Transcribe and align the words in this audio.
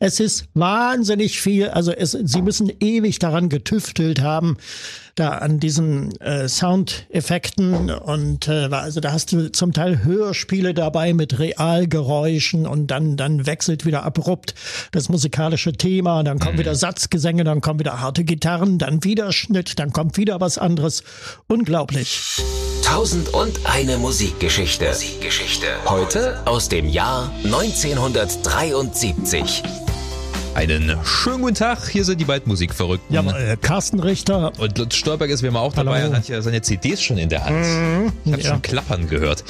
Es 0.00 0.20
ist 0.20 0.46
wahnsinnig 0.54 1.40
viel, 1.40 1.68
also 1.68 1.92
es, 1.92 2.12
sie 2.12 2.42
müssen 2.42 2.72
ewig 2.80 3.18
daran 3.18 3.48
getüftelt 3.48 4.20
haben, 4.20 4.56
da 5.16 5.30
an 5.30 5.58
diesen 5.60 6.18
äh, 6.20 6.48
Soundeffekten 6.48 7.90
und 7.90 8.48
äh, 8.48 8.68
also 8.70 9.00
da 9.00 9.12
hast 9.12 9.32
du 9.32 9.50
zum 9.50 9.72
Teil 9.72 10.04
Hörspiele 10.04 10.74
dabei 10.74 11.14
mit 11.14 11.38
Realgeräuschen 11.38 12.66
und 12.66 12.88
dann 12.88 13.16
dann 13.16 13.46
wechselt 13.46 13.86
wieder 13.86 14.02
abrupt 14.04 14.54
das 14.92 15.08
musikalische 15.08 15.72
Thema, 15.72 16.22
dann 16.22 16.38
kommen 16.38 16.56
mhm. 16.56 16.60
wieder 16.60 16.74
Satzgesänge, 16.74 17.44
dann 17.44 17.62
kommen 17.62 17.80
wieder 17.80 18.00
harte 18.00 18.24
Gitarren, 18.24 18.76
dann 18.78 19.04
wieder 19.04 19.32
Schnitt, 19.32 19.78
dann 19.78 19.92
kommt 19.92 20.18
wieder 20.18 20.38
was 20.40 20.58
anderes. 20.58 21.02
Unglaublich. 21.48 22.20
Tausend 22.84 23.32
und 23.32 23.58
eine 23.64 23.96
Musikgeschichte. 23.96 24.88
Musikgeschichte. 24.88 25.66
Heute 25.86 26.46
aus 26.46 26.68
dem 26.68 26.86
Jahr 26.88 27.32
1973. 27.44 29.85
Einen 30.56 30.96
schönen 31.04 31.42
guten 31.42 31.54
Tag, 31.54 31.86
hier 31.86 32.02
sind 32.06 32.18
die 32.18 32.24
beiden 32.24 32.48
Musikverrückten. 32.48 33.14
Ja, 33.14 33.20
äh, 33.20 33.58
Carsten 33.60 34.00
Richter. 34.00 34.58
Und 34.58 34.78
Lutz 34.78 34.94
Stolberg 34.94 35.28
ist 35.28 35.42
wie 35.42 35.48
immer 35.48 35.60
auch 35.60 35.74
dabei 35.74 36.00
Hallo. 36.00 36.08
und 36.08 36.16
hat 36.16 36.28
ja 36.28 36.40
seine 36.40 36.62
CDs 36.62 37.02
schon 37.02 37.18
in 37.18 37.28
der 37.28 37.44
Hand. 37.44 37.58
Mhm, 37.58 38.12
ich 38.24 38.32
habe 38.32 38.42
ja. 38.42 38.48
schon 38.52 38.62
klappern 38.62 39.06
gehört. 39.06 39.44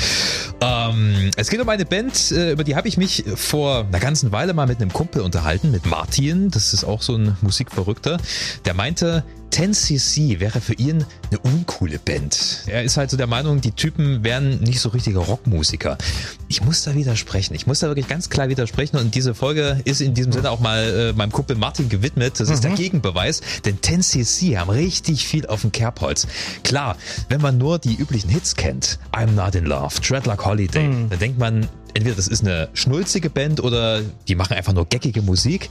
Ähm, 0.61 1.31
es 1.37 1.49
geht 1.49 1.61
um 1.61 1.69
eine 1.69 1.85
Band, 1.85 2.33
äh, 2.33 2.51
über 2.51 2.65
die 2.65 2.75
habe 2.75 2.89
ich 2.89 2.97
mich 2.97 3.23
vor 3.37 3.87
einer 3.87 4.01
ganzen 4.01 4.33
Weile 4.33 4.53
mal 4.53 4.67
mit 4.67 4.81
einem 4.81 4.93
Kumpel 4.93 5.23
unterhalten, 5.23 5.71
mit 5.71 5.87
Martin. 5.87 6.51
Das 6.51 6.75
ist 6.75 6.83
auch 6.83 7.03
so 7.03 7.15
ein 7.15 7.37
Musikverrückter. 7.41 8.19
Der 8.65 8.75
meinte, 8.75 9.23
10cc 9.53 10.41
wäre 10.41 10.61
für 10.61 10.75
ihn 10.75 11.05
eine 11.31 11.39
uncoole 11.41 11.99
Band. 11.99 12.65
Er 12.67 12.83
ist 12.83 12.97
halt 12.97 13.11
so 13.11 13.17
der 13.17 13.27
Meinung, 13.27 13.61
die 13.61 13.73
Typen 13.73 14.23
wären 14.23 14.61
nicht 14.61 14.81
so 14.81 14.91
richtige 14.91 15.19
Rockmusiker. 15.19 15.97
Ich 16.49 16.63
muss 16.63 16.83
da 16.85 16.95
widersprechen. 16.95 17.55
Ich 17.55 17.67
muss 17.67 17.81
da 17.81 17.89
wirklich 17.89 18.09
ganz 18.09 18.31
klar 18.31 18.49
widersprechen 18.49 18.97
und 18.97 19.15
diese 19.15 19.35
Folge 19.35 19.81
ist 19.85 20.01
in 20.01 20.15
diesem 20.15 20.33
Sinne 20.33 20.51
auch 20.51 20.61
mal 20.61 20.83
äh, 20.83 21.13
meinem 21.13 21.33
Kumpel 21.33 21.57
Martin 21.57 21.89
gewidmet. 21.89 22.39
Das 22.39 22.51
ist 22.51 22.63
mhm. 22.63 22.69
der 22.69 22.77
Gegenbeweis, 22.77 23.41
denn 23.65 23.79
10cc 23.79 24.59
haben 24.59 24.71
richtig 24.71 25.27
viel 25.27 25.47
auf 25.47 25.63
dem 25.63 25.73
Kerbholz. 25.73 26.27
Klar, 26.63 26.97
wenn 27.29 27.41
man 27.41 27.59
nur 27.59 27.79
die 27.79 27.95
üblichen 27.95 28.31
Hits 28.31 28.57
kennt, 28.57 28.99
I'm 29.13 29.33
Not 29.33 29.55
in 29.55 29.65
Love, 29.65 30.01
Dreadlock 30.01 30.45
Holiday, 30.45 30.89
mhm. 30.89 31.11
dann 31.11 31.19
denkt 31.19 31.39
man, 31.39 31.69
entweder 31.97 32.15
das 32.15 32.29
ist 32.29 32.43
eine 32.43 32.69
schnulzige 32.75 33.31
Band 33.31 33.63
oder 33.63 34.03
die 34.29 34.35
machen 34.35 34.55
einfach 34.55 34.73
nur 34.73 34.87
geckige 34.87 35.23
Musik. 35.23 35.71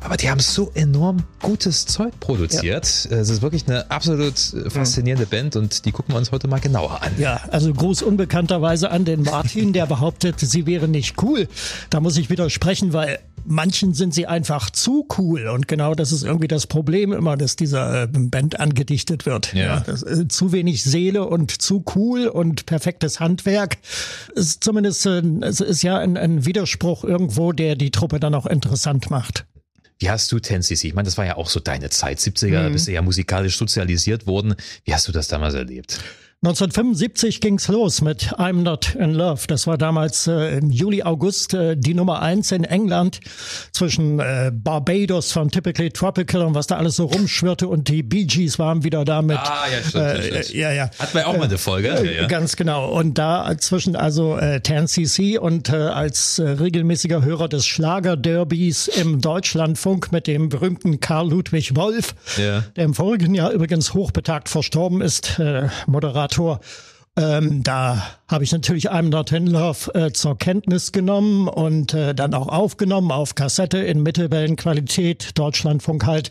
Aber 0.00 0.16
die 0.16 0.30
haben 0.30 0.38
so 0.38 0.70
enorm 0.74 1.24
gutes 1.42 1.86
Zeug 1.86 2.18
produziert. 2.20 3.08
Ja. 3.10 3.16
Es 3.16 3.28
ist 3.28 3.42
wirklich 3.42 3.66
eine 3.66 3.90
absolut 3.90 4.34
faszinierende 4.68 5.26
Band 5.26 5.56
und 5.56 5.84
die 5.84 5.90
gucken 5.90 6.14
wir 6.14 6.18
uns 6.18 6.30
heute 6.30 6.46
mal 6.46 6.60
genauer 6.60 7.02
an. 7.02 7.12
Ja, 7.18 7.40
also 7.50 7.72
Gruß 7.72 8.02
unbekannterweise 8.02 8.90
an 8.90 9.04
den 9.04 9.22
Martin, 9.22 9.72
der 9.72 9.86
behauptet, 9.86 10.38
sie 10.38 10.66
wäre 10.66 10.86
nicht 10.86 11.20
cool. 11.22 11.48
Da 11.90 11.98
muss 12.00 12.16
ich 12.16 12.30
widersprechen, 12.30 12.92
weil 12.92 13.18
manchen 13.46 13.94
sind 13.94 14.14
sie 14.14 14.26
einfach 14.26 14.70
zu 14.70 15.06
cool 15.18 15.48
und 15.48 15.68
genau 15.68 15.94
das 15.94 16.12
ist 16.12 16.22
irgendwie 16.22 16.48
das 16.48 16.66
Problem 16.66 17.12
immer, 17.12 17.36
dass 17.36 17.56
dieser 17.56 18.04
äh, 18.04 18.08
Band 18.10 18.60
angedichtet 18.60 19.26
wird. 19.26 19.52
Ja. 19.54 19.64
ja 19.64 19.80
das, 19.80 20.02
äh, 20.02 20.28
zu 20.28 20.52
wenig 20.52 20.82
Seele 20.84 21.26
und 21.26 21.50
zu 21.50 21.84
cool 21.94 22.26
und 22.26 22.66
perfektes 22.66 23.20
Handwerk. 23.20 23.78
ist 24.34 24.62
zumindest 24.62 25.06
äh, 25.06 25.22
es 25.42 25.60
ist 25.60 25.82
ja 25.82 25.98
ein, 25.98 26.16
ein 26.16 26.44
Widerspruch 26.44 27.04
irgendwo, 27.04 27.52
der 27.52 27.76
die 27.76 27.90
Truppe 27.90 28.20
dann 28.20 28.34
auch 28.34 28.46
interessant 28.46 29.10
macht. 29.10 29.46
Wie 29.98 30.10
hast 30.10 30.30
du 30.30 30.36
10cc? 30.36 30.88
Ich 30.88 30.94
meine, 30.94 31.06
das 31.06 31.16
war 31.16 31.24
ja 31.24 31.36
auch 31.36 31.48
so 31.48 31.58
deine 31.58 31.88
Zeit, 31.88 32.18
70er, 32.18 32.68
mhm. 32.68 32.72
bist 32.72 32.86
du 32.86 32.92
ja 32.92 33.00
musikalisch 33.00 33.56
sozialisiert 33.56 34.26
worden. 34.26 34.54
Wie 34.84 34.92
hast 34.92 35.08
du 35.08 35.12
das 35.12 35.28
damals 35.28 35.54
erlebt? 35.54 36.00
1975 36.46 37.40
ging's 37.40 37.66
los 37.66 38.02
mit 38.02 38.32
I'm 38.38 38.62
Not 38.62 38.94
in 38.94 39.14
Love. 39.14 39.48
Das 39.48 39.66
war 39.66 39.76
damals 39.76 40.28
äh, 40.28 40.58
im 40.58 40.70
Juli, 40.70 41.02
August 41.02 41.54
äh, 41.54 41.76
die 41.76 41.92
Nummer 41.92 42.22
eins 42.22 42.52
in 42.52 42.62
England 42.62 43.18
zwischen 43.72 44.20
äh, 44.20 44.52
Barbados 44.54 45.32
von 45.32 45.50
Typically 45.50 45.90
Tropical 45.90 46.42
und 46.42 46.54
was 46.54 46.68
da 46.68 46.76
alles 46.76 46.94
so 46.94 47.06
rumschwirrte 47.06 47.66
und 47.66 47.88
die 47.88 48.04
Bee 48.04 48.26
Gees 48.26 48.60
waren 48.60 48.84
wieder 48.84 49.04
da 49.04 49.22
mit. 49.22 49.38
Ah, 49.38 49.64
ja, 49.72 49.82
stimmt. 49.82 50.04
Äh, 50.04 50.22
stimmt. 50.22 50.54
ja, 50.54 50.70
ja. 50.70 50.90
Hatten 51.00 51.14
wir 51.14 51.26
auch 51.26 51.36
mal 51.36 51.46
eine 51.46 51.58
Folge. 51.58 51.88
Äh, 51.88 52.14
ja, 52.14 52.22
ja. 52.22 52.26
Ganz 52.28 52.54
genau. 52.54 52.92
Und 52.92 53.18
da 53.18 53.52
zwischen 53.58 53.96
also 53.96 54.38
äh, 54.38 54.60
10cc 54.64 55.38
und 55.38 55.70
äh, 55.70 55.74
als 55.74 56.38
äh, 56.38 56.48
regelmäßiger 56.48 57.24
Hörer 57.24 57.48
des 57.48 57.66
Schlagerderbys 57.66 58.86
im 58.86 59.20
Deutschlandfunk 59.20 60.12
mit 60.12 60.28
dem 60.28 60.48
berühmten 60.48 61.00
Karl 61.00 61.28
Ludwig 61.28 61.74
Wolf, 61.74 62.14
ja. 62.36 62.62
der 62.76 62.84
im 62.84 62.94
vorigen 62.94 63.34
Jahr 63.34 63.50
übrigens 63.50 63.94
hochbetagt 63.94 64.48
verstorben 64.48 65.00
ist, 65.00 65.40
Moderator 65.88 66.35
Moderator. 66.36 66.60
Ähm, 67.18 67.62
da 67.62 68.02
habe 68.28 68.44
ich 68.44 68.52
natürlich 68.52 68.90
I'm 68.90 69.08
Not 69.08 69.32
in 69.32 69.46
Love 69.46 69.94
äh, 69.94 70.12
zur 70.12 70.36
Kenntnis 70.36 70.92
genommen 70.92 71.48
und 71.48 71.94
äh, 71.94 72.14
dann 72.14 72.34
auch 72.34 72.48
aufgenommen 72.48 73.10
auf 73.10 73.34
Kassette 73.34 73.78
in 73.78 74.02
Mittelwellenqualität, 74.02 75.30
Deutschlandfunk 75.38 76.04
halt. 76.04 76.30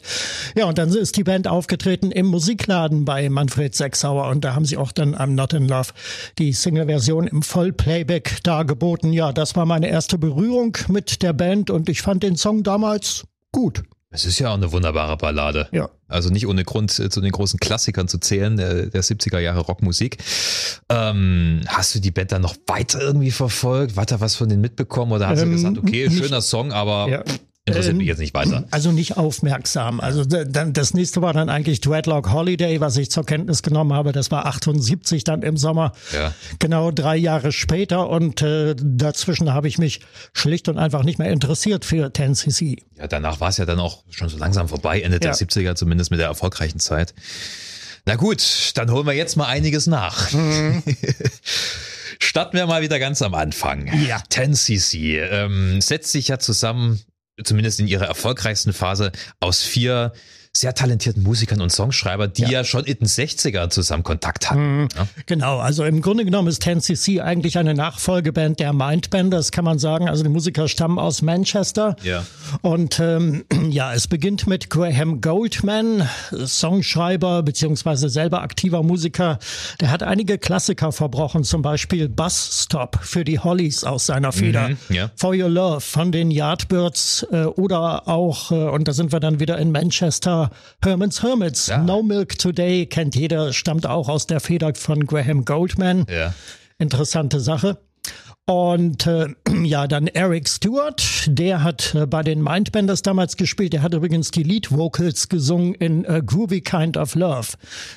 Ja, 0.55 0.65
und 0.65 0.77
dann 0.77 0.89
ist 0.89 1.17
die 1.17 1.23
Band 1.23 1.47
aufgetreten 1.47 2.11
im 2.11 2.27
Musikladen 2.27 3.03
bei 3.03 3.29
Manfred 3.29 3.73
Sechsauer 3.73 4.27
und 4.27 4.45
da 4.45 4.53
haben 4.53 4.65
sie 4.65 4.77
auch 4.77 4.91
dann 4.91 5.15
I'm 5.15 5.31
Not 5.31 5.53
in 5.53 5.67
Love 5.67 5.89
die 6.37 6.53
Single-Version 6.53 7.25
im 7.25 7.41
Vollplayback 7.41 8.43
dargeboten. 8.43 9.11
Ja, 9.11 9.33
das 9.33 9.55
war 9.55 9.65
meine 9.65 9.87
erste 9.87 10.19
Berührung 10.19 10.77
mit 10.87 11.23
der 11.23 11.33
Band 11.33 11.71
und 11.71 11.89
ich 11.89 12.03
fand 12.03 12.21
den 12.21 12.35
Song 12.35 12.61
damals 12.61 13.23
gut. 13.51 13.81
Es 14.15 14.25
ist 14.25 14.39
ja 14.39 14.49
auch 14.49 14.55
eine 14.55 14.71
wunderbare 14.71 15.17
Ballade. 15.17 15.67
Ja. 15.71 15.89
Also 16.07 16.29
nicht 16.29 16.47
ohne 16.47 16.63
Grund 16.63 16.97
äh, 16.99 17.09
zu 17.09 17.21
den 17.21 17.31
großen 17.31 17.59
Klassikern 17.59 18.07
zu 18.07 18.17
zählen, 18.17 18.57
der, 18.57 18.87
der 18.87 19.03
70er 19.03 19.39
Jahre 19.39 19.59
Rockmusik. 19.59 20.17
Ähm, 20.89 21.61
hast 21.67 21.95
du 21.95 21.99
die 21.99 22.11
Band 22.11 22.31
dann 22.31 22.41
noch 22.41 22.55
weiter 22.67 23.01
irgendwie 23.01 23.31
verfolgt? 23.31 23.95
Weiter 23.95 24.21
was 24.21 24.35
von 24.35 24.49
denen 24.49 24.61
mitbekommen? 24.61 25.11
Oder 25.11 25.27
hast 25.27 25.41
ähm, 25.41 25.49
du 25.49 25.55
gesagt, 25.55 25.77
okay, 25.77 26.09
schöner 26.09 26.41
Song, 26.41 26.71
aber 26.71 27.09
ja. 27.09 27.23
Interessiert 27.67 27.93
ähm, 27.93 27.97
mich 27.97 28.07
jetzt 28.07 28.19
nicht 28.19 28.35
weiter. 28.35 28.65
Also 28.69 28.91
nicht 28.91 29.17
aufmerksam. 29.17 29.99
Also 29.99 30.23
dann 30.23 30.73
das 30.73 30.93
nächste 30.93 31.23
war 31.23 31.33
dann 31.33 31.49
eigentlich 31.49 31.81
Dreadlock 31.81 32.31
Holiday, 32.31 32.79
was 32.79 32.95
ich 32.95 33.09
zur 33.09 33.25
Kenntnis 33.25 33.63
genommen 33.63 33.91
habe. 33.91 34.11
Das 34.11 34.29
war 34.29 34.45
78 34.45 35.23
dann 35.23 35.41
im 35.41 35.57
Sommer. 35.57 35.93
Ja. 36.13 36.31
Genau 36.59 36.91
drei 36.91 37.15
Jahre 37.15 37.51
später. 37.51 38.07
Und 38.07 38.43
äh, 38.43 38.75
dazwischen 38.77 39.51
habe 39.51 39.67
ich 39.67 39.79
mich 39.79 40.01
schlicht 40.31 40.69
und 40.69 40.77
einfach 40.77 41.03
nicht 41.03 41.17
mehr 41.17 41.31
interessiert 41.31 41.85
für 41.85 42.09
10cc. 42.09 42.83
Ja, 42.99 43.07
danach 43.07 43.39
war 43.39 43.49
es 43.49 43.57
ja 43.57 43.65
dann 43.65 43.79
auch 43.79 44.03
schon 44.11 44.29
so 44.29 44.37
langsam 44.37 44.67
vorbei, 44.67 45.01
Ende 45.01 45.19
der 45.19 45.33
70er 45.33 45.73
zumindest 45.73 46.11
mit 46.11 46.19
der 46.19 46.27
erfolgreichen 46.27 46.79
Zeit. 46.79 47.15
Na 48.05 48.15
gut, 48.15 48.73
dann 48.75 48.91
holen 48.91 49.07
wir 49.07 49.13
jetzt 49.13 49.37
mal 49.37 49.47
einiges 49.47 49.87
nach. 49.87 50.31
Mhm. 50.33 50.83
Starten 52.19 52.57
wir 52.57 52.67
mal 52.67 52.83
wieder 52.83 52.99
ganz 52.99 53.23
am 53.23 53.33
Anfang. 53.33 53.87
Ja. 54.07 54.17
10cc 54.17 55.19
ähm, 55.31 55.81
setzt 55.81 56.11
sich 56.11 56.27
ja 56.27 56.37
zusammen 56.37 57.01
zumindest 57.43 57.79
in 57.79 57.87
ihrer 57.87 58.05
erfolgreichsten 58.05 58.73
Phase 58.73 59.11
aus 59.39 59.63
vier 59.63 60.13
sehr 60.55 60.73
talentierten 60.73 61.23
Musikern 61.23 61.61
und 61.61 61.71
Songschreiber, 61.71 62.27
die 62.27 62.43
ja, 62.43 62.49
ja 62.49 62.63
schon 62.63 62.85
in 62.85 62.97
den 62.97 63.07
60er 63.07 63.69
zusammen 63.69 64.03
Kontakt 64.03 64.49
hatten. 64.49 64.83
Mhm. 64.83 64.87
Ja? 64.95 65.07
Genau, 65.25 65.59
also 65.59 65.83
im 65.83 66.01
Grunde 66.01 66.23
genommen 66.25 66.47
ist 66.47 66.63
10cc 66.63 67.21
eigentlich 67.21 67.57
eine 67.57 67.73
Nachfolgeband 67.73 68.59
der 68.59 68.71
Mindbenders, 68.71 69.51
kann 69.51 69.65
man 69.65 69.79
sagen. 69.79 70.07
Also 70.07 70.23
die 70.23 70.29
Musiker 70.29 70.67
stammen 70.67 70.97
aus 70.97 71.21
Manchester. 71.21 71.95
Ja. 72.03 72.25
Und 72.61 72.99
ähm, 72.99 73.43
ja, 73.69 73.93
es 73.93 74.07
beginnt 74.07 74.47
mit 74.47 74.69
Graham 74.69 75.21
Goldman, 75.21 76.07
Songschreiber 76.31 77.43
beziehungsweise 77.43 78.09
selber 78.09 78.41
aktiver 78.41 78.83
Musiker. 78.83 79.39
Der 79.81 79.91
hat 79.91 80.03
einige 80.03 80.37
Klassiker 80.37 80.91
verbrochen, 80.91 81.43
zum 81.43 81.61
Beispiel 81.61 82.07
Bus 82.07 82.63
Stop 82.63 82.99
für 83.01 83.23
die 83.23 83.39
Hollies 83.39 83.83
aus 83.83 84.05
seiner 84.05 84.31
Feder, 84.31 84.69
mhm, 84.69 84.77
ja. 84.89 85.11
For 85.15 85.35
Your 85.35 85.49
Love 85.49 85.81
von 85.81 86.11
den 86.11 86.31
Yardbirds 86.31 87.27
äh, 87.31 87.43
oder 87.43 88.07
auch, 88.07 88.51
äh, 88.51 88.55
und 88.55 88.87
da 88.87 88.93
sind 88.93 89.11
wir 89.11 89.19
dann 89.19 89.39
wieder 89.39 89.57
in 89.57 89.71
Manchester, 89.71 90.44
Herman's 90.83 91.21
Hermits. 91.21 91.67
Ja. 91.67 91.77
No 91.77 92.03
Milk 92.03 92.37
Today 92.37 92.85
kennt 92.85 93.15
jeder, 93.15 93.53
stammt 93.53 93.85
auch 93.85 94.09
aus 94.09 94.27
der 94.27 94.39
Feder 94.39 94.73
von 94.75 95.05
Graham 95.05 95.45
Goldman. 95.45 96.05
Ja. 96.09 96.33
Interessante 96.77 97.39
Sache. 97.39 97.77
Und 98.47 99.07
äh, 99.07 99.27
ja, 99.63 99.87
dann 99.87 100.07
Eric 100.07 100.47
Stewart, 100.47 101.03
der 101.27 101.63
hat 101.63 101.95
äh, 101.95 102.05
bei 102.05 102.21
den 102.21 102.43
Mindbenders 102.43 103.01
damals 103.01 103.37
gespielt. 103.37 103.73
Der 103.73 103.81
hat 103.81 103.93
übrigens 103.93 104.31
die 104.31 104.43
Lead 104.43 104.71
Vocals 104.71 105.29
gesungen 105.29 105.73
in 105.75 106.05
äh, 106.05 106.21
Groovy 106.23 106.61
Kind 106.61 106.95
of 106.95 107.15
Love. 107.15 107.47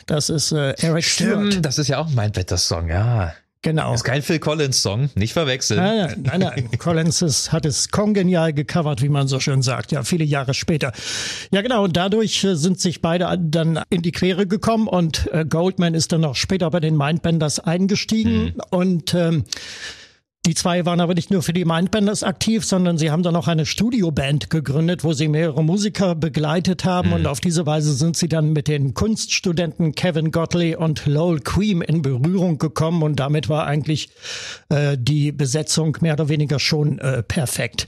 Das 0.07 0.31
ist 0.31 0.53
äh, 0.53 0.73
Eric 0.79 1.05
Stimmt, 1.05 1.53
Stewart. 1.53 1.65
Das 1.65 1.79
ist 1.79 1.89
ja 1.89 1.99
auch 1.99 2.09
ein 2.09 2.15
Mindbenders 2.15 2.67
Song, 2.67 2.89
ja. 2.89 3.35
Genau. 3.63 3.93
ist 3.93 4.05
kein 4.05 4.23
Phil 4.23 4.39
Collins 4.39 4.83
Song, 4.83 5.11
nicht 5.17 5.33
verwechseln. 5.33 5.81
Nein, 5.81 6.23
nein, 6.23 6.41
nein. 6.41 6.69
Collins 6.79 7.23
ist, 7.23 7.51
hat 7.51 7.67
es 7.67 7.91
kongenial 7.91 8.53
gecovert, 8.53 9.03
wie 9.03 9.09
man 9.09 9.27
so 9.27 9.41
schön 9.41 9.63
sagt, 9.63 9.91
ja, 9.91 10.05
viele 10.05 10.25
Jahre 10.25 10.55
später. 10.55 10.93
Ja, 11.51 11.61
genau, 11.61 11.85
und 11.85 11.97
dadurch 11.97 12.45
äh, 12.45 12.55
sind 12.55 12.79
sich 12.81 13.03
beide 13.03 13.37
dann 13.41 13.83
in 13.91 14.03
die 14.03 14.13
Quere 14.13 14.47
gekommen 14.47 14.87
und 14.87 15.29
äh, 15.33 15.45
Goldman 15.45 15.95
ist 15.95 16.13
dann 16.13 16.25
auch 16.25 16.37
später 16.37 16.71
bei 16.71 16.79
den 16.79 16.97
Mindbenders 16.97 17.59
eingestiegen 17.59 18.45
mhm. 18.45 18.55
und 18.71 19.15
ähm, 19.15 19.45
Die 20.49 20.55
zwei 20.55 20.87
waren 20.87 21.01
aber 21.01 21.13
nicht 21.13 21.31
nur 21.31 21.43
für 21.43 21.53
die 21.53 21.67
Mindbenders 21.67 22.23
aktiv, 22.23 22.65
sondern 22.65 22.97
sie 22.97 23.11
haben 23.11 23.23
dann 23.23 23.37
auch 23.37 23.49
eine 23.49 23.67
Studioband 23.67 24.49
gegründet, 24.49 25.05
wo 25.05 25.13
sie 25.13 25.29
mehrere 25.29 25.63
Musiker 25.63 26.15
begleitet 26.15 26.87
haben. 26.87 27.09
Mhm. 27.09 27.15
Und 27.17 27.27
auf 27.27 27.41
diese 27.41 27.67
Weise 27.67 27.93
sind 27.93 28.17
sie 28.17 28.29
dann 28.29 28.55
mit 28.55 28.67
den 28.67 28.95
Kunststudenten 28.95 29.95
Kevin 29.95 30.31
Godley 30.31 30.75
und 30.75 31.05
Lowell 31.05 31.41
Queen 31.41 31.83
in 31.83 32.01
Berührung 32.01 32.57
gekommen. 32.57 33.03
Und 33.03 33.21
damit 33.21 33.51
war 33.51 33.67
eigentlich 33.67 34.09
äh, 34.71 34.97
die 34.99 35.33
Besetzung 35.33 35.99
mehr 36.01 36.15
oder 36.15 36.31
weniger 36.31 36.59
schon 36.59 36.99
äh, 36.99 37.23
perfekt. 37.23 37.87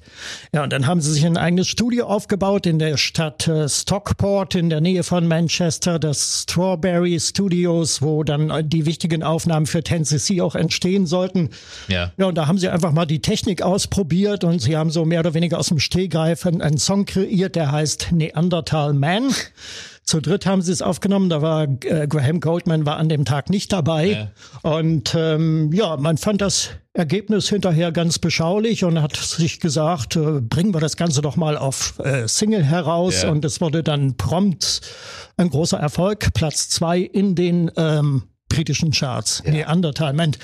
Ja, 0.52 0.62
und 0.62 0.70
dann 0.74 0.86
haben 0.86 1.00
sie 1.00 1.12
sich 1.12 1.24
ein 1.24 1.38
eigenes 1.38 1.66
Studio 1.66 2.08
aufgebaut 2.08 2.66
in 2.66 2.78
der 2.78 2.98
Stadt 2.98 3.48
äh, 3.48 3.70
Stockport 3.70 4.54
in 4.54 4.68
der 4.68 4.82
Nähe 4.82 5.02
von 5.02 5.26
Manchester, 5.26 5.98
das 5.98 6.42
Strawberry 6.42 7.18
Studios, 7.20 8.02
wo 8.02 8.22
dann 8.22 8.50
äh, 8.50 8.62
die 8.62 8.84
wichtigen 8.84 9.22
Aufnahmen 9.22 9.64
für 9.64 9.82
Tennessee 9.82 10.42
auch 10.42 10.54
entstehen 10.54 11.06
sollten. 11.06 11.48
Ja. 11.88 12.12
Ja, 12.18 12.26
und 12.26 12.34
da 12.34 12.49
haben 12.50 12.58
sie 12.58 12.68
einfach 12.68 12.90
mal 12.90 13.06
die 13.06 13.22
Technik 13.22 13.62
ausprobiert 13.62 14.42
und 14.42 14.58
sie 14.60 14.76
haben 14.76 14.90
so 14.90 15.04
mehr 15.04 15.20
oder 15.20 15.34
weniger 15.34 15.56
aus 15.56 15.68
dem 15.68 15.78
Stehgreif 15.78 16.44
einen 16.44 16.78
Song 16.78 17.04
kreiert, 17.04 17.54
der 17.54 17.70
heißt 17.70 18.08
Neanderthal 18.10 18.92
Man. 18.92 19.30
Zu 20.02 20.20
dritt 20.20 20.46
haben 20.46 20.60
sie 20.60 20.72
es 20.72 20.82
aufgenommen. 20.82 21.30
Da 21.30 21.42
war 21.42 21.68
äh, 21.84 22.08
Graham 22.08 22.40
Goldman 22.40 22.86
war 22.86 22.96
an 22.96 23.08
dem 23.08 23.24
Tag 23.24 23.50
nicht 23.50 23.72
dabei. 23.72 24.32
Ja. 24.64 24.68
Und 24.68 25.14
ähm, 25.16 25.72
ja, 25.72 25.96
man 25.96 26.16
fand 26.16 26.40
das 26.40 26.70
Ergebnis 26.92 27.48
hinterher 27.48 27.92
ganz 27.92 28.18
beschaulich 28.18 28.82
und 28.82 29.00
hat 29.00 29.14
sich 29.14 29.60
gesagt, 29.60 30.16
äh, 30.16 30.40
bringen 30.40 30.74
wir 30.74 30.80
das 30.80 30.96
Ganze 30.96 31.22
doch 31.22 31.36
mal 31.36 31.56
auf 31.56 32.00
äh, 32.00 32.26
Single 32.26 32.64
heraus. 32.64 33.22
Ja. 33.22 33.30
Und 33.30 33.44
es 33.44 33.60
wurde 33.60 33.84
dann 33.84 34.16
prompt 34.16 34.80
ein 35.36 35.50
großer 35.50 35.78
Erfolg. 35.78 36.34
Platz 36.34 36.68
zwei 36.68 36.98
in 36.98 37.36
den 37.36 37.70
ähm, 37.76 38.24
britischen 38.50 38.92
Charts. 38.92 39.42
Ja. 39.46 39.52
Neanderthal 39.52 40.12
Man. 40.12 40.36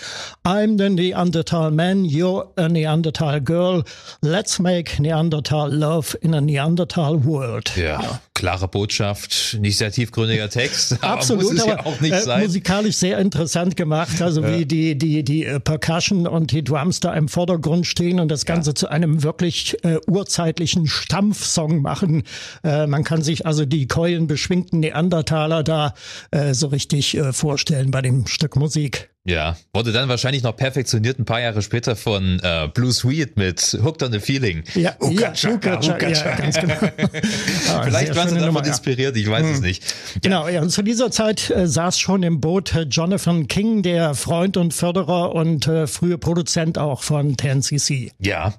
I'm 0.47 0.79
the 0.79 0.89
Neanderthal 0.89 1.71
Man, 1.71 2.07
you're 2.07 2.49
a 2.57 2.69
Neanderthal 2.69 3.41
Girl. 3.43 3.85
Let's 4.23 4.59
make 4.59 4.99
Neanderthal 4.99 5.69
love 5.71 6.17
in 6.23 6.33
a 6.33 6.41
Neanderthal 6.41 7.23
world. 7.23 7.77
Ja, 7.77 8.01
ja. 8.01 8.21
Klare 8.37 8.69
Botschaft, 8.69 9.57
nicht 9.61 9.79
sehr 9.79 9.91
tiefgründiger 9.91 10.49
Text. 10.51 10.99
Absolut, 11.03 11.59
aber, 11.59 11.81
aber 11.87 12.03
äh, 12.03 12.43
musikalisch 12.43 12.97
sehr 12.97 13.19
interessant 13.19 13.77
gemacht. 13.77 14.21
Also 14.21 14.43
ja. 14.43 14.57
wie 14.59 14.67
die, 14.67 14.97
die, 14.97 15.25
die 15.25 15.45
äh, 15.47 15.59
Percussion 15.59 16.27
und 16.27 16.53
die 16.53 16.63
Drums 16.63 17.01
da 17.01 17.15
im 17.15 17.29
Vordergrund 17.29 17.87
stehen 17.87 18.21
und 18.21 18.29
das 18.29 18.45
Ganze 18.45 18.75
zu 18.75 18.89
einem 18.89 19.23
wirklich 19.23 19.83
äh, 19.85 19.97
urzeitlichen 20.07 20.87
Stampfsong 20.87 21.81
machen. 21.81 22.25
Äh, 22.63 22.87
man 22.87 23.05
kann 23.05 23.23
sich 23.23 23.47
also 23.47 23.65
die 23.65 23.89
keulenbeschwingten 23.89 24.81
Neandertaler 24.81 25.65
da 25.65 25.95
äh, 26.31 26.53
so 26.53 26.69
richtig 26.69 27.17
äh, 27.17 27.33
vorstellen 27.33 27.91
bei 27.91 28.03
dem 28.03 28.27
Stück 28.27 28.55
Musik. 28.57 29.16
Ja, 29.27 29.57
wurde 29.75 29.91
dann 29.91 30.09
wahrscheinlich 30.09 30.45
noch 30.45 30.57
perfektioniert 30.57 31.19
ein 31.19 31.25
paar 31.25 31.41
Jahre 31.41 31.61
später 31.61 31.97
von 31.97 32.39
äh, 32.45 32.69
Blue 32.73 32.93
Sweet 32.93 33.37
mit 33.37 33.77
Hooked 33.83 34.05
on 34.05 34.13
the 34.13 34.21
Feeling. 34.21 34.63
Ja, 34.75 34.95
Uka 35.01 35.33
Chaka, 35.33 35.75
Uka 35.75 35.81
Chaka, 35.81 36.09
ja, 36.11 36.37
ganz 36.37 36.61
genau. 36.61 36.75
ah, 37.73 37.83
Vielleicht 37.83 38.15
waren 38.15 38.29
sie 38.29 38.37
davon 38.37 38.47
Nummer, 38.47 38.65
inspiriert, 38.65 39.17
ich 39.17 39.29
weiß 39.29 39.43
hm. 39.43 39.53
es 39.53 39.61
nicht. 39.61 39.83
Ja. 39.85 40.21
Genau, 40.23 40.49
ja, 40.49 40.63
und 40.63 40.71
zu 40.71 40.83
dieser 40.83 41.11
Zeit 41.11 41.51
äh, 41.51 41.67
saß 41.67 41.99
schon 41.99 42.23
im 42.23 42.41
Boot 42.41 42.73
äh, 42.77 42.83
Jonathan 42.83 43.49
King, 43.49 43.83
der 43.83 44.15
Freund 44.15 44.57
und 44.57 44.73
Förderer 44.73 45.35
und 45.35 45.67
äh, 45.67 45.89
frühe 45.89 46.19
Produzent 46.19 46.79
auch 46.79 47.03
von 47.03 47.35
10cc. 47.35 48.13
Ja, 48.21 48.55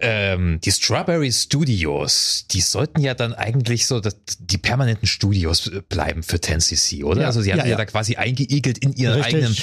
ähm, 0.00 0.60
die 0.62 0.70
Strawberry 0.70 1.32
Studios, 1.32 2.44
die 2.50 2.60
sollten 2.60 3.00
ja 3.00 3.14
dann 3.14 3.32
eigentlich 3.32 3.86
so 3.86 4.00
das, 4.00 4.16
die 4.38 4.58
permanenten 4.58 5.06
Studios 5.06 5.66
äh, 5.68 5.80
bleiben 5.88 6.22
für 6.22 6.36
10cc, 6.36 7.04
oder? 7.04 7.22
Ja, 7.22 7.26
also 7.28 7.40
sie 7.40 7.52
hatten 7.52 7.64
ja, 7.64 7.70
ja, 7.70 7.76
da 7.76 7.86
quasi 7.86 8.16
eingeigelt 8.16 8.76
in 8.76 8.92
ihren 8.92 9.14
Richtig. 9.14 9.34
eigenen 9.36 9.56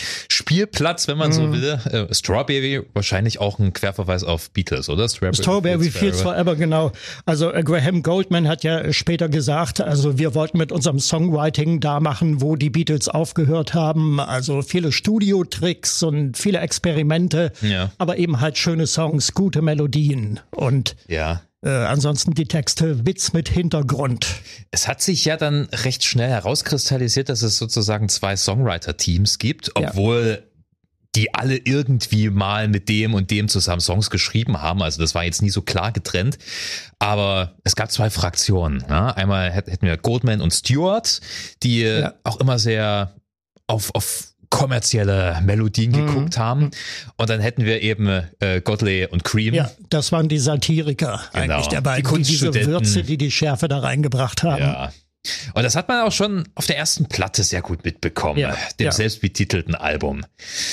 Spielplatz, 0.47 1.07
wenn 1.09 1.17
man 1.17 1.33
so 1.33 1.41
mhm. 1.41 1.53
will. 1.53 1.79
Äh, 1.91 2.13
Strawberry, 2.13 2.81
wahrscheinlich 2.93 3.39
auch 3.39 3.59
ein 3.59 3.73
Querverweis 3.73 4.23
auf 4.23 4.49
Beatles, 4.51 4.87
oder? 4.87 5.09
Strawberry, 5.09 5.35
Strawberry 5.35 5.89
Fields 5.89 6.21
Forever, 6.21 6.55
genau. 6.55 6.93
Also 7.25 7.51
äh, 7.51 7.63
Graham 7.63 8.01
Goldman 8.01 8.47
hat 8.47 8.63
ja 8.63 8.93
später 8.93 9.27
gesagt, 9.27 9.81
also 9.81 10.17
wir 10.17 10.35
wollten 10.35 10.57
mit 10.57 10.71
unserem 10.71 10.99
Songwriting 10.99 11.81
da 11.81 11.99
machen, 11.99 12.41
wo 12.41 12.55
die 12.55 12.69
Beatles 12.69 13.09
aufgehört 13.09 13.73
haben. 13.73 14.21
Also 14.21 14.61
viele 14.61 14.93
Studiotricks 14.93 16.01
und 16.03 16.37
viele 16.37 16.59
Experimente, 16.59 17.51
ja. 17.61 17.91
aber 17.97 18.17
eben 18.17 18.39
halt 18.39 18.57
schöne 18.57 18.87
Songs, 18.87 19.33
gute 19.33 19.61
Melodien 19.61 20.39
und 20.51 20.95
ja. 21.07 21.41
Äh, 21.63 21.69
ansonsten 21.69 22.33
die 22.33 22.47
Texte 22.47 23.05
Witz 23.05 23.33
mit 23.33 23.49
Hintergrund. 23.49 24.27
Es 24.69 24.87
hat 24.87 25.01
sich 25.01 25.25
ja 25.25 25.37
dann 25.37 25.67
recht 25.73 26.03
schnell 26.03 26.29
herauskristallisiert, 26.29 27.29
dass 27.29 27.41
es 27.41 27.57
sozusagen 27.57 28.09
zwei 28.09 28.35
Songwriter-Teams 28.35 29.39
gibt, 29.39 29.75
obwohl 29.75 30.43
ja. 30.43 30.61
die 31.15 31.33
alle 31.33 31.57
irgendwie 31.57 32.29
mal 32.29 32.67
mit 32.67 32.89
dem 32.89 33.15
und 33.15 33.31
dem 33.31 33.49
zusammen 33.49 33.81
Songs 33.81 34.11
geschrieben 34.11 34.61
haben. 34.61 34.83
Also 34.83 35.01
das 35.01 35.15
war 35.15 35.23
jetzt 35.23 35.41
nie 35.41 35.49
so 35.49 35.63
klar 35.63 35.91
getrennt. 35.91 36.37
Aber 36.99 37.55
es 37.63 37.75
gab 37.75 37.91
zwei 37.91 38.11
Fraktionen. 38.11 38.83
Ja? 38.87 39.09
Einmal 39.09 39.51
hätten 39.51 39.85
wir 39.85 39.97
Goldman 39.97 40.41
und 40.41 40.53
Stewart, 40.53 41.21
die 41.63 41.81
ja. 41.81 42.13
auch 42.23 42.39
immer 42.39 42.59
sehr 42.59 43.15
auf, 43.65 43.89
auf 43.95 44.35
kommerzielle 44.49 45.41
Melodien 45.43 45.91
mhm. 45.91 46.07
geguckt 46.07 46.37
haben. 46.37 46.61
Mhm. 46.61 46.71
Und 47.17 47.29
dann 47.29 47.39
hätten 47.39 47.65
wir 47.65 47.81
eben 47.81 48.07
äh, 48.39 48.61
Godley 48.61 49.05
und 49.05 49.23
Cream. 49.23 49.53
Ja, 49.53 49.69
das 49.89 50.11
waren 50.11 50.29
die 50.29 50.39
Satiriker 50.39 51.21
genau. 51.33 51.55
eigentlich 51.55 51.67
der 51.67 51.81
beiden, 51.81 52.09
die, 52.09 52.23
die 52.23 52.31
diese 52.31 52.53
Würze, 52.65 53.03
die 53.03 53.17
die 53.17 53.31
Schärfe 53.31 53.67
da 53.67 53.79
reingebracht 53.79 54.43
haben. 54.43 54.61
Ja. 54.61 54.91
Und 55.53 55.63
das 55.63 55.75
hat 55.75 55.87
man 55.87 56.01
auch 56.01 56.11
schon 56.11 56.47
auf 56.55 56.65
der 56.67 56.77
ersten 56.77 57.07
Platte 57.07 57.43
sehr 57.43 57.61
gut 57.61 57.83
mitbekommen, 57.83 58.39
ja, 58.39 58.55
dem 58.79 58.85
ja. 58.85 58.91
selbstbetitelten 58.91 59.75
Album. 59.75 60.23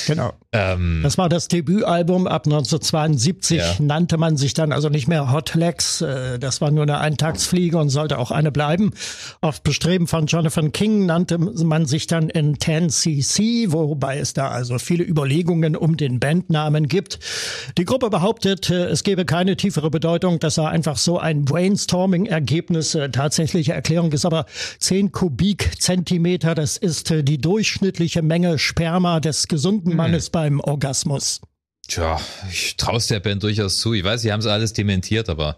Genau. 0.06 0.32
Ähm, 0.52 1.00
das 1.02 1.18
war 1.18 1.28
das 1.28 1.48
Debütalbum 1.48 2.26
ab 2.26 2.46
1972, 2.46 3.58
ja. 3.58 3.74
nannte 3.80 4.16
man 4.16 4.36
sich 4.36 4.54
dann 4.54 4.72
also 4.72 4.88
nicht 4.88 5.08
mehr 5.08 5.32
Hot 5.32 5.54
Legs, 5.54 6.00
äh, 6.00 6.38
das 6.38 6.60
war 6.60 6.70
nur 6.70 6.82
eine 6.82 6.98
Eintagsfliege 6.98 7.78
und 7.78 7.88
sollte 7.88 8.18
auch 8.18 8.30
eine 8.30 8.52
bleiben. 8.52 8.92
Auf 9.40 9.62
Bestreben 9.62 10.06
von 10.06 10.26
Jonathan 10.26 10.72
King 10.72 11.06
nannte 11.06 11.38
man 11.38 11.86
sich 11.86 12.06
dann 12.06 12.28
in 12.28 12.56
10cc, 12.56 13.72
wobei 13.72 14.18
es 14.18 14.34
da 14.34 14.48
also 14.48 14.78
viele 14.78 15.04
Überlegungen 15.04 15.76
um 15.76 15.96
den 15.96 16.20
Bandnamen 16.20 16.86
gibt. 16.88 17.18
Die 17.78 17.84
Gruppe 17.84 18.10
behauptet, 18.10 18.70
äh, 18.70 18.86
es 18.86 19.02
gebe 19.02 19.24
keine 19.24 19.56
tiefere 19.56 19.90
Bedeutung, 19.90 20.38
das 20.38 20.56
sei 20.56 20.68
einfach 20.68 20.96
so 20.96 21.18
ein 21.18 21.44
Brainstorming-Ergebnis. 21.44 22.94
Äh, 22.94 23.10
tatsächliche 23.10 23.72
Erklärung 23.72 24.12
ist 24.12 24.24
aber 24.24 24.33
10 24.80 25.12
Kubikzentimeter. 25.12 26.54
Das 26.54 26.76
ist 26.76 27.10
äh, 27.10 27.22
die 27.22 27.38
durchschnittliche 27.38 28.22
Menge 28.22 28.58
Sperma 28.58 29.20
des 29.20 29.48
gesunden 29.48 29.90
mhm. 29.90 29.96
Mannes 29.96 30.28
mhm. 30.28 30.32
beim 30.32 30.60
Orgasmus. 30.60 31.40
Tja, 31.86 32.20
ich 32.50 32.76
traue 32.76 32.96
es 32.96 33.06
der 33.08 33.20
Band 33.20 33.42
durchaus 33.42 33.78
zu. 33.78 33.92
Ich 33.94 34.04
weiß, 34.04 34.22
sie 34.22 34.32
haben 34.32 34.40
es 34.40 34.46
alles 34.46 34.72
dementiert, 34.72 35.28
aber 35.28 35.56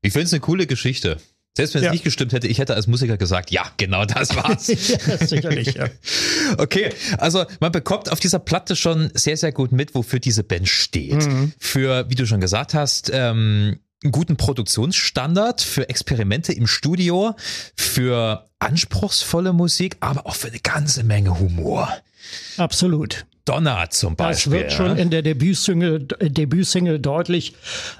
ich 0.00 0.12
finde 0.12 0.26
es 0.26 0.32
eine 0.32 0.40
coole 0.40 0.66
Geschichte. 0.66 1.18
Selbst 1.54 1.74
wenn 1.74 1.82
es 1.82 1.86
ja. 1.86 1.92
nicht 1.92 2.04
gestimmt 2.04 2.32
hätte, 2.32 2.48
ich 2.48 2.58
hätte 2.58 2.74
als 2.74 2.86
Musiker 2.86 3.18
gesagt, 3.18 3.50
ja, 3.50 3.70
genau 3.76 4.06
das 4.06 4.34
war's. 4.36 4.68
ja, 4.68 5.18
sicherlich, 5.18 5.74
ja. 5.74 5.88
Okay, 6.58 6.90
also 7.18 7.44
man 7.60 7.72
bekommt 7.72 8.10
auf 8.10 8.20
dieser 8.20 8.38
Platte 8.38 8.74
schon 8.74 9.10
sehr, 9.14 9.36
sehr 9.36 9.52
gut 9.52 9.70
mit, 9.70 9.94
wofür 9.94 10.18
diese 10.18 10.44
Band 10.44 10.68
steht. 10.68 11.26
Mhm. 11.26 11.52
Für, 11.58 12.08
wie 12.08 12.14
du 12.14 12.26
schon 12.26 12.40
gesagt 12.40 12.72
hast, 12.72 13.10
ähm, 13.12 13.78
einen 14.02 14.12
guten 14.12 14.36
Produktionsstandard 14.36 15.60
für 15.60 15.88
Experimente 15.88 16.52
im 16.52 16.66
Studio, 16.66 17.34
für 17.76 18.48
anspruchsvolle 18.58 19.52
Musik, 19.52 19.96
aber 20.00 20.26
auch 20.26 20.34
für 20.34 20.48
eine 20.48 20.60
ganze 20.60 21.04
Menge 21.04 21.38
Humor. 21.38 21.88
Absolut. 22.56 23.26
Donner 23.44 23.90
zum 23.90 24.14
Beispiel. 24.14 24.52
Das 24.52 24.60
wird 24.60 24.72
schon 24.72 24.96
in 24.96 25.10
der 25.10 25.22
Debütsingle, 25.22 25.98
Debütsingle 26.00 27.00
deutlich. 27.00 27.54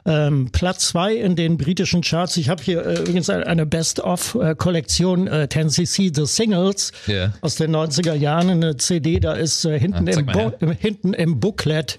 Ähm, 0.06 0.50
Platz 0.52 0.88
zwei 0.88 1.14
in 1.14 1.34
den 1.34 1.56
britischen 1.58 2.02
Charts. 2.02 2.36
Ich 2.36 2.48
habe 2.48 2.62
hier 2.62 2.86
äh, 2.86 3.00
übrigens 3.00 3.28
eine 3.28 3.66
Best-of-Kollektion 3.66 5.26
äh, 5.26 5.48
10cc 5.50 6.14
The 6.14 6.26
Singles 6.26 6.92
yeah. 7.08 7.32
aus 7.40 7.56
den 7.56 7.74
90er 7.74 8.14
Jahren. 8.14 8.50
Eine 8.50 8.76
CD, 8.76 9.18
da 9.18 9.32
ist 9.32 9.64
äh, 9.64 9.78
hinten, 9.80 10.08
ah, 10.08 10.52
im 10.60 10.70
hinten 10.70 11.12
im 11.12 11.40
Booklet 11.40 11.98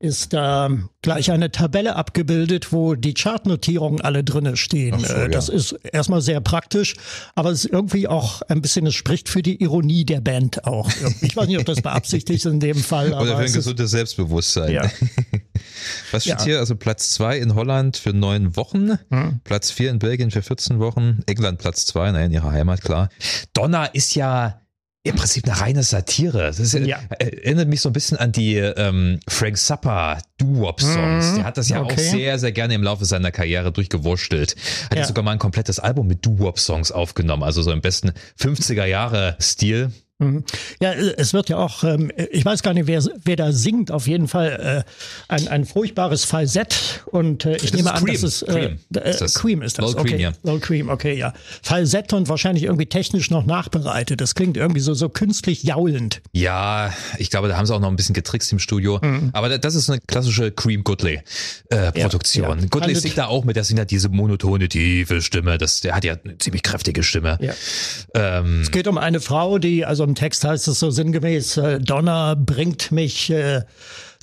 ist 0.00 0.32
da 0.32 0.70
gleich 1.02 1.32
eine 1.32 1.50
Tabelle 1.50 1.96
abgebildet, 1.96 2.72
wo 2.72 2.94
die 2.94 3.14
Chartnotierungen 3.14 4.00
alle 4.00 4.22
drinne 4.22 4.56
stehen. 4.56 5.00
So, 5.00 5.12
äh, 5.12 5.28
das 5.28 5.48
ja. 5.48 5.54
ist 5.54 5.72
erstmal 5.72 6.20
sehr 6.20 6.40
praktisch, 6.40 6.94
aber 7.34 7.50
es 7.50 7.64
ist 7.64 7.72
irgendwie 7.72 8.06
auch 8.06 8.42
ein 8.42 8.62
bisschen, 8.62 8.86
es 8.86 8.94
spricht 8.94 9.28
für 9.28 9.42
die 9.42 9.60
Ironie 9.60 10.04
der 10.04 10.20
Band 10.20 10.64
auch. 10.64 10.88
Ich 11.20 11.36
weiß 11.36 11.48
nicht, 11.48 11.58
ob 11.58 11.64
das 11.64 11.82
beabsichtigt 11.82 12.44
ist 12.44 12.46
in 12.46 12.60
dem 12.60 12.76
Fall. 12.76 13.12
Oder 13.12 13.36
für 13.36 13.42
ein 13.42 13.52
gesundes 13.52 13.90
Selbstbewusstsein. 13.90 14.72
Ja. 14.72 14.82
Was 16.12 16.24
steht 16.24 16.38
ja. 16.38 16.44
hier? 16.44 16.58
Also 16.60 16.76
Platz 16.76 17.10
zwei 17.10 17.38
in 17.38 17.54
Holland 17.54 17.96
für 17.96 18.12
neun 18.12 18.56
Wochen, 18.56 18.98
hm. 19.10 19.40
Platz 19.42 19.70
vier 19.70 19.90
in 19.90 19.98
Belgien 19.98 20.30
für 20.30 20.42
14 20.42 20.78
Wochen, 20.78 21.22
England 21.26 21.58
Platz 21.58 21.86
zwei, 21.86 22.12
nein, 22.12 22.26
in 22.26 22.32
ihrer 22.32 22.52
Heimat, 22.52 22.82
klar. 22.82 23.08
Donner 23.52 23.94
ist 23.94 24.14
ja 24.14 24.60
im 25.04 25.16
Prinzip 25.16 25.44
eine 25.48 25.60
reine 25.60 25.82
Satire. 25.82 26.38
Das 26.38 26.58
ist, 26.58 26.74
ja. 26.74 26.98
erinnert 27.18 27.68
mich 27.68 27.80
so 27.80 27.88
ein 27.88 27.92
bisschen 27.92 28.18
an 28.18 28.32
die 28.32 28.56
ähm, 28.56 29.20
Frank 29.28 29.56
Zappa 29.56 30.18
Doo-Wop-Songs. 30.38 31.32
Mhm. 31.32 31.34
Der 31.36 31.44
hat 31.44 31.56
das 31.56 31.68
ja 31.68 31.80
okay. 31.82 31.94
auch 31.94 31.98
sehr, 31.98 32.38
sehr 32.38 32.52
gerne 32.52 32.74
im 32.74 32.82
Laufe 32.82 33.04
seiner 33.04 33.30
Karriere 33.30 33.72
durchgewurschtelt. 33.72 34.56
Hat 34.90 34.98
ja. 34.98 35.04
sogar 35.04 35.24
mal 35.24 35.32
ein 35.32 35.38
komplettes 35.38 35.78
Album 35.78 36.08
mit 36.08 36.24
Doo-Wop-Songs 36.26 36.92
aufgenommen, 36.92 37.42
also 37.42 37.62
so 37.62 37.72
im 37.72 37.80
besten 37.80 38.12
50er 38.40 38.84
Jahre 38.84 39.36
Stil. 39.40 39.88
Mhm. 39.88 39.92
Ja, 40.80 40.94
es 40.94 41.32
wird 41.32 41.48
ja 41.48 41.58
auch, 41.58 41.84
ähm, 41.84 42.10
ich 42.32 42.44
weiß 42.44 42.64
gar 42.64 42.74
nicht, 42.74 42.88
wer, 42.88 43.04
wer 43.22 43.36
da 43.36 43.52
singt, 43.52 43.92
auf 43.92 44.08
jeden 44.08 44.26
Fall 44.26 44.84
äh, 44.84 45.32
ein, 45.32 45.46
ein 45.46 45.64
furchtbares 45.64 46.24
Falsett 46.24 47.04
und 47.06 47.44
äh, 47.44 47.54
ich 47.54 47.70
das 47.70 47.72
nehme 47.74 47.94
an, 47.94 48.04
Cream. 48.04 48.14
das 48.14 48.22
ist, 48.24 48.42
äh, 48.42 48.52
Cream. 48.52 48.78
Äh, 48.96 49.10
ist 49.10 49.20
das. 49.20 49.34
Cream 49.34 49.62
ist 49.62 49.78
das. 49.78 49.92
Low 49.92 50.00
okay. 50.00 50.08
Cream, 50.08 50.20
ja. 50.20 50.32
Low 50.42 50.58
Cream, 50.58 50.88
okay, 50.88 51.16
ja. 51.16 51.32
Falsett 51.62 52.12
und 52.12 52.28
wahrscheinlich 52.28 52.64
irgendwie 52.64 52.86
technisch 52.86 53.30
noch 53.30 53.46
nachbereitet. 53.46 54.20
Das 54.20 54.34
klingt 54.34 54.56
irgendwie 54.56 54.80
so, 54.80 54.92
so 54.92 55.08
künstlich 55.08 55.62
jaulend. 55.62 56.20
Ja, 56.32 56.92
ich 57.18 57.30
glaube, 57.30 57.46
da 57.46 57.56
haben 57.56 57.66
sie 57.66 57.74
auch 57.74 57.80
noch 57.80 57.88
ein 57.88 57.96
bisschen 57.96 58.14
getrickst 58.14 58.50
im 58.50 58.58
Studio. 58.58 58.98
Mhm. 59.00 59.30
Aber 59.34 59.56
das 59.56 59.76
ist 59.76 59.88
eine 59.88 60.00
klassische 60.00 60.50
Cream 60.50 60.82
Goodley 60.82 61.20
äh, 61.70 61.92
Produktion. 61.92 62.44
Ja, 62.44 62.56
ja. 62.56 62.66
Goodley 62.68 62.96
singt 62.96 63.18
da 63.18 63.26
auch 63.26 63.44
mit, 63.44 63.54
der 63.54 63.62
singt 63.62 63.78
halt 63.78 63.92
diese 63.92 64.08
monotone, 64.08 64.68
tiefe 64.68 65.22
Stimme. 65.22 65.58
Das, 65.58 65.80
der 65.80 65.94
hat 65.94 66.04
ja 66.04 66.16
eine 66.24 66.38
ziemlich 66.38 66.64
kräftige 66.64 67.04
Stimme. 67.04 67.38
Ja. 67.40 67.52
Ähm, 68.14 68.62
es 68.62 68.72
geht 68.72 68.88
um 68.88 68.98
eine 68.98 69.20
Frau, 69.20 69.58
die, 69.58 69.84
also 69.84 70.07
im 70.08 70.14
Text 70.14 70.42
heißt 70.44 70.66
es 70.68 70.80
so 70.80 70.90
sinngemäß, 70.90 71.58
äh, 71.58 71.78
Donner 71.78 72.34
bringt 72.34 72.90
mich 72.90 73.30
äh, 73.30 73.62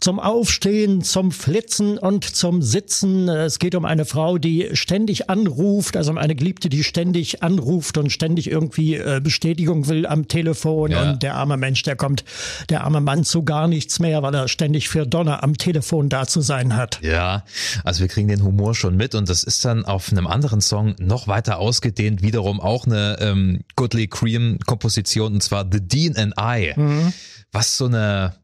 zum 0.06 0.20
Aufstehen, 0.20 1.02
zum 1.02 1.32
Flitzen 1.32 1.98
und 1.98 2.26
zum 2.26 2.62
Sitzen. 2.62 3.28
Es 3.28 3.58
geht 3.58 3.74
um 3.74 3.86
eine 3.86 4.06
Frau, 4.06 4.38
die 4.38 4.70
ständig 4.74 5.32
anruft, 5.32 5.98
also 5.98 6.12
um 6.12 6.20
eine 6.20 6.36
Geliebte, 6.36 6.70
die 6.70 6.84
ständig 6.84 7.42
anruft 7.42 7.98
und 7.98 8.12
ständig 8.12 8.52
irgendwie 8.52 8.98
äh, 8.98 9.20
Bestätigung 9.20 9.88
will 9.88 10.06
am 10.06 10.28
Telefon. 10.28 10.92
Ja. 10.92 11.10
Und 11.10 11.24
der 11.24 11.34
arme 11.34 11.58
Mensch, 11.58 11.82
der 11.82 11.96
kommt, 11.96 12.24
der 12.70 12.84
arme 12.84 13.02
Mann 13.02 13.24
zu 13.24 13.42
gar 13.42 13.68
nichts 13.68 13.98
mehr, 13.98 14.22
weil 14.22 14.36
er 14.36 14.48
ständig 14.48 14.90
für 14.90 15.08
Donner 15.08 15.42
am 15.42 15.58
Telefon 15.58 16.08
da 16.08 16.28
zu 16.28 16.42
sein 16.42 16.76
hat. 16.76 17.00
Ja, 17.02 17.44
also 17.84 18.02
wir 18.02 18.08
kriegen 18.08 18.28
den 18.28 18.44
Humor 18.44 18.76
schon 18.76 18.96
mit 18.96 19.16
und 19.16 19.28
das 19.28 19.42
ist 19.42 19.66
dann 19.66 19.86
auf 19.86 20.12
einem 20.12 20.28
anderen 20.28 20.62
Song 20.62 20.94
noch 21.00 21.28
weiter 21.28 21.58
ausgedehnt, 21.58 22.22
wiederum 22.22 22.62
auch 22.62 22.86
eine 22.86 23.18
ähm, 23.22 23.62
Goodly 23.76 24.08
Cream 24.08 24.60
Komposition 24.68 25.34
und 25.34 25.42
zwar 25.42 25.66
The 25.72 25.82
Dean 25.82 26.16
and 26.16 26.36
I. 26.40 26.80
Mhm. 26.80 27.12
Was 27.52 27.76
so 27.78 27.86
eine 27.86 28.36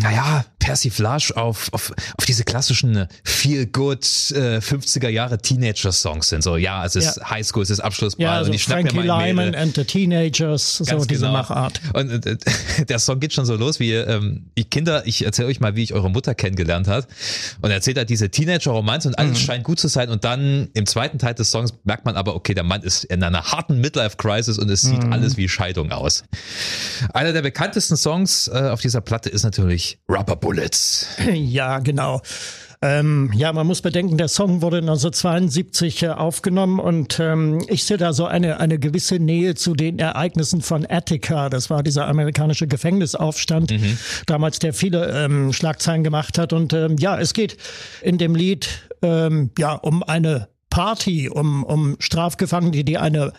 naja, 0.00 0.44
Persiflage 0.66 1.32
auf, 1.36 1.72
auf, 1.72 1.92
auf 2.18 2.24
diese 2.26 2.42
klassischen 2.42 3.06
Feel-Good 3.22 4.04
äh, 4.32 4.58
50er 4.58 5.08
Jahre 5.08 5.38
Teenager-Songs 5.38 6.28
sind. 6.28 6.42
So, 6.42 6.56
ja, 6.56 6.84
es 6.84 6.96
ist 6.96 7.18
ja. 7.18 7.30
Highschool, 7.30 7.62
es 7.62 7.70
ist 7.70 7.78
Abschlussball 7.78 8.24
ja, 8.24 8.32
also 8.32 8.50
und 8.50 8.56
ich 8.56 8.64
schnapp 8.64 8.82
mir 8.82 9.04
mal 9.04 9.28
Lyman 9.28 9.54
and 9.54 9.76
the 9.76 9.84
Teenagers, 9.84 10.82
Ganz 10.84 10.90
so 10.90 11.04
diese 11.06 11.26
genau. 11.26 11.34
Machart. 11.34 11.80
Und 11.94 12.26
äh, 12.26 12.36
der 12.88 12.98
Song 12.98 13.20
geht 13.20 13.32
schon 13.32 13.46
so 13.46 13.54
los, 13.54 13.78
wie 13.78 13.92
ähm, 13.92 14.50
ich 14.56 14.68
Kinder, 14.68 15.06
ich 15.06 15.24
erzähle 15.24 15.46
euch 15.46 15.60
mal, 15.60 15.76
wie 15.76 15.84
ich 15.84 15.94
eure 15.94 16.10
Mutter 16.10 16.34
kennengelernt 16.34 16.88
hat 16.88 17.06
und 17.62 17.70
erzählt 17.70 17.96
halt 17.98 18.10
diese 18.10 18.28
Teenager-Romanze 18.28 19.06
und 19.06 19.18
alles 19.20 19.38
mhm. 19.38 19.44
scheint 19.44 19.62
gut 19.62 19.78
zu 19.78 19.86
sein 19.86 20.10
und 20.10 20.24
dann 20.24 20.68
im 20.74 20.86
zweiten 20.86 21.20
Teil 21.20 21.34
des 21.34 21.52
Songs 21.52 21.74
merkt 21.84 22.04
man 22.06 22.16
aber, 22.16 22.34
okay, 22.34 22.54
der 22.54 22.64
Mann 22.64 22.82
ist 22.82 23.04
in 23.04 23.22
einer 23.22 23.52
harten 23.52 23.80
Midlife-Crisis 23.80 24.58
und 24.58 24.68
es 24.68 24.82
sieht 24.82 25.04
mhm. 25.04 25.12
alles 25.12 25.36
wie 25.36 25.48
Scheidung 25.48 25.92
aus. 25.92 26.24
Einer 27.14 27.32
der 27.32 27.42
bekanntesten 27.42 27.96
Songs 27.96 28.48
äh, 28.48 28.70
auf 28.72 28.80
dieser 28.80 29.00
Platte 29.00 29.28
ist 29.28 29.44
natürlich 29.44 29.85
nämlich 29.86 29.98
Rubber 30.08 30.36
Bullets. 30.36 31.06
Ja, 31.32 31.78
genau. 31.78 32.20
Ähm, 32.82 33.30
ja, 33.34 33.52
man 33.52 33.66
muss 33.66 33.80
bedenken, 33.80 34.18
der 34.18 34.28
Song 34.28 34.60
wurde 34.60 34.78
1972 34.78 36.02
äh, 36.02 36.08
aufgenommen 36.08 36.78
und 36.78 37.18
ähm, 37.18 37.64
ich 37.68 37.84
sehe 37.84 37.96
da 37.96 38.12
so 38.12 38.26
eine, 38.26 38.60
eine 38.60 38.78
gewisse 38.78 39.18
Nähe 39.18 39.54
zu 39.54 39.74
den 39.74 39.98
Ereignissen 39.98 40.60
von 40.60 40.86
Attica. 40.88 41.48
Das 41.48 41.70
war 41.70 41.82
dieser 41.82 42.06
amerikanische 42.06 42.66
Gefängnisaufstand, 42.66 43.70
mhm. 43.70 43.98
damals 44.26 44.58
der 44.58 44.74
viele 44.74 45.10
ähm, 45.24 45.54
Schlagzeilen 45.54 46.04
gemacht 46.04 46.36
hat. 46.38 46.52
Und 46.52 46.74
ähm, 46.74 46.96
ja, 46.98 47.18
es 47.18 47.32
geht 47.32 47.56
in 48.02 48.18
dem 48.18 48.34
Lied 48.34 48.68
ähm, 49.02 49.50
ja 49.58 49.72
um 49.72 50.02
eine 50.02 50.48
Party, 50.68 51.30
um, 51.30 51.64
um 51.64 51.96
Strafgefangene, 51.98 52.84
die 52.84 52.98
eine 52.98 53.32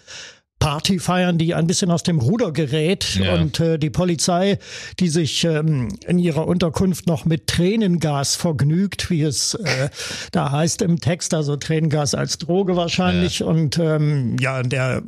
Party 0.67 0.99
feiern, 0.99 1.37
die 1.37 1.55
ein 1.55 1.65
bisschen 1.65 1.89
aus 1.91 2.03
dem 2.03 2.19
Ruder 2.19 2.51
gerät 2.51 3.15
ja. 3.15 3.35
und 3.35 3.57
äh, 3.61 3.79
die 3.79 3.89
Polizei, 3.89 4.59
die 4.99 5.07
sich 5.07 5.45
ähm, 5.45 5.87
in 6.05 6.19
ihrer 6.19 6.45
Unterkunft 6.45 7.07
noch 7.07 7.23
mit 7.23 7.47
Tränengas 7.47 8.35
vergnügt, 8.35 9.09
wie 9.09 9.21
es 9.21 9.53
äh, 9.53 9.87
da 10.33 10.51
heißt 10.51 10.81
im 10.81 10.99
Text, 10.99 11.33
also 11.33 11.55
Tränengas 11.55 12.15
als 12.15 12.37
Droge 12.37 12.75
wahrscheinlich 12.75 13.39
ja. 13.39 13.45
und 13.45 13.79
ähm, 13.79 14.35
ja, 14.41 14.61
der 14.61 15.03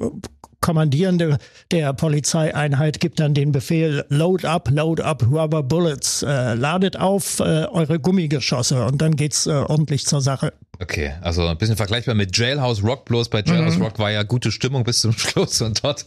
Kommandierende 0.61 1.37
der 1.71 1.93
Polizeieinheit 1.93 2.99
gibt 2.99 3.19
dann 3.19 3.33
den 3.33 3.51
Befehl, 3.51 4.05
load 4.09 4.45
up, 4.45 4.69
load 4.69 5.01
up 5.01 5.23
rubber 5.29 5.63
bullets, 5.63 6.23
äh, 6.23 6.53
ladet 6.53 6.97
auf 6.97 7.39
äh, 7.39 7.65
eure 7.65 7.99
Gummigeschosse 7.99 8.85
und 8.85 9.01
dann 9.01 9.15
geht's 9.15 9.47
äh, 9.47 9.51
ordentlich 9.51 10.05
zur 10.05 10.21
Sache. 10.21 10.53
Okay, 10.81 11.13
also 11.21 11.45
ein 11.45 11.57
bisschen 11.57 11.75
vergleichbar 11.75 12.15
mit 12.15 12.37
Jailhouse 12.37 12.83
Rock, 12.83 13.03
bloß 13.05 13.27
bei 13.29 13.41
Jailhouse 13.41 13.75
mhm. 13.75 13.83
Rock 13.83 13.99
war 13.99 14.11
ja 14.11 14.23
gute 14.23 14.49
Stimmung 14.49 14.85
bis 14.85 15.01
zum 15.01 15.11
Schluss 15.17 15.61
und 15.61 15.83
dort, 15.83 16.05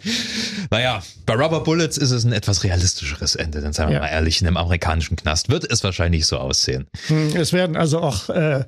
naja, 0.71 1.03
bei 1.27 1.35
Rubber 1.35 1.61
Bullets 1.61 1.99
ist 1.99 2.11
es 2.11 2.25
ein 2.25 2.33
etwas 2.33 2.65
realistischeres 2.65 3.37
Ende, 3.37 3.61
dann 3.61 3.75
sagen 3.75 3.91
wir 3.91 3.97
ja. 3.97 4.01
mal 4.01 4.09
ehrlich, 4.09 4.41
in 4.41 4.47
einem 4.47 4.57
amerikanischen 4.57 5.17
Knast 5.17 5.51
wird 5.51 5.71
es 5.71 5.85
wahrscheinlich 5.85 6.27
so 6.27 6.39
aussehen. 6.39 6.87
Hm, 7.09 7.37
es 7.37 7.53
werden 7.53 7.77
also 7.77 8.01
auch 8.01 8.31
äh, 8.31 8.65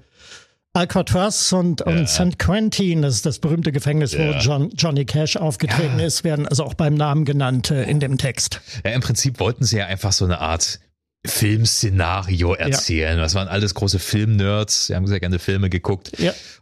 Alcatraz 0.75 1.52
und, 1.52 1.83
und 1.83 1.99
ja. 1.99 2.07
St. 2.07 2.38
Quentin, 2.38 3.02
das 3.02 3.14
ist 3.14 3.26
das 3.26 3.38
berühmte 3.38 3.71
Gefängnis, 3.71 4.12
ja. 4.12 4.35
wo 4.35 4.38
John, 4.38 4.71
Johnny 4.76 5.04
Cash 5.04 5.37
aufgetreten 5.37 6.00
ja. 6.00 6.07
ist, 6.07 6.25
werden 6.25 6.49
also 6.49 6.64
auch 6.64 6.75
beim 6.75 6.95
Namen 6.95 7.25
genannt 7.25 7.71
äh, 7.71 7.85
in 7.85 8.00
dem 8.00 8.19
Text. 8.19 8.61
Ja, 8.85 8.90
im 8.90 9.00
Prinzip 9.00 9.38
wollten 9.38 9.64
sie 9.64 9.78
ja 9.78 9.87
einfach 9.87 10.12
so 10.12 10.25
eine 10.25 10.40
Art 10.40 10.81
Filmszenario 11.25 12.54
erzählen. 12.54 13.19
Das 13.19 13.35
waren 13.35 13.49
alles 13.49 13.75
große 13.75 13.99
Filmnerds, 14.00 14.88
sie 14.88 14.97
haben 14.97 15.07
sehr 15.07 15.21
gerne 15.21 15.38
Filme 15.38 15.71
geguckt. 15.71 16.12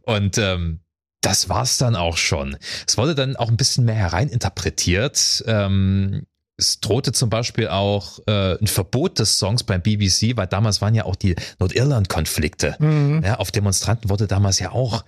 Und 0.03 0.37
ähm, 0.39 0.81
das 1.23 1.49
war's 1.49 1.79
dann 1.79 1.97
auch 1.97 2.17
schon. 2.17 2.57
Es 2.87 2.99
wurde 2.99 3.15
dann 3.15 3.37
auch 3.37 3.49
ein 3.49 3.57
bisschen 3.57 3.85
mehr 3.85 3.95
hereininterpretiert. 3.95 5.43
Ähm, 5.47 6.27
es 6.63 6.81
drohte 6.81 7.13
zum 7.13 7.29
Beispiel 7.29 7.69
auch 7.69 8.21
äh, 8.27 8.57
ein 8.59 8.67
Verbot 8.67 9.19
des 9.19 9.39
Songs 9.39 9.65
beim 9.65 9.83
BBC, 9.83 10.37
weil 10.37 10.47
damals 10.47 10.81
waren 10.81 10.95
ja 10.95 11.05
auch 11.05 11.17
die 11.17 11.35
Nordirland-Konflikte. 11.59 12.77
Mhm. 12.79 13.23
Ja, 13.25 13.37
auf 13.37 13.51
Demonstranten 13.51 14.09
wurde 14.09 14.27
damals 14.29 14.61
ja 14.61 14.71
auch 14.71 15.05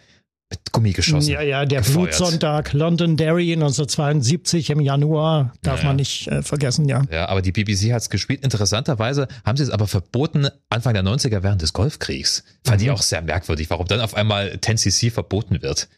mit 0.51 0.73
Gummi 0.73 0.93
geschossen. 0.93 1.31
Ja, 1.31 1.41
ja, 1.41 1.65
der 1.65 1.81
gefeuert. 1.81 2.17
Blutsonntag 2.17 2.73
Londonderry 2.73 3.53
1972 3.53 4.71
im 4.71 4.81
Januar 4.81 5.53
darf 5.63 5.81
ja. 5.81 5.87
man 5.87 5.97
nicht 5.97 6.29
äh, 6.29 6.43
vergessen, 6.43 6.89
ja. 6.89 7.03
Ja, 7.11 7.29
aber 7.29 7.41
die 7.41 7.53
BBC 7.53 7.93
hat 7.93 8.03
es 8.03 8.11
gespielt. 8.11 8.45
Interessanterweise 8.45 9.29
haben 9.45 9.57
sie 9.57 9.63
es 9.63 9.71
aber 9.71 9.87
verboten 9.87 10.49
Anfang 10.69 10.95
der 10.95 11.05
90er 11.05 11.43
während 11.43 11.63
des 11.63 11.73
Golfkriegs. 11.73 12.45
Fand 12.65 12.81
mhm. 12.81 12.87
ich 12.87 12.91
auch 12.91 13.03
sehr 13.03 13.23
merkwürdig, 13.23 13.71
warum 13.71 13.87
dann 13.87 14.01
auf 14.01 14.15
einmal 14.15 14.59
10cc 14.61 15.13
verboten 15.13 15.63
wird. 15.63 15.89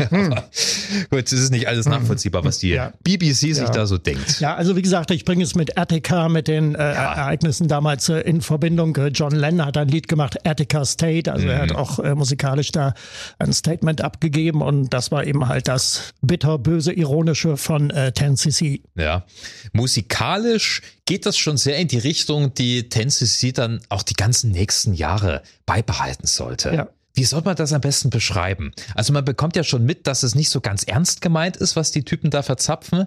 Hm. 0.00 0.34
Gut, 1.10 1.26
es 1.26 1.32
ist 1.32 1.50
nicht 1.50 1.66
alles 1.66 1.86
hm. 1.86 1.92
nachvollziehbar, 1.92 2.44
was 2.44 2.58
die 2.58 2.70
ja. 2.70 2.92
BBC 3.02 3.34
sich 3.34 3.58
ja. 3.58 3.70
da 3.70 3.86
so 3.86 3.98
denkt. 3.98 4.40
Ja, 4.40 4.54
also 4.54 4.76
wie 4.76 4.82
gesagt, 4.82 5.10
ich 5.10 5.24
bringe 5.24 5.42
es 5.42 5.54
mit 5.54 5.76
Attica, 5.76 6.28
mit 6.28 6.48
den 6.48 6.74
äh, 6.74 6.78
ja. 6.78 7.14
Ereignissen 7.14 7.68
damals 7.68 8.08
äh, 8.08 8.20
in 8.20 8.40
Verbindung. 8.40 8.94
Äh, 8.96 9.08
John 9.08 9.32
Lennon 9.32 9.66
hat 9.66 9.76
ein 9.76 9.88
Lied 9.88 10.08
gemacht, 10.08 10.46
Attica 10.46 10.84
State, 10.84 11.32
also 11.32 11.44
mhm. 11.44 11.50
er 11.50 11.62
hat 11.62 11.70
mhm. 11.70 11.76
auch 11.76 11.98
äh, 11.98 12.14
musikalisch 12.14 12.70
da 12.70 12.94
ein 13.38 13.52
Statement 13.52 14.00
abgegeben 14.00 14.62
und 14.62 14.90
das 14.90 15.10
war 15.10 15.24
eben 15.24 15.48
halt 15.48 15.68
das 15.68 16.14
bitterböse 16.22 16.92
Ironische 16.92 17.56
von 17.56 17.90
äh, 17.90 18.12
10cc. 18.14 18.82
Ja, 18.94 19.24
musikalisch 19.72 20.82
geht 21.06 21.26
das 21.26 21.36
schon 21.36 21.56
sehr 21.56 21.78
in 21.78 21.88
die 21.88 21.98
Richtung, 21.98 22.54
die 22.54 22.82
10cc 22.82 23.54
dann 23.54 23.80
auch 23.88 24.02
die 24.02 24.14
ganzen 24.14 24.50
nächsten 24.50 24.94
Jahre 24.94 25.42
beibehalten 25.66 26.26
sollte. 26.26 26.72
Ja. 26.74 26.88
Wie 27.18 27.24
soll 27.24 27.42
man 27.44 27.56
das 27.56 27.72
am 27.72 27.80
besten 27.80 28.10
beschreiben? 28.10 28.70
Also 28.94 29.12
man 29.12 29.24
bekommt 29.24 29.56
ja 29.56 29.64
schon 29.64 29.84
mit, 29.84 30.06
dass 30.06 30.22
es 30.22 30.36
nicht 30.36 30.50
so 30.50 30.60
ganz 30.60 30.84
ernst 30.84 31.20
gemeint 31.20 31.56
ist, 31.56 31.74
was 31.74 31.90
die 31.90 32.04
Typen 32.04 32.30
da 32.30 32.44
verzapfen, 32.44 33.06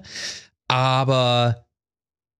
aber 0.67 1.65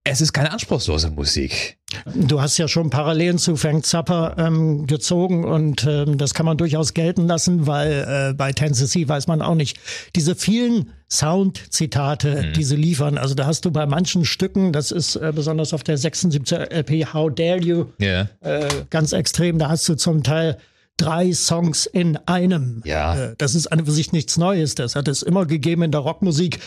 es 0.04 0.20
ist 0.20 0.34
keine 0.34 0.52
anspruchslose 0.52 1.12
Musik. 1.12 1.78
Du 2.14 2.42
hast 2.42 2.58
ja 2.58 2.68
schon 2.68 2.90
Parallelen 2.90 3.38
zu 3.38 3.56
Frank 3.56 3.86
Zappa 3.86 4.36
ähm, 4.38 4.86
gezogen 4.86 5.46
und 5.46 5.86
ähm, 5.88 6.18
das 6.18 6.34
kann 6.34 6.46
man 6.46 6.58
durchaus 6.58 6.94
gelten 6.94 7.26
lassen, 7.26 7.68
weil 7.68 8.32
äh, 8.32 8.34
bei 8.34 8.52
Tennessee 8.52 9.08
weiß 9.08 9.28
man 9.28 9.42
auch 9.42 9.56
nicht. 9.56 9.80
Diese 10.18 10.36
vielen 10.36 10.92
Sound-Zitate, 11.10 12.48
mhm. 12.48 12.54
die 12.54 12.64
sie 12.66 12.76
liefern, 12.76 13.18
also 13.18 13.34
da 13.34 13.46
hast 13.46 13.64
du 13.64 13.72
bei 13.72 13.86
manchen 13.86 14.26
Stücken, 14.26 14.74
das 14.74 14.92
ist 14.92 15.16
äh, 15.16 15.32
besonders 15.34 15.74
auf 15.74 15.84
der 15.84 15.98
76 15.98 16.58
LP 16.70 17.14
How 17.14 17.34
Dare 17.34 17.62
You, 17.62 17.86
yeah. 18.02 18.28
äh, 18.42 18.68
ganz 18.90 19.14
extrem, 19.14 19.58
da 19.58 19.70
hast 19.70 19.88
du 19.88 19.96
zum 19.96 20.24
Teil 20.24 20.58
drei 20.98 21.34
Songs 21.34 21.86
in 21.86 22.18
einem. 22.28 22.82
Ja. 22.86 23.16
Äh, 23.16 23.36
das 23.38 23.56
ist 23.56 23.68
an 23.68 23.80
und 23.80 23.86
für 23.86 23.92
sich 23.92 24.12
nichts 24.12 24.38
Neues. 24.38 24.76
Das 24.76 24.96
hat 24.96 25.08
es 25.08 25.22
immer 25.22 25.46
gegeben 25.46 25.84
in 25.84 25.92
der 25.92 26.02
Rockmusik. 26.02 26.60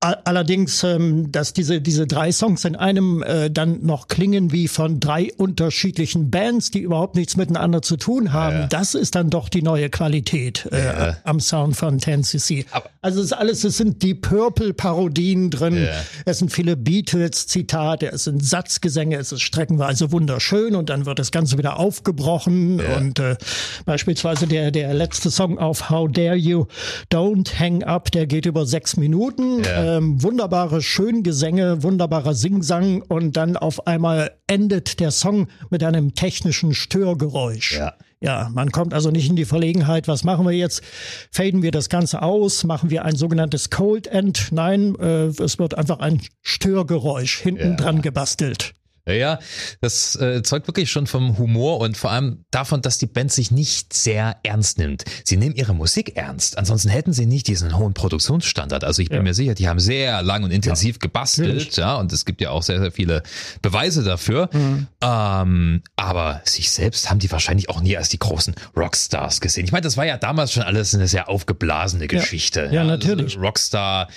Allerdings, 0.00 0.84
ähm, 0.84 1.32
dass 1.32 1.54
diese, 1.54 1.80
diese 1.80 2.06
drei 2.06 2.30
Songs 2.30 2.64
in 2.64 2.76
einem 2.76 3.24
äh, 3.24 3.50
dann 3.50 3.84
noch 3.84 4.06
klingen 4.06 4.52
wie 4.52 4.68
von 4.68 5.00
drei 5.00 5.32
unterschiedlichen 5.36 6.30
Bands, 6.30 6.70
die 6.70 6.78
überhaupt 6.78 7.16
nichts 7.16 7.36
miteinander 7.36 7.82
zu 7.82 7.96
tun 7.96 8.32
haben, 8.32 8.56
ja. 8.58 8.66
das 8.68 8.94
ist 8.94 9.16
dann 9.16 9.28
doch 9.28 9.48
die 9.48 9.60
neue 9.60 9.90
Qualität 9.90 10.68
äh, 10.70 10.84
ja. 10.84 11.16
am 11.24 11.40
Sound 11.40 11.76
von 11.76 11.98
10cc. 11.98 12.66
Also 13.02 13.18
es 13.18 13.26
ist 13.26 13.32
alles, 13.32 13.64
es 13.64 13.76
sind 13.76 14.04
die 14.04 14.14
Purple-Parodien 14.14 15.50
drin, 15.50 15.88
es 16.24 16.38
sind 16.38 16.52
viele 16.52 16.76
Beatles-Zitate, 16.76 18.12
es 18.12 18.22
sind 18.22 18.44
Satzgesänge, 18.44 19.16
es 19.16 19.32
ist 19.32 19.42
streckenweise 19.42 20.12
wunderschön 20.12 20.76
und 20.76 20.90
dann 20.90 21.06
wird 21.06 21.18
das 21.18 21.32
Ganze 21.32 21.58
wieder 21.58 21.76
aufgebrochen. 21.76 22.80
Und 22.96 23.18
äh, 23.18 23.36
beispielsweise 23.84 24.46
der, 24.46 24.70
der 24.70 24.94
letzte 24.94 25.32
Song 25.32 25.58
auf 25.58 25.90
How 25.90 26.08
Dare 26.08 26.36
You, 26.36 26.66
Don't 27.10 27.58
Hang 27.58 27.82
Up, 27.82 28.12
der 28.12 28.28
geht 28.28 28.46
über 28.46 28.64
sechs 28.64 28.96
Minuten 28.96 29.64
ähm, 29.88 30.22
wunderbare 30.22 30.82
Schöngesänge, 30.82 31.82
wunderbarer 31.82 32.34
Singsang 32.34 33.02
und 33.02 33.36
dann 33.36 33.56
auf 33.56 33.86
einmal 33.86 34.32
endet 34.46 35.00
der 35.00 35.10
Song 35.10 35.48
mit 35.70 35.82
einem 35.82 36.14
technischen 36.14 36.74
Störgeräusch. 36.74 37.76
Ja. 37.76 37.94
Ja, 38.20 38.50
man 38.52 38.72
kommt 38.72 38.94
also 38.94 39.12
nicht 39.12 39.30
in 39.30 39.36
die 39.36 39.44
Verlegenheit, 39.44 40.08
was 40.08 40.24
machen 40.24 40.44
wir 40.44 40.52
jetzt? 40.52 40.82
Faden 41.30 41.62
wir 41.62 41.70
das 41.70 41.88
Ganze 41.88 42.20
aus? 42.20 42.64
Machen 42.64 42.90
wir 42.90 43.04
ein 43.04 43.14
sogenanntes 43.14 43.70
Cold 43.70 44.08
End? 44.08 44.48
Nein, 44.50 44.96
äh, 44.96 45.26
es 45.26 45.60
wird 45.60 45.78
einfach 45.78 46.00
ein 46.00 46.20
Störgeräusch 46.42 47.38
hinten 47.38 47.70
ja. 47.70 47.76
dran 47.76 48.02
gebastelt. 48.02 48.74
Ja, 49.16 49.38
das 49.80 50.16
äh, 50.16 50.42
zeugt 50.42 50.66
wirklich 50.66 50.90
schon 50.90 51.06
vom 51.06 51.38
Humor 51.38 51.80
und 51.80 51.96
vor 51.96 52.10
allem 52.10 52.44
davon, 52.50 52.82
dass 52.82 52.98
die 52.98 53.06
Band 53.06 53.32
sich 53.32 53.50
nicht 53.50 53.92
sehr 53.92 54.36
ernst 54.42 54.78
nimmt. 54.78 55.04
Sie 55.24 55.36
nehmen 55.36 55.54
ihre 55.54 55.74
Musik 55.74 56.16
ernst. 56.16 56.58
Ansonsten 56.58 56.88
hätten 56.88 57.12
sie 57.12 57.26
nicht 57.26 57.46
diesen 57.48 57.76
hohen 57.76 57.94
Produktionsstandard. 57.94 58.84
Also 58.84 59.02
ich 59.02 59.08
bin 59.08 59.18
ja. 59.18 59.22
mir 59.22 59.34
sicher, 59.34 59.54
die 59.54 59.68
haben 59.68 59.80
sehr 59.80 60.22
lang 60.22 60.44
und 60.44 60.50
intensiv 60.50 60.96
ja. 60.96 61.00
gebastelt, 61.00 61.48
Natürlich. 61.54 61.76
ja, 61.76 61.96
und 61.96 62.12
es 62.12 62.24
gibt 62.24 62.40
ja 62.40 62.50
auch 62.50 62.62
sehr, 62.62 62.80
sehr 62.80 62.92
viele 62.92 63.22
Beweise 63.62 64.02
dafür. 64.04 64.50
Mhm. 64.52 64.86
Ähm, 65.02 65.82
aber 65.96 66.42
sich 66.44 66.70
selbst 66.70 67.10
haben 67.10 67.18
die 67.18 67.30
wahrscheinlich 67.30 67.68
auch 67.68 67.80
nie 67.80 67.96
als 67.96 68.08
die 68.08 68.18
großen 68.18 68.54
Rockstars 68.76 69.40
gesehen. 69.40 69.64
Ich 69.64 69.72
meine, 69.72 69.82
das 69.82 69.96
war 69.96 70.06
ja 70.06 70.16
damals 70.16 70.52
schon 70.52 70.62
alles 70.62 70.94
eine 70.94 71.08
sehr 71.08 71.28
aufgeblasene 71.28 72.08
Geschichte. 72.08 72.66
Ja, 72.66 72.72
ja 72.72 72.84
natürlich. 72.84 73.36
Also 73.36 73.40
Rockstar, 73.40 74.08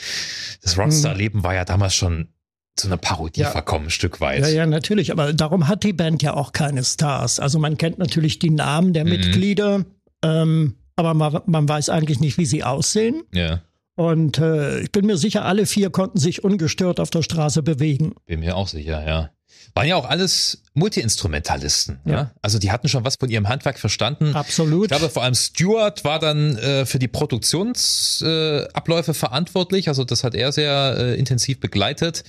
das 0.61 0.77
Rockstar-Leben 0.77 1.43
war 1.43 1.55
ja 1.55 1.65
damals 1.65 1.95
schon 1.95 2.29
zu 2.75 2.87
einer 2.87 2.97
Parodie 2.97 3.41
ja. 3.41 3.51
verkommen, 3.51 3.87
ein 3.87 3.91
Stück 3.91 4.21
weit. 4.21 4.41
Ja, 4.41 4.47
ja, 4.47 4.65
natürlich. 4.65 5.11
Aber 5.11 5.33
darum 5.33 5.67
hat 5.67 5.83
die 5.83 5.93
Band 5.93 6.23
ja 6.23 6.33
auch 6.33 6.53
keine 6.53 6.83
Stars. 6.83 7.39
Also 7.39 7.59
man 7.59 7.77
kennt 7.77 7.99
natürlich 7.99 8.39
die 8.39 8.49
Namen 8.49 8.93
der 8.93 9.03
mhm. 9.03 9.11
Mitglieder, 9.11 9.85
ähm, 10.23 10.75
aber 10.95 11.13
man, 11.13 11.41
man, 11.45 11.67
weiß 11.67 11.89
eigentlich 11.89 12.19
nicht, 12.19 12.37
wie 12.37 12.45
sie 12.45 12.63
aussehen. 12.63 13.23
Ja. 13.33 13.61
Und 13.95 14.39
äh, 14.39 14.79
ich 14.79 14.91
bin 14.91 15.05
mir 15.05 15.17
sicher, 15.17 15.45
alle 15.45 15.65
vier 15.65 15.89
konnten 15.89 16.17
sich 16.17 16.43
ungestört 16.43 16.99
auf 16.99 17.09
der 17.09 17.23
Straße 17.23 17.61
bewegen. 17.61 18.13
Bin 18.25 18.39
mir 18.39 18.55
auch 18.55 18.67
sicher, 18.67 19.05
ja. 19.05 19.31
Waren 19.73 19.87
ja 19.87 19.95
auch 19.95 20.09
alles 20.09 20.63
Multiinstrumentalisten. 20.73 22.01
Ja. 22.05 22.11
ja. 22.11 22.31
Also 22.41 22.59
die 22.59 22.71
hatten 22.71 22.89
schon 22.89 23.05
was 23.05 23.17
von 23.17 23.29
ihrem 23.29 23.47
Handwerk 23.47 23.77
verstanden. 23.79 24.35
Absolut. 24.35 24.85
Ich 24.85 24.89
glaube, 24.89 25.09
vor 25.09 25.23
allem 25.23 25.35
Stuart 25.35 26.03
war 26.03 26.19
dann 26.19 26.57
äh, 26.57 26.85
für 26.85 26.99
die 26.99 27.07
Produktionsabläufe 27.07 29.11
äh, 29.11 29.13
verantwortlich. 29.13 29.87
Also 29.87 30.03
das 30.03 30.23
hat 30.23 30.35
er 30.35 30.51
sehr 30.51 30.95
äh, 30.97 31.17
intensiv 31.17 31.59
begleitet. 31.59 32.23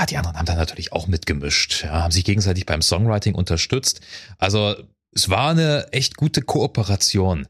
Ah, 0.00 0.06
die 0.06 0.16
anderen 0.16 0.36
haben 0.36 0.46
da 0.46 0.54
natürlich 0.54 0.92
auch 0.92 1.08
mitgemischt, 1.08 1.82
ja, 1.82 1.90
haben 2.04 2.12
sich 2.12 2.24
gegenseitig 2.24 2.64
beim 2.66 2.82
Songwriting 2.82 3.34
unterstützt. 3.34 4.00
Also 4.38 4.76
es 5.10 5.28
war 5.28 5.50
eine 5.50 5.88
echt 5.90 6.16
gute 6.16 6.40
Kooperation. 6.40 7.48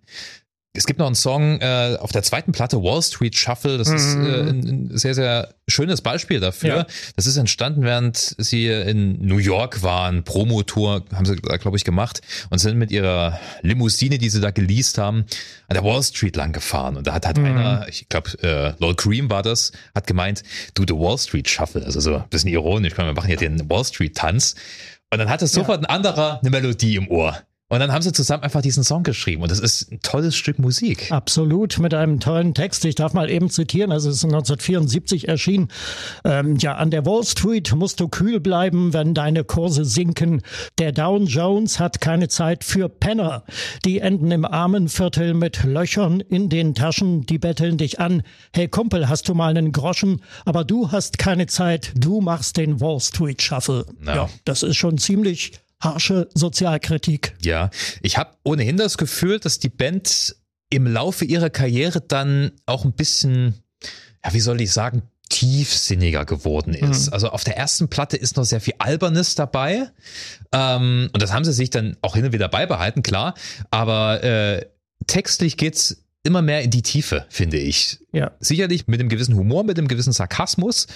Es 0.78 0.86
gibt 0.86 1.00
noch 1.00 1.06
einen 1.06 1.16
Song 1.16 1.60
äh, 1.60 1.96
auf 1.98 2.12
der 2.12 2.22
zweiten 2.22 2.52
Platte, 2.52 2.80
Wall 2.80 3.02
Street 3.02 3.36
Shuffle. 3.36 3.78
Das 3.78 3.88
mhm. 3.88 3.96
ist 3.96 4.14
äh, 4.14 4.18
ein, 4.18 4.90
ein, 4.92 4.96
sehr, 4.96 5.12
sehr 5.12 5.52
schönes 5.66 6.02
Beispiel 6.02 6.38
dafür. 6.38 6.76
Ja. 6.76 6.86
Das 7.16 7.26
ist 7.26 7.36
entstanden, 7.36 7.82
während 7.82 8.16
sie 8.16 8.68
in 8.68 9.18
New 9.26 9.38
York 9.38 9.82
waren. 9.82 10.22
Promotour 10.22 11.04
haben 11.12 11.26
sie, 11.26 11.34
glaube 11.34 11.76
ich, 11.76 11.84
gemacht 11.84 12.20
und 12.50 12.60
sind 12.60 12.78
mit 12.78 12.92
ihrer 12.92 13.40
Limousine, 13.62 14.18
die 14.18 14.30
sie 14.30 14.40
da 14.40 14.52
geleast 14.52 14.98
haben, 14.98 15.24
an 15.66 15.74
der 15.74 15.82
Wall 15.82 16.02
Street 16.02 16.36
lang 16.36 16.52
gefahren. 16.52 16.96
Und 16.96 17.08
da 17.08 17.14
hat 17.14 17.26
halt 17.26 17.38
mhm. 17.38 17.46
einer, 17.46 17.88
ich 17.88 18.08
glaube, 18.08 18.30
äh, 18.42 18.72
Lord 18.78 18.98
Cream 18.98 19.30
war 19.30 19.42
das, 19.42 19.72
hat 19.96 20.06
gemeint, 20.06 20.44
du, 20.74 20.84
the 20.86 20.94
Wall 20.94 21.18
Street 21.18 21.48
Shuffle. 21.48 21.84
Also 21.84 21.98
so 21.98 22.14
ein 22.14 22.28
bisschen 22.30 22.50
ironisch. 22.50 22.96
Wir 22.96 23.12
machen 23.12 23.30
ja 23.30 23.36
den 23.36 23.68
Wall 23.68 23.84
Street 23.84 24.16
Tanz. 24.16 24.54
Und 25.10 25.18
dann 25.18 25.28
hatte 25.28 25.46
sofort 25.46 25.82
ja. 25.82 25.88
ein 25.88 25.94
anderer 25.96 26.38
eine 26.40 26.50
Melodie 26.50 26.96
im 26.96 27.08
Ohr. 27.10 27.36
Und 27.70 27.80
dann 27.80 27.92
haben 27.92 28.00
sie 28.00 28.12
zusammen 28.12 28.44
einfach 28.44 28.62
diesen 28.62 28.82
Song 28.82 29.02
geschrieben 29.02 29.42
und 29.42 29.50
das 29.50 29.60
ist 29.60 29.92
ein 29.92 30.00
tolles 30.00 30.34
Stück 30.34 30.58
Musik. 30.58 31.12
Absolut, 31.12 31.78
mit 31.78 31.92
einem 31.92 32.18
tollen 32.18 32.54
Text. 32.54 32.82
Ich 32.86 32.94
darf 32.94 33.12
mal 33.12 33.28
eben 33.28 33.50
zitieren, 33.50 33.92
also 33.92 34.08
es 34.08 34.16
ist 34.16 34.24
1974 34.24 35.28
erschienen. 35.28 35.68
Ähm, 36.24 36.56
ja, 36.56 36.76
an 36.76 36.90
der 36.90 37.04
Wall 37.04 37.24
Street 37.24 37.74
musst 37.74 38.00
du 38.00 38.08
kühl 38.08 38.40
bleiben, 38.40 38.94
wenn 38.94 39.12
deine 39.12 39.44
Kurse 39.44 39.84
sinken. 39.84 40.40
Der 40.78 40.92
Down 40.92 41.26
Jones 41.26 41.78
hat 41.78 42.00
keine 42.00 42.28
Zeit 42.28 42.64
für 42.64 42.88
Penner. 42.88 43.44
Die 43.84 43.98
enden 43.98 44.30
im 44.30 44.46
Armenviertel 44.46 45.34
mit 45.34 45.62
Löchern 45.62 46.20
in 46.20 46.48
den 46.48 46.74
Taschen, 46.74 47.26
die 47.26 47.38
betteln 47.38 47.76
dich 47.76 48.00
an. 48.00 48.22
Hey 48.54 48.68
Kumpel, 48.68 49.10
hast 49.10 49.28
du 49.28 49.34
mal 49.34 49.54
einen 49.54 49.72
Groschen? 49.72 50.22
Aber 50.46 50.64
du 50.64 50.90
hast 50.90 51.18
keine 51.18 51.46
Zeit, 51.46 51.92
du 51.94 52.22
machst 52.22 52.56
den 52.56 52.80
Wall 52.80 53.00
Street 53.00 53.42
Shuffle. 53.42 53.84
No. 54.00 54.12
Ja, 54.12 54.30
das 54.46 54.62
ist 54.62 54.76
schon 54.76 54.96
ziemlich 54.96 55.52
harsche 55.80 56.28
Sozialkritik. 56.34 57.36
Ja, 57.42 57.70
ich 58.02 58.18
habe 58.18 58.30
ohnehin 58.44 58.76
das 58.76 58.98
Gefühl, 58.98 59.38
dass 59.38 59.58
die 59.58 59.68
Band 59.68 60.36
im 60.70 60.86
Laufe 60.86 61.24
ihrer 61.24 61.50
Karriere 61.50 62.00
dann 62.00 62.52
auch 62.66 62.84
ein 62.84 62.92
bisschen, 62.92 63.54
ja, 64.24 64.32
wie 64.32 64.40
soll 64.40 64.60
ich 64.60 64.72
sagen, 64.72 65.02
tiefsinniger 65.28 66.24
geworden 66.24 66.74
ist. 66.74 67.08
Mhm. 67.08 67.12
Also 67.12 67.28
auf 67.30 67.44
der 67.44 67.56
ersten 67.56 67.88
Platte 67.88 68.16
ist 68.16 68.36
noch 68.36 68.44
sehr 68.44 68.60
viel 68.60 68.74
Albernes 68.78 69.34
dabei. 69.34 69.90
Ähm, 70.52 71.10
und 71.12 71.22
das 71.22 71.32
haben 71.32 71.44
sie 71.44 71.52
sich 71.52 71.70
dann 71.70 71.96
auch 72.00 72.14
hin 72.16 72.24
und 72.24 72.32
wieder 72.32 72.48
beibehalten, 72.48 73.02
klar. 73.02 73.34
Aber 73.70 74.22
äh, 74.24 74.66
textlich 75.06 75.56
geht's 75.56 76.04
immer 76.22 76.42
mehr 76.42 76.62
in 76.62 76.70
die 76.70 76.82
Tiefe, 76.82 77.26
finde 77.28 77.58
ich. 77.58 77.98
Ja. 78.12 78.32
Sicherlich 78.40 78.86
mit 78.86 79.00
einem 79.00 79.08
gewissen 79.08 79.36
Humor, 79.36 79.64
mit 79.64 79.78
einem 79.78 79.88
gewissen 79.88 80.12
Sarkasmus. 80.12 80.86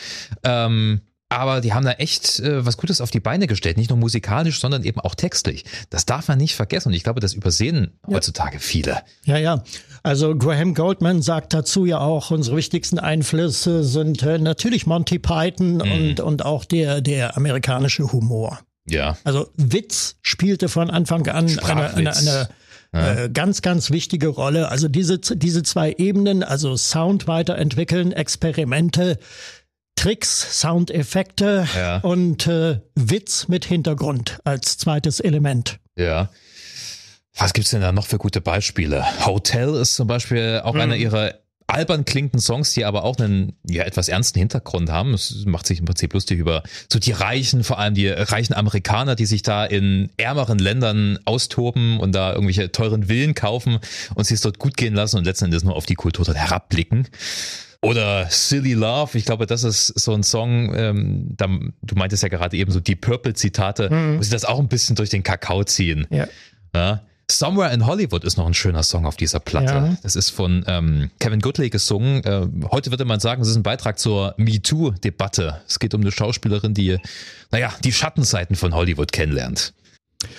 Ähm, 0.43 1.03
aber 1.39 1.61
die 1.61 1.73
haben 1.73 1.85
da 1.85 1.93
echt 1.93 2.41
äh, 2.41 2.65
was 2.65 2.77
Gutes 2.77 3.01
auf 3.01 3.11
die 3.11 3.21
Beine 3.21 3.47
gestellt, 3.47 3.77
nicht 3.77 3.91
nur 3.91 3.99
musikalisch, 3.99 4.61
sondern 4.61 4.85
eben 4.85 5.01
auch 5.01 5.15
textlich. 5.15 5.65
Das 5.91 6.07
darf 6.07 6.29
man 6.29 6.39
nicht 6.39 6.55
vergessen 6.55 6.89
und 6.89 6.95
ich 6.95 7.03
glaube, 7.03 7.21
das 7.21 7.35
übersehen 7.35 7.93
ja. 8.07 8.17
heutzutage 8.17 8.59
viele. 8.61 9.03
Ja, 9.25 9.37
ja. 9.37 9.63
Also 10.03 10.37
Graham 10.37 10.75
Goldman 10.75 11.23
sagt 11.23 11.55
dazu 11.55 11.85
ja 11.85 11.99
auch, 11.99 12.31
unsere 12.31 12.57
wichtigsten 12.57 12.99
Einflüsse 12.99 13.85
sind 13.85 14.23
äh, 14.23 14.39
natürlich 14.39 14.87
Monty 14.87 15.19
Python 15.19 15.75
mhm. 15.75 15.81
und, 15.81 16.21
und 16.21 16.45
auch 16.45 16.65
der, 16.65 17.01
der 17.01 17.37
amerikanische 17.37 18.11
Humor. 18.13 18.61
Ja. 18.89 19.17
Also 19.25 19.49
Witz 19.57 20.17
spielte 20.23 20.69
von 20.69 20.91
Anfang 20.91 21.29
an 21.29 21.47
eine, 21.63 21.95
eine, 21.95 22.17
eine 22.17 22.49
ja. 22.95 23.15
Äh, 23.15 23.31
ganz, 23.31 23.63
ganz 23.63 23.91
wichtige 23.91 24.29
Rolle. 24.29 24.69
Also 24.69 24.89
diese, 24.89 25.19
diese 25.19 25.63
zwei 25.63 25.95
Ebenen, 25.97 26.43
also 26.43 26.77
Sound 26.77 27.27
weiterentwickeln, 27.27 28.13
Experimente, 28.13 29.19
Tricks, 29.97 30.61
Soundeffekte 30.61 31.69
ja. 31.77 31.99
und 31.99 32.47
äh, 32.47 32.81
Witz 32.95 33.49
mit 33.49 33.65
Hintergrund 33.65 34.39
als 34.45 34.79
zweites 34.79 35.21
Element. 35.21 35.79
Ja. 35.97 36.31
Was 37.37 37.53
gibt's 37.53 37.71
denn 37.71 37.81
da 37.81 37.93
noch 37.93 38.07
für 38.07 38.19
gute 38.19 38.41
Beispiele? 38.41 39.05
Hotel 39.25 39.75
ist 39.77 39.97
zum 39.97 40.07
Beispiel 40.07 40.61
auch 40.65 40.75
mhm. 40.75 40.81
einer 40.81 40.97
ihrer 40.97 41.35
albern 41.67 42.05
klingenden 42.05 42.41
Songs, 42.41 42.73
die 42.75 42.85
aber 42.85 43.05
auch 43.05 43.19
einen 43.19 43.57
ja 43.67 43.85
etwas 43.85 44.09
ernsten 44.09 44.39
Hintergrund 44.39 44.91
haben. 44.91 45.15
Es 45.15 45.45
macht 45.47 45.67
sich 45.67 45.79
im 45.79 45.87
Prinzip 45.87 46.13
lustig 46.13 46.39
über 46.39 46.63
so 46.93 46.99
die 46.99 47.13
Reichen, 47.13 47.65
vor 47.65 47.79
allem 47.79 47.95
die 47.95 48.09
reichen 48.09 48.55
Amerikaner, 48.55 49.15
die 49.15 49.27
sich 49.27 49.43
da 49.43 49.65
in 49.65 50.11
ärmeren 50.17 50.59
Ländern 50.59 51.19
austoben 51.25 51.99
und 51.99 52.13
da 52.15 52.33
irgendwelche 52.33 52.73
teuren 52.73 53.05
Villen 53.05 53.35
kaufen 53.35 53.79
und 54.15 54.25
sich 54.25 54.37
es 54.37 54.41
dort 54.43 54.59
gut 54.59 54.77
gehen 54.77 54.95
lassen 54.95 55.17
und 55.17 55.25
letzten 55.25 55.47
Endes 55.47 55.65
nur 55.65 55.75
auf 55.75 55.87
die 55.87 55.95
Kultur 55.95 56.25
dort 56.25 56.37
herabblicken. 56.37 57.09
Oder 57.85 58.29
Silly 58.31 58.75
Love, 58.75 59.19
ich 59.19 59.25
glaube, 59.25 59.47
das 59.47 59.65
ist 59.65 59.89
so 59.89 60.15
ein 60.15 60.23
Song, 60.23 60.73
ähm, 60.75 61.35
da, 61.37 61.49
du 61.49 61.95
meintest 61.97 62.23
ja 62.23 62.29
gerade 62.29 62.57
eben 62.57 62.71
so 62.71 62.79
die 62.79 62.95
Purple-Zitate, 62.95 63.91
mhm. 63.91 64.19
wo 64.19 64.23
sie 64.23 64.31
das 64.31 64.45
auch 64.45 64.61
ein 64.61 64.69
bisschen 64.69 64.95
durch 64.95 65.11
den 65.11 65.25
Kakao 65.25 65.65
ziehen. 65.65 66.07
Ja. 66.09 66.29
ja. 66.75 67.03
Somewhere 67.29 67.73
in 67.73 67.85
Hollywood 67.85 68.23
ist 68.23 68.37
noch 68.37 68.47
ein 68.47 68.55
schöner 68.55 68.85
Song 68.85 69.05
auf 69.05 69.17
dieser 69.17 69.41
Platte. 69.41 69.75
Ja. 69.75 69.97
Das 70.03 70.15
ist 70.15 70.31
von 70.31 70.65
ähm, 70.69 71.11
Kevin 71.19 71.41
Goodley 71.41 71.71
gesungen. 71.71 72.23
Äh, 72.23 72.47
heute 72.71 72.91
würde 72.91 73.05
man 73.05 73.19
sagen, 73.19 73.43
es 73.43 73.49
ist 73.49 73.57
ein 73.57 73.65
Beitrag 73.65 73.99
zur 73.99 74.35
MeToo-Debatte. 74.37 75.63
Es 75.67 75.81
geht 75.81 75.93
um 75.95 76.03
eine 76.03 76.13
Schauspielerin, 76.13 76.75
die, 76.75 76.99
naja, 77.51 77.73
die 77.83 77.93
Schattenseiten 77.93 78.55
von 78.55 78.75
Hollywood 78.75 79.11
kennenlernt. 79.11 79.73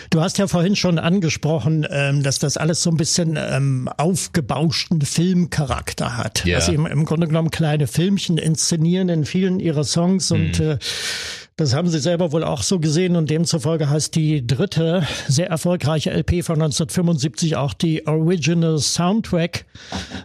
Du 0.10 0.22
hast 0.22 0.38
ja 0.38 0.48
vorhin 0.48 0.76
schon 0.76 1.00
angesprochen, 1.00 1.86
ähm, 1.90 2.24
dass 2.24 2.40
das 2.40 2.58
alles 2.58 2.84
so 2.84 2.90
ein 2.90 2.98
bisschen 2.98 3.38
ähm, 3.38 3.90
aufgebauschten 3.98 5.02
Filmcharakter 5.02 6.18
hat. 6.18 6.46
Yeah. 6.46 6.58
Dass 6.58 6.68
sie 6.68 6.76
im, 6.76 7.06
Grunde 7.06 7.28
genommen 7.28 7.52
kleine 7.52 7.88
Filmchen 7.88 8.38
inszenieren 8.38 9.10
in 9.10 9.26
vielen 9.26 9.60
ihrer 9.60 9.84
Songs 9.84 10.32
und 10.32 10.60
mm. 10.60 10.64
äh, 10.64 10.78
das 11.56 11.76
haben 11.76 11.88
sie 11.88 12.00
selber 12.00 12.32
wohl 12.32 12.44
auch 12.44 12.64
so 12.64 12.80
gesehen 12.80 13.16
und 13.16 13.30
demzufolge 13.30 13.88
heißt 13.88 14.16
die 14.16 14.46
dritte 14.46 15.06
sehr 15.28 15.50
erfolgreiche 15.50 16.10
LP 16.10 16.44
von 16.44 16.56
1975 16.56 17.58
auch 17.58 17.76
die 17.76 18.08
Original 18.08 18.80
Soundtrack. 18.80 19.66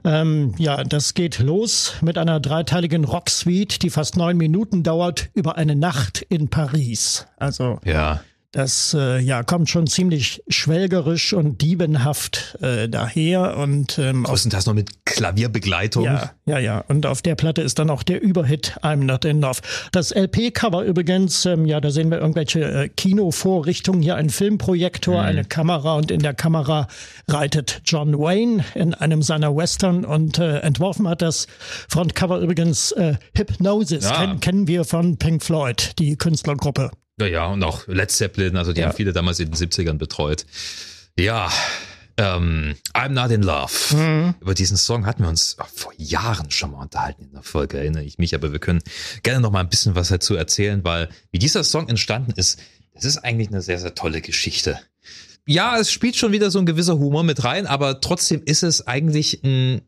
Ähm, 0.05 0.55
ja, 0.57 0.83
das 0.85 1.13
geht 1.13 1.39
los 1.39 1.97
mit 2.01 2.17
einer 2.17 2.41
dreiteiligen 2.41 3.05
Rocksuite, 3.05 3.79
die 3.79 3.91
fast 3.91 4.17
neun 4.17 4.39
Minuten 4.39 4.83
dauert, 4.83 5.29
über 5.35 5.59
eine 5.59 5.77
Nacht 5.77 6.23
in 6.23 6.49
Paris. 6.49 7.27
Also 7.37 7.79
ja 7.85 8.21
Das 8.53 8.97
äh, 8.99 9.19
ja 9.19 9.43
kommt 9.43 9.69
schon 9.69 9.87
ziemlich 9.87 10.43
schwelgerisch 10.49 11.35
und 11.35 11.61
diebenhaft 11.61 12.57
äh, 12.63 12.89
daher 12.89 13.59
und 13.59 13.99
ähm, 13.99 14.27
das 14.27 14.65
noch 14.65 14.73
mit 14.73 15.05
Klavierbegleitung. 15.05 16.05
Ja, 16.05 16.31
ja, 16.47 16.59
ja. 16.59 16.83
Und 16.89 17.05
auf 17.05 17.21
der 17.21 17.35
Platte 17.35 17.61
ist 17.61 17.79
dann 17.79 17.91
auch 17.91 18.03
der 18.03 18.23
Überhit 18.23 18.79
I'm 18.83 19.05
Not 19.05 19.27
in 19.27 19.43
Love. 19.43 19.61
Das 19.93 20.13
LP-Cover 20.13 20.83
übrigens, 20.85 21.45
ähm, 21.45 21.67
ja, 21.67 21.79
da 21.83 21.91
sehen 21.91 22.11
wir 22.11 22.21
irgendwelche 22.21 22.61
äh, 22.61 22.89
Kinovorrichtungen. 22.89 24.01
Hier 24.01 24.17
ein 24.17 24.31
Filmprojektor, 24.31 25.21
mhm. 25.21 25.29
eine 25.29 25.45
Kamera 25.45 25.97
und 25.97 26.11
in 26.11 26.21
der 26.21 26.33
Kamera 26.33 26.89
reitet 27.29 27.83
John 27.85 28.19
Wayne 28.19 28.65
in 28.75 28.95
einem 28.95 29.21
seiner 29.21 29.55
Western 29.55 30.07
und 30.07 30.39
äh, 30.39 30.61
entworfen 30.61 31.07
hat 31.07 31.21
das 31.21 31.49
Frontcover 31.91 32.39
übrigens 32.39 32.93
äh, 32.93 33.17
Hypnosis. 33.37 34.05
Ja. 34.05 34.25
Ken 34.25 34.41
kennen 34.41 34.69
wir 34.69 34.87
von 34.87 35.19
Pink 35.19 35.43
Floyd, 35.43 35.93
die 35.99 36.17
Künstlergruppe. 36.17 36.91
Ja, 37.19 37.27
ja, 37.27 37.47
und 37.47 37.63
auch 37.65 37.87
Led 37.87 38.11
Zeppelin, 38.11 38.57
also 38.57 38.73
die 38.73 38.81
ja. 38.81 38.89
haben 38.89 38.97
viele 38.97 39.13
damals 39.13 39.41
in 39.41 39.51
den 39.51 39.55
70ern 39.55 39.99
betreut. 39.99 40.47
Ja, 41.19 41.51
ähm, 42.17 42.75
I'm 42.95 43.11
Not 43.11 43.31
in 43.31 43.43
Love. 43.43 43.97
Mhm. 43.97 44.35
Über 44.41 44.55
diesen 44.55 44.77
Song 44.77 45.07
hatten 45.07 45.23
wir 45.23 45.29
uns 45.29 45.57
vor 45.75 45.93
Jahren 45.97 46.51
schon 46.51 46.73
mal 46.73 46.83
unterhalten 46.83 47.25
in 47.25 47.33
der 47.33 47.43
Folge, 47.43 47.79
erinnere 47.79 48.03
ich 48.03 48.19
mich, 48.19 48.35
aber 48.35 48.53
wir 48.53 48.59
können 48.59 48.83
gerne 49.23 49.41
noch 49.41 49.53
mal 49.53 49.61
ein 49.61 49.69
bisschen 49.69 49.95
was 49.95 50.09
dazu 50.09 50.35
erzählen, 50.35 50.83
weil 50.85 51.09
wie 51.31 51.39
dieser 51.39 51.65
Song 51.65 51.89
entstanden 51.89 52.33
ist, 52.37 52.61
das 52.95 53.05
ist 53.05 53.19
eigentlich 53.19 53.49
eine 53.49 53.63
sehr, 53.63 53.79
sehr 53.79 53.95
tolle 53.95 54.21
Geschichte. 54.21 54.81
Ja, 55.47 55.79
es 55.79 55.93
spielt 55.93 56.17
schon 56.17 56.33
wieder 56.33 56.51
so 56.51 56.59
ein 56.59 56.67
gewisser 56.67 56.99
Humor 56.99 57.23
mit 57.23 57.45
rein, 57.45 57.67
aber 57.67 58.01
trotzdem 58.01 58.43
ist 58.45 58.65
es 58.65 58.87
eigentlich 58.87 59.43
ein 59.45 59.83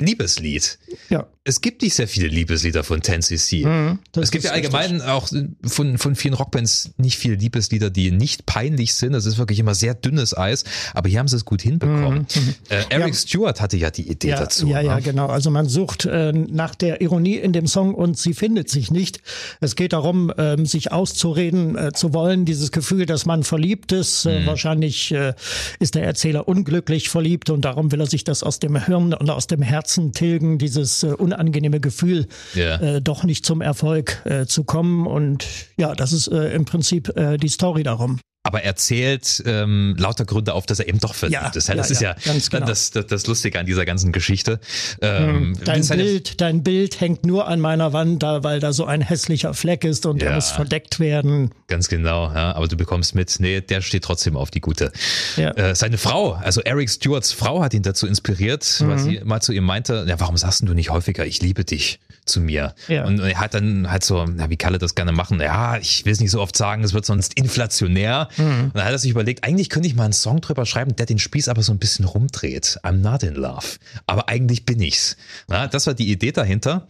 Liebeslied. 0.00 0.78
Ja. 1.08 1.26
Es 1.46 1.60
gibt 1.60 1.82
nicht 1.82 1.94
sehr 1.94 2.08
viele 2.08 2.26
Liebeslieder 2.26 2.82
von 2.82 3.00
10cc. 3.00 3.66
Mhm, 3.66 3.98
es 4.16 4.30
gibt 4.30 4.44
ja 4.44 4.52
allgemein 4.52 4.92
richtig. 4.92 5.08
auch 5.08 5.28
von, 5.66 5.98
von 5.98 6.16
vielen 6.16 6.32
Rockbands 6.32 6.92
nicht 6.96 7.18
viele 7.18 7.34
Liebeslieder, 7.34 7.90
die 7.90 8.10
nicht 8.10 8.46
peinlich 8.46 8.94
sind. 8.94 9.12
Das 9.12 9.26
ist 9.26 9.36
wirklich 9.36 9.58
immer 9.58 9.74
sehr 9.74 9.94
dünnes 9.94 10.36
Eis, 10.36 10.64
aber 10.94 11.10
hier 11.10 11.18
haben 11.18 11.28
sie 11.28 11.36
es 11.36 11.44
gut 11.44 11.60
hinbekommen. 11.60 12.26
Mhm. 12.34 12.42
mhm. 12.42 12.54
Äh, 12.70 12.84
Eric 12.88 13.08
ja. 13.08 13.20
Stewart 13.20 13.60
hatte 13.60 13.76
ja 13.76 13.90
die 13.90 14.08
Idee 14.08 14.30
ja, 14.30 14.40
dazu. 14.40 14.66
Ja, 14.66 14.80
ja, 14.80 14.96
ne? 14.96 15.02
genau. 15.02 15.26
Also 15.26 15.50
man 15.50 15.68
sucht 15.68 16.06
äh, 16.06 16.32
nach 16.32 16.74
der 16.74 17.02
Ironie 17.02 17.36
in 17.36 17.52
dem 17.52 17.66
Song 17.66 17.94
und 17.94 18.18
sie 18.18 18.32
findet 18.32 18.70
sich 18.70 18.90
nicht. 18.90 19.20
Es 19.60 19.76
geht 19.76 19.92
darum, 19.92 20.30
äh, 20.30 20.56
sich 20.64 20.92
auszureden 20.92 21.76
äh, 21.76 21.92
zu 21.92 22.14
wollen, 22.14 22.46
dieses 22.46 22.72
Gefühl, 22.72 23.04
dass 23.04 23.26
man 23.26 23.44
verliebt 23.44 23.92
ist. 23.92 24.24
Äh, 24.24 24.40
mhm. 24.40 24.46
wahrscheinlich 24.46 25.12
äh, 25.12 25.34
ist 25.78 25.94
der 25.94 26.04
Erzähler 26.04 26.48
unglücklich 26.48 27.10
verliebt 27.10 27.50
und 27.50 27.66
darum 27.66 27.92
will 27.92 28.00
er 28.00 28.06
sich 28.06 28.24
das 28.24 28.42
aus 28.42 28.58
dem 28.58 28.82
Hirn 28.82 29.12
und 29.12 29.28
aus 29.28 29.46
dem 29.46 29.60
Herzen 29.60 29.83
tilgen, 30.12 30.58
dieses 30.58 31.02
äh, 31.02 31.08
unangenehme 31.08 31.80
Gefühl, 31.80 32.26
yeah. 32.54 32.96
äh, 32.96 33.02
doch 33.02 33.24
nicht 33.24 33.46
zum 33.46 33.60
Erfolg 33.60 34.22
äh, 34.24 34.46
zu 34.46 34.64
kommen. 34.64 35.06
Und 35.06 35.46
ja, 35.76 35.94
das 35.94 36.12
ist 36.12 36.28
äh, 36.28 36.54
im 36.54 36.64
Prinzip 36.64 37.16
äh, 37.16 37.36
die 37.36 37.48
Story 37.48 37.82
darum 37.82 38.18
aber 38.54 38.62
er 38.62 38.76
zählt 38.76 39.42
ähm, 39.46 39.96
lauter 39.98 40.24
Gründe 40.24 40.54
auf, 40.54 40.64
dass 40.64 40.78
er 40.78 40.86
eben 40.86 41.00
doch 41.00 41.12
verliebt 41.12 41.42
ja, 41.42 41.48
ist. 41.48 41.68
Das 41.68 41.74
ja, 41.74 41.74
ist 41.74 42.00
ja, 42.00 42.14
ja 42.24 42.32
genau. 42.50 42.66
das, 42.66 42.92
das, 42.92 43.06
das 43.08 43.26
Lustige 43.26 43.58
an 43.58 43.66
dieser 43.66 43.84
ganzen 43.84 44.12
Geschichte. 44.12 44.60
Ähm, 45.00 45.56
hm, 45.56 45.64
dein, 45.64 45.88
Bild, 45.88 46.40
dein 46.40 46.62
Bild 46.62 47.00
hängt 47.00 47.26
nur 47.26 47.48
an 47.48 47.58
meiner 47.58 47.92
Wand, 47.92 48.22
da, 48.22 48.44
weil 48.44 48.60
da 48.60 48.72
so 48.72 48.84
ein 48.84 49.00
hässlicher 49.00 49.54
Fleck 49.54 49.82
ist 49.82 50.06
und 50.06 50.22
ja, 50.22 50.28
er 50.28 50.34
muss 50.36 50.52
verdeckt 50.52 51.00
werden. 51.00 51.50
Ganz 51.66 51.88
genau, 51.88 52.26
ja. 52.32 52.54
Aber 52.54 52.68
du 52.68 52.76
bekommst 52.76 53.16
mit, 53.16 53.34
nee, 53.40 53.60
der 53.60 53.80
steht 53.80 54.04
trotzdem 54.04 54.36
auf 54.36 54.52
die 54.52 54.60
gute. 54.60 54.92
Ja. 55.36 55.50
Äh, 55.50 55.74
seine 55.74 55.98
Frau, 55.98 56.34
also 56.34 56.60
Eric 56.60 56.88
Stewarts 56.88 57.32
Frau, 57.32 57.60
hat 57.60 57.74
ihn 57.74 57.82
dazu 57.82 58.06
inspiriert, 58.06 58.64
mhm. 58.80 58.88
weil 58.88 58.98
sie 59.00 59.20
mal 59.24 59.40
zu 59.40 59.52
ihm 59.52 59.64
meinte, 59.64 60.04
ja, 60.06 60.20
warum 60.20 60.36
sagst 60.36 60.62
du 60.62 60.74
nicht 60.74 60.90
häufiger, 60.90 61.26
ich 61.26 61.42
liebe 61.42 61.64
dich 61.64 61.98
zu 62.24 62.40
mir? 62.40 62.76
Ja. 62.86 63.04
Und 63.04 63.18
er 63.18 63.40
hat 63.40 63.54
dann 63.54 63.90
halt 63.90 64.04
so, 64.04 64.24
na, 64.24 64.48
wie 64.48 64.56
Kalle 64.56 64.78
das 64.78 64.94
gerne 64.94 65.10
machen? 65.10 65.40
Ja, 65.40 65.76
ich 65.76 66.04
will 66.04 66.12
es 66.12 66.20
nicht 66.20 66.30
so 66.30 66.40
oft 66.40 66.56
sagen, 66.56 66.84
es 66.84 66.92
wird 66.92 67.04
sonst 67.04 67.34
inflationär. 67.34 68.28
Mhm. 68.36 68.43
Und 68.44 68.74
dann 68.74 68.84
hat 68.84 68.92
er 68.92 68.98
sich 68.98 69.10
überlegt, 69.10 69.44
eigentlich 69.44 69.70
könnte 69.70 69.88
ich 69.88 69.94
mal 69.94 70.04
einen 70.04 70.12
Song 70.12 70.40
drüber 70.40 70.66
schreiben, 70.66 70.96
der 70.96 71.06
den 71.06 71.18
Spieß 71.18 71.48
aber 71.48 71.62
so 71.62 71.72
ein 71.72 71.78
bisschen 71.78 72.04
rumdreht. 72.04 72.78
I'm 72.82 72.98
not 72.98 73.22
in 73.22 73.34
love. 73.34 73.66
Aber 74.06 74.28
eigentlich 74.28 74.64
bin 74.64 74.80
ich's. 74.80 75.16
Na, 75.48 75.66
das 75.66 75.86
war 75.86 75.94
die 75.94 76.10
Idee 76.10 76.32
dahinter. 76.32 76.88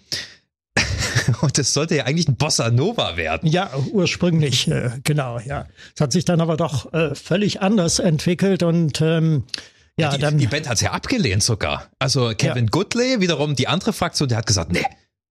Und 1.40 1.58
es 1.58 1.72
sollte 1.72 1.96
ja 1.96 2.04
eigentlich 2.04 2.28
ein 2.28 2.36
Bossa 2.36 2.70
Nova 2.70 3.16
werden. 3.16 3.48
Ja, 3.48 3.70
ursprünglich, 3.92 4.68
äh, 4.68 4.90
genau, 5.04 5.38
ja. 5.38 5.66
Es 5.94 6.00
hat 6.00 6.12
sich 6.12 6.24
dann 6.24 6.40
aber 6.40 6.56
doch 6.56 6.92
äh, 6.92 7.14
völlig 7.14 7.62
anders 7.62 7.98
entwickelt 7.98 8.62
und 8.62 9.00
ähm, 9.00 9.44
ja, 9.96 10.10
die, 10.10 10.18
dann. 10.18 10.38
Die 10.38 10.46
Band 10.48 10.68
hat 10.68 10.76
es 10.76 10.80
ja 10.80 10.90
abgelehnt 10.90 11.42
sogar. 11.42 11.88
Also 11.98 12.32
Kevin 12.36 12.64
ja. 12.64 12.70
Goodley, 12.70 13.20
wiederum 13.20 13.54
die 13.54 13.68
andere 13.68 13.92
Fraktion, 13.92 14.28
der 14.28 14.38
hat 14.38 14.46
gesagt, 14.46 14.72
nee, 14.72 14.84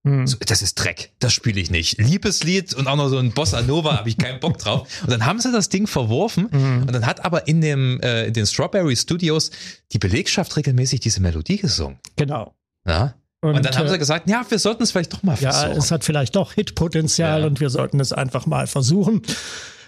hm. 0.05 0.27
So, 0.27 0.37
das 0.45 0.61
ist 0.61 0.75
Dreck, 0.75 1.11
das 1.19 1.31
spiele 1.31 1.61
ich 1.61 1.71
nicht. 1.71 1.97
Liebeslied 1.97 2.73
und 2.73 2.87
auch 2.87 2.97
noch 2.97 3.07
so 3.07 3.17
ein 3.17 3.31
Bossa 3.31 3.61
Nova 3.61 3.97
habe 3.97 4.09
ich 4.09 4.17
keinen 4.17 4.41
Bock 4.41 4.57
drauf. 4.57 4.87
Und 5.01 5.11
dann 5.11 5.25
haben 5.25 5.39
sie 5.39 5.51
das 5.51 5.69
Ding 5.69 5.87
verworfen 5.87 6.49
mhm. 6.51 6.81
und 6.81 6.91
dann 6.91 7.05
hat 7.05 7.23
aber 7.23 7.47
in 7.47 7.61
dem 7.61 8.01
äh, 8.01 8.25
in 8.25 8.33
den 8.33 8.45
Strawberry 8.45 8.97
Studios 8.97 9.51
die 9.93 9.99
Belegschaft 9.99 10.57
regelmäßig 10.57 10.99
diese 10.99 11.21
Melodie 11.21 11.57
gesungen. 11.57 11.99
Genau. 12.17 12.53
Ja? 12.85 13.15
Und, 13.39 13.55
und, 13.55 13.65
dann 13.65 13.77
haben 13.77 13.87
sie 13.87 13.95
äh, 13.95 13.99
gesagt, 13.99 14.29
ja, 14.29 14.45
wir 14.47 14.59
sollten 14.59 14.83
es 14.83 14.91
vielleicht 14.91 15.13
doch 15.13 15.23
mal 15.23 15.37
versuchen. 15.37 15.71
Ja, 15.71 15.77
es 15.77 15.91
hat 15.91 16.03
vielleicht 16.03 16.35
doch 16.35 16.53
Hitpotenzial 16.53 17.41
ja. 17.41 17.47
und 17.47 17.61
wir 17.61 17.69
sollten 17.69 17.99
es 18.01 18.11
einfach 18.11 18.45
mal 18.45 18.67
versuchen. 18.67 19.21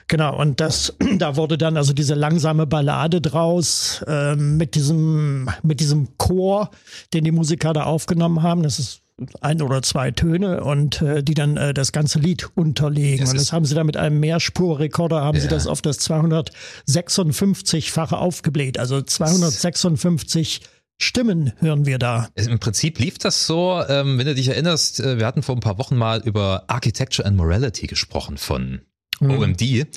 Genau, 0.07 0.37
und 0.37 0.59
das, 0.61 0.93
da 1.17 1.35
wurde 1.35 1.57
dann 1.57 1.75
also 1.75 1.91
diese 1.91 2.15
langsame 2.15 2.67
Ballade 2.67 3.21
draus 3.21 4.03
äh, 4.07 4.35
mit 4.35 4.75
diesem, 4.75 5.49
mit 5.63 5.79
diesem 5.79 6.17
Chor, 6.17 6.69
den 7.13 7.23
die 7.23 7.31
Musiker 7.31 7.73
da 7.73 7.83
aufgenommen 7.83 8.43
haben. 8.43 8.63
Das 8.63 8.79
ist 8.79 9.01
ein 9.41 9.61
oder 9.61 9.81
zwei 9.81 10.11
Töne 10.11 10.63
und 10.63 11.01
äh, 11.01 11.21
die 11.23 11.35
dann 11.35 11.55
äh, 11.57 11.73
das 11.73 11.91
ganze 11.91 12.19
Lied 12.19 12.49
unterlegen. 12.55 13.19
Das 13.21 13.31
und 13.31 13.39
das 13.39 13.51
haben 13.53 13.65
sie 13.65 13.73
dann 13.75 13.85
mit 13.85 13.97
einem 13.97 14.19
Mehrspurrekorder, 14.19 15.21
haben 15.21 15.37
ja. 15.37 15.43
sie 15.43 15.47
das 15.47 15.67
auf 15.67 15.81
das 15.81 15.99
256-fache 16.01 18.15
aufgebläht. 18.15 18.77
Also 18.77 19.01
256 19.01 20.61
Stimmen 21.01 21.53
hören 21.59 21.85
wir 21.85 21.97
da. 21.97 22.27
Im 22.35 22.59
Prinzip 22.59 22.99
lief 22.99 23.17
das 23.17 23.47
so, 23.47 23.81
ähm, 23.87 24.17
wenn 24.17 24.25
du 24.25 24.35
dich 24.35 24.49
erinnerst, 24.49 25.01
äh, 25.01 25.17
wir 25.17 25.25
hatten 25.25 25.43
vor 25.43 25.55
ein 25.55 25.61
paar 25.61 25.77
Wochen 25.77 25.97
mal 25.97 26.21
über 26.21 26.63
Architecture 26.67 27.25
and 27.27 27.35
Morality 27.37 27.87
gesprochen 27.87 28.37
von 28.37 28.81
mhm. 29.19 29.31
OMD. 29.31 29.87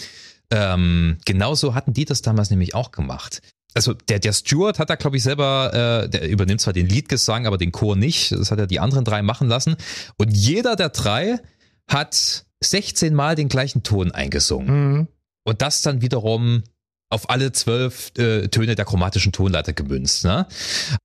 Ähm, 0.50 1.18
genauso 1.24 1.74
hatten 1.74 1.92
die 1.92 2.04
das 2.04 2.22
damals 2.22 2.50
nämlich 2.50 2.74
auch 2.74 2.90
gemacht 2.90 3.42
also 3.74 3.92
der, 3.92 4.18
der 4.18 4.32
Stewart 4.32 4.78
hat 4.78 4.90
da, 4.90 4.96
glaube 4.96 5.16
ich, 5.16 5.22
selber, 5.22 6.04
äh, 6.04 6.08
der 6.08 6.28
übernimmt 6.28 6.60
zwar 6.60 6.72
den 6.72 6.88
Liedgesang, 6.88 7.46
aber 7.46 7.58
den 7.58 7.72
Chor 7.72 7.96
nicht. 7.96 8.32
Das 8.32 8.50
hat 8.50 8.58
er 8.58 8.66
die 8.66 8.80
anderen 8.80 9.04
drei 9.04 9.22
machen 9.22 9.48
lassen. 9.48 9.76
Und 10.16 10.30
jeder 10.30 10.74
der 10.74 10.88
drei 10.88 11.38
hat 11.86 12.44
16 12.60 13.14
Mal 13.14 13.34
den 13.34 13.48
gleichen 13.48 13.82
Ton 13.82 14.10
eingesungen. 14.10 14.92
Mhm. 14.92 15.08
Und 15.44 15.62
das 15.62 15.82
dann 15.82 16.02
wiederum 16.02 16.62
auf 17.10 17.30
alle 17.30 17.52
zwölf 17.52 18.12
äh, 18.18 18.48
Töne 18.48 18.74
der 18.74 18.84
chromatischen 18.84 19.32
Tonleiter 19.32 19.72
gemünzt. 19.72 20.24
Ne? 20.24 20.46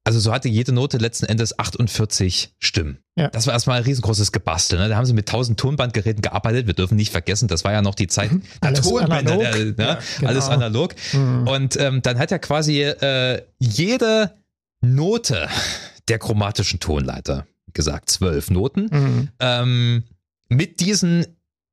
Also 0.04 0.20
so 0.20 0.34
hatte 0.34 0.50
jede 0.50 0.74
Note 0.74 0.98
letzten 0.98 1.26
Endes 1.26 1.58
48 1.58 2.54
Stimmen. 2.60 3.00
Ja. 3.16 3.30
Das 3.30 3.48
war 3.48 3.54
erstmal 3.54 3.78
ein 3.78 3.84
riesengroßes 3.84 4.32
Gebastel. 4.32 4.80
Ne? 4.80 4.90
Da 4.90 4.98
haben 4.98 5.06
sie 5.06 5.14
mit 5.14 5.30
1000 5.30 5.58
Tonbandgeräten 5.58 6.22
gearbeitet. 6.22 6.68
Wir 6.68 6.74
dürfen 6.74 6.96
nicht 6.96 7.12
vergessen, 7.12 7.48
das 7.48 7.64
war 7.64 7.72
ja 7.72 7.82
noch 7.82 7.96
die 7.96 8.08
Zeit 8.08 8.32
mhm. 8.32 8.44
der 8.62 8.74
Tonbänder. 8.74 9.38
Der, 9.38 9.56
ne? 9.56 9.76
ja, 9.78 10.00
genau. 10.20 10.30
Alles 10.30 10.50
analog. 10.50 10.94
Mhm. 11.14 11.48
Und 11.48 11.80
ähm, 11.80 12.02
dann 12.02 12.20
hat 12.20 12.32
ja 12.32 12.38
quasi 12.38 12.82
äh, 12.82 13.42
jede 13.60 14.34
Note 14.82 15.48
der 16.10 16.20
chromatischen 16.20 16.82
Tonleiter, 16.82 17.48
gesagt, 17.72 18.10
zwölf 18.10 18.50
Noten, 18.50 18.90
mhm. 18.92 19.30
ähm, 19.40 20.04
mit 20.50 20.82
diesen 20.82 21.26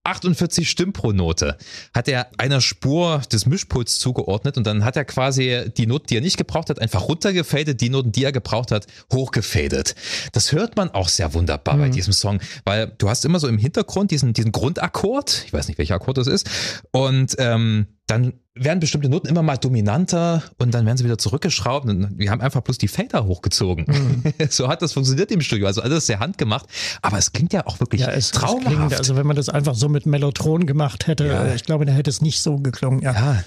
48 0.05 0.69
Stimmen 0.69 0.93
pro 0.93 1.13
Note 1.13 1.59
hat 1.95 2.09
er 2.09 2.29
einer 2.39 2.61
Spur 2.61 3.21
des 3.31 3.45
Mischpuls 3.47 3.99
zugeordnet 3.99 4.57
und 4.57 4.67
dann 4.67 4.85
hat 4.85 4.97
er 4.97 5.05
quasi 5.05 5.71
die 5.77 5.87
Noten, 5.87 6.07
die 6.09 6.17
er 6.17 6.23
nicht 6.23 6.39
gebraucht 6.39 6.71
hat, 6.71 6.81
einfach 6.81 7.07
runtergefadet, 7.09 7.81
die 7.81 7.91
Noten, 7.91 8.11
die 8.11 8.25
er 8.25 8.33
gebraucht 8.33 8.71
hat, 8.71 8.87
hochgefadet. 9.13 9.95
Das 10.33 10.53
hört 10.53 10.77
man 10.77 10.91
auch 10.91 11.09
sehr 11.09 11.35
wunderbar 11.35 11.77
mhm. 11.77 11.81
bei 11.81 11.89
diesem 11.91 12.15
Song, 12.15 12.41
weil 12.65 12.93
du 12.99 13.11
hast 13.11 13.25
immer 13.25 13.39
so 13.39 13.49
im 13.49 13.59
Hintergrund 13.59 14.11
diesen, 14.11 14.33
diesen 14.33 14.53
Grundakkord, 14.53 15.45
ich 15.47 15.53
weiß 15.53 15.69
nicht, 15.69 15.79
welcher 15.79 15.97
Akkord 15.97 16.17
das 16.17 16.27
ist, 16.27 16.49
und 16.93 17.37
ähm, 17.39 17.87
dann 18.11 18.33
werden 18.55 18.81
bestimmte 18.81 19.09
Noten 19.09 19.29
immer 19.29 19.43
mal 19.43 19.57
dominanter 19.57 20.43
und 20.59 20.75
dann 20.75 20.85
werden 20.85 20.99
sie 20.99 21.05
wieder 21.05 21.17
zurückgeschraubt 21.17 21.89
und 21.89 22.19
wir 22.19 22.31
haben 22.31 22.41
einfach 22.41 22.61
bloß 22.61 22.77
die 22.79 22.89
Fader 22.89 23.25
hochgezogen. 23.25 23.87
Mhm. 23.87 24.33
So 24.51 24.69
hat 24.69 24.83
das 24.83 24.93
funktioniert 24.93 25.31
im 25.31 25.41
Studio. 25.41 25.67
Also 25.67 25.81
alles 25.81 26.07
sehr 26.07 26.19
handgemacht, 26.19 26.67
aber 27.03 27.19
es 27.19 27.33
klingt 27.33 27.53
ja 27.53 27.67
auch 27.67 27.79
wirklich 27.79 28.01
ja, 28.01 28.11
es, 28.11 28.33
traumhaft. 28.33 28.67
Es 28.67 28.77
klingt, 28.77 28.95
also 28.95 29.17
wenn 29.17 29.27
man 29.27 29.37
das 29.37 29.49
einfach 29.49 29.75
so 29.75 29.89
mit 29.89 30.07
Mellotron 30.07 30.67
gemacht 30.67 31.07
hätte, 31.07 31.27
ja. 31.27 31.55
ich 31.55 31.65
glaube, 31.65 31.85
dann 31.85 31.95
hätte 31.95 32.11
es 32.11 32.21
nicht 32.21 32.43
so 32.43 32.59
geklungen. 32.59 33.01
Ja. 33.03 33.13
ja. 33.13 33.45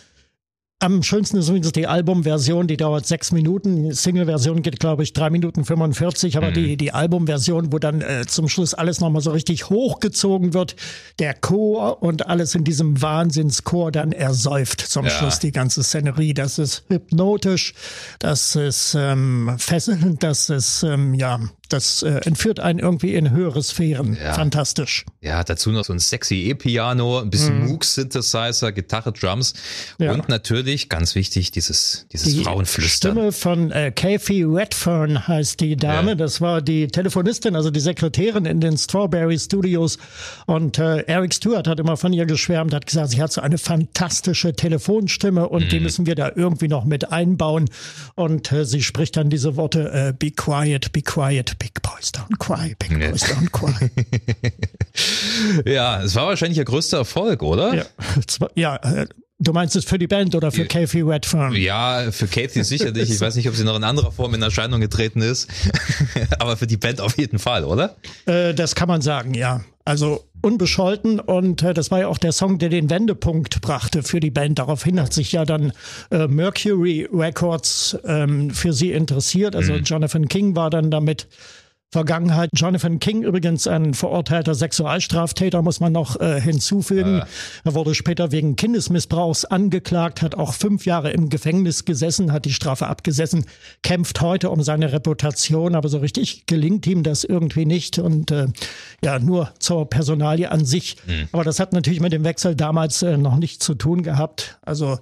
Am 0.79 1.01
schönsten 1.01 1.38
ist 1.38 1.47
übrigens 1.47 1.71
die 1.71 1.88
Albumversion, 1.88 2.67
die 2.67 2.75
dauert 2.75 3.07
sechs 3.07 3.31
Minuten. 3.31 3.86
Die 3.86 3.93
Single-Version 3.93 4.62
geht, 4.63 4.81
glaube 4.81 5.03
ich, 5.03 5.13
drei 5.13 5.29
Minuten 5.29 5.63
45, 5.63 6.36
aber 6.36 6.49
mhm. 6.49 6.53
die, 6.55 6.75
die 6.75 6.91
Albumversion, 6.91 7.71
wo 7.71 7.79
dann 7.79 8.01
äh, 8.01 8.25
zum 8.27 8.49
Schluss 8.49 8.73
alles 8.73 8.99
nochmal 8.99 9.21
so 9.21 9.31
richtig 9.31 9.69
hochgezogen 9.69 10.53
wird, 10.53 10.75
der 11.19 11.36
Chor 11.36 12.03
und 12.03 12.27
alles 12.27 12.53
in 12.53 12.65
diesem 12.65 13.01
Wahnsinnschor 13.01 13.93
dann 13.93 14.12
ersäuft 14.12 14.81
zum 14.81 15.05
ja. 15.05 15.12
Schluss 15.12 15.39
die 15.39 15.53
ganze 15.53 15.83
Szenerie. 15.83 16.33
Das 16.33 16.59
ist 16.59 16.83
hypnotisch, 16.89 17.73
das 18.19 18.57
ist 18.57 18.93
ähm, 18.99 19.55
fesselnd, 19.57 20.21
das 20.21 20.49
ist 20.49 20.83
ähm, 20.83 21.13
ja 21.13 21.39
das 21.69 22.04
äh, 22.04 22.19
entführt 22.26 22.60
einen 22.60 22.80
irgendwie 22.80 23.15
in 23.15 23.32
höhere 23.32 23.63
Sphären. 23.63 24.17
Ja. 24.21 24.34
Fantastisch. 24.34 25.06
Ja, 25.21 25.43
dazu 25.43 25.71
noch 25.71 25.86
so 25.86 25.93
ein 25.93 25.99
sexy 25.99 26.49
E-Piano, 26.49 27.19
ein 27.19 27.30
bisschen 27.30 27.63
mm. 27.63 27.67
Moog-Synthesizer, 27.67 28.71
Gitarre, 28.71 29.12
Drums 29.12 29.54
ja. 29.97 30.12
und 30.12 30.30
natürlich, 30.30 30.89
ganz 30.89 31.15
wichtig, 31.15 31.52
dieses, 31.52 32.06
dieses 32.12 32.34
die 32.34 32.43
Frauenflüstern. 32.43 33.13
Stimme 33.13 33.32
von 33.32 33.71
äh, 33.71 33.91
Kathy 33.91 34.43
Redfern 34.43 35.28
heißt 35.28 35.62
die 35.62 35.76
Dame. 35.76 36.10
Ja. 36.10 36.15
Das 36.15 36.41
war 36.41 36.62
die 36.62 36.88
Telefonistin, 36.88 37.56
also 37.56 37.71
die 37.71 37.80
Sekretärin 37.80 38.45
in 38.45 38.60
den 38.60 38.78
Strawberry 38.78 39.39
Studios. 39.39 39.97
Und 40.45 40.78
äh, 40.78 41.04
Eric 41.04 41.34
Stewart 41.34 41.67
hat 41.67 41.80
immer 41.80 41.97
von 41.97 42.13
ihr 42.13 42.26
geschwärmt, 42.26 42.73
hat 42.73 42.86
gesagt, 42.86 43.10
sie 43.12 43.21
hat 43.21 43.32
so 43.32 43.41
eine 43.41 43.58
fantastische 43.58 44.54
Telefonstimme 44.54 45.47
und 45.47 45.65
mm. 45.65 45.69
die 45.69 45.78
mhm. 45.78 45.84
müssen 45.84 46.06
wir 46.06 46.15
da 46.15 46.32
irgendwie 46.36 46.67
noch 46.67 46.86
mit 46.86 47.12
einbauen. 47.12 47.69
Und 48.15 48.52
äh, 48.52 48.65
sie 48.65 48.84
spricht 48.84 49.17
dann 49.17 49.30
diese 49.30 49.56
Worte, 49.56 49.91
äh, 49.91 50.13
be 50.17 50.32
quiet, 50.32 50.91
be 50.91 51.02
quiet, 51.02 51.52
Big 51.59 51.81
Boys 51.81 52.11
Don't 52.13 52.37
Cry, 52.39 52.75
Big 52.79 52.99
Boys 52.99 53.23
Don't 53.23 53.49
Cry. 53.51 53.89
ja, 55.71 56.01
es 56.01 56.15
war 56.15 56.27
wahrscheinlich 56.27 56.57
ihr 56.57 56.65
größter 56.65 56.97
Erfolg, 56.97 57.43
oder? 57.43 57.73
Ja, 57.75 57.85
ja 58.55 58.75
äh, 58.77 59.07
Du 59.39 59.51
meinst 59.51 59.75
es 59.75 59.83
für 59.83 59.97
die 59.97 60.07
Band 60.07 60.35
oder 60.35 60.51
für 60.51 60.65
Kathy 60.65 61.01
Redfern? 61.01 61.53
Ja, 61.55 62.11
für 62.11 62.27
Kathy 62.27 62.63
sicherlich. 62.63 63.09
Ich 63.09 63.19
weiß 63.19 63.35
nicht, 63.35 63.49
ob 63.49 63.55
sie 63.55 63.63
noch 63.63 63.75
in 63.75 63.83
anderer 63.83 64.11
Form 64.11 64.33
in 64.35 64.41
Erscheinung 64.41 64.79
getreten 64.79 65.21
ist. 65.21 65.49
Aber 66.39 66.55
für 66.55 66.67
die 66.67 66.77
Band 66.77 67.01
auf 67.01 67.17
jeden 67.17 67.39
Fall, 67.39 67.65
oder? 67.65 67.95
Äh, 68.25 68.53
das 68.53 68.75
kann 68.75 68.87
man 68.87 69.01
sagen, 69.01 69.33
ja. 69.33 69.61
Also 69.85 70.23
unbescholten 70.41 71.19
und 71.19 71.63
äh, 71.63 71.73
das 71.73 71.89
war 71.89 72.01
ja 72.01 72.07
auch 72.07 72.17
der 72.17 72.31
Song, 72.31 72.57
der 72.57 72.69
den 72.69 72.89
Wendepunkt 72.89 73.59
brachte 73.61 74.03
für 74.03 74.19
die 74.19 74.29
Band. 74.29 74.59
Daraufhin 74.59 75.01
hat 75.01 75.13
sich 75.13 75.31
ja 75.31 75.45
dann 75.45 75.73
äh, 76.11 76.27
Mercury 76.27 77.09
Records 77.11 77.97
ähm, 78.05 78.51
für 78.51 78.71
sie 78.71 78.91
interessiert. 78.91 79.55
Also 79.55 79.73
mhm. 79.73 79.83
Jonathan 79.83 80.27
King 80.27 80.55
war 80.55 80.69
dann 80.69 80.91
damit 80.91 81.27
Vergangenheit. 81.93 82.49
Jonathan 82.53 82.99
King 82.99 83.23
übrigens 83.23 83.67
ein 83.67 83.93
verurteilter 83.93 84.56
Sexualstraftäter, 84.56 85.62
muss 85.62 85.79
man 85.79 85.93
noch 85.93 86.19
äh, 86.19 86.41
hinzufügen. 86.41 87.19
Äh. 87.19 87.25
Er 87.63 87.73
wurde 87.73 87.95
später 87.95 88.32
wegen 88.32 88.56
Kindesmissbrauchs 88.56 89.45
angeklagt, 89.45 90.21
hat 90.21 90.36
auch 90.36 90.53
fünf 90.53 90.86
Jahre 90.86 91.12
im 91.12 91.29
Gefängnis 91.29 91.86
gesessen, 91.86 92.34
hat 92.34 92.45
die 92.45 92.53
Strafe 92.53 92.88
abgesessen, 92.88 93.45
kämpft 93.84 94.19
heute 94.21 94.49
um 94.49 94.63
seine 94.63 94.91
Reputation, 94.91 95.75
aber 95.75 95.88
so 95.88 95.99
richtig 95.99 96.45
gelingt 96.47 96.86
ihm 96.88 97.03
das 97.03 97.23
irgendwie 97.23 97.65
nicht 97.65 97.99
und 97.99 98.32
äh, 98.32 98.47
ja, 99.03 99.19
nur 99.19 99.51
zur 99.60 99.89
Personalie 99.89 100.51
an 100.51 100.65
sich. 100.65 100.97
Mhm. 101.06 101.29
Aber 101.32 101.43
das 101.43 101.60
hat 101.60 101.73
natürlich 101.73 102.01
mit 102.01 102.12
dem 102.12 102.23
Wechsel 102.23 102.56
damals 102.56 103.03
äh, 103.03 103.17
noch 103.17 103.38
nichts 103.38 103.63
zu 103.63 103.75
tun 103.75 104.03
gehabt. 104.03 104.58
Also 104.63 104.97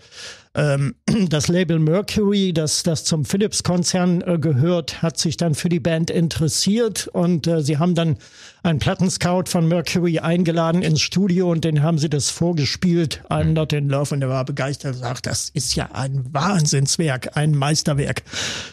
ähm, 0.53 0.95
das 1.29 1.47
Label 1.47 1.79
Mercury, 1.79 2.53
das, 2.53 2.83
das 2.83 3.03
zum 3.03 3.25
Philips-Konzern 3.25 4.21
äh, 4.21 4.37
gehört, 4.37 5.01
hat 5.01 5.17
sich 5.17 5.37
dann 5.37 5.55
für 5.55 5.69
die 5.69 5.79
Band 5.79 6.09
interessiert 6.09 7.07
und 7.07 7.47
äh, 7.47 7.61
sie 7.61 7.77
haben 7.77 7.95
dann 7.95 8.17
einen 8.63 8.79
Plattenscout 8.79 9.45
von 9.47 9.67
Mercury 9.67 10.19
eingeladen 10.19 10.81
ins 10.81 11.01
Studio 11.01 11.51
und 11.51 11.63
den 11.63 11.81
haben 11.81 11.97
sie 11.97 12.09
das 12.09 12.29
vorgespielt, 12.29 13.21
I'm 13.29 13.53
Not 13.53 13.73
in 13.73 13.89
Love 13.89 14.13
und 14.13 14.19
der 14.19 14.29
war 14.29 14.45
begeistert 14.45 14.95
und 14.95 15.01
sagt, 15.01 15.25
das 15.25 15.49
ist 15.49 15.75
ja 15.75 15.89
ein 15.93 16.25
Wahnsinnswerk, 16.33 17.37
ein 17.37 17.55
Meisterwerk. 17.55 18.23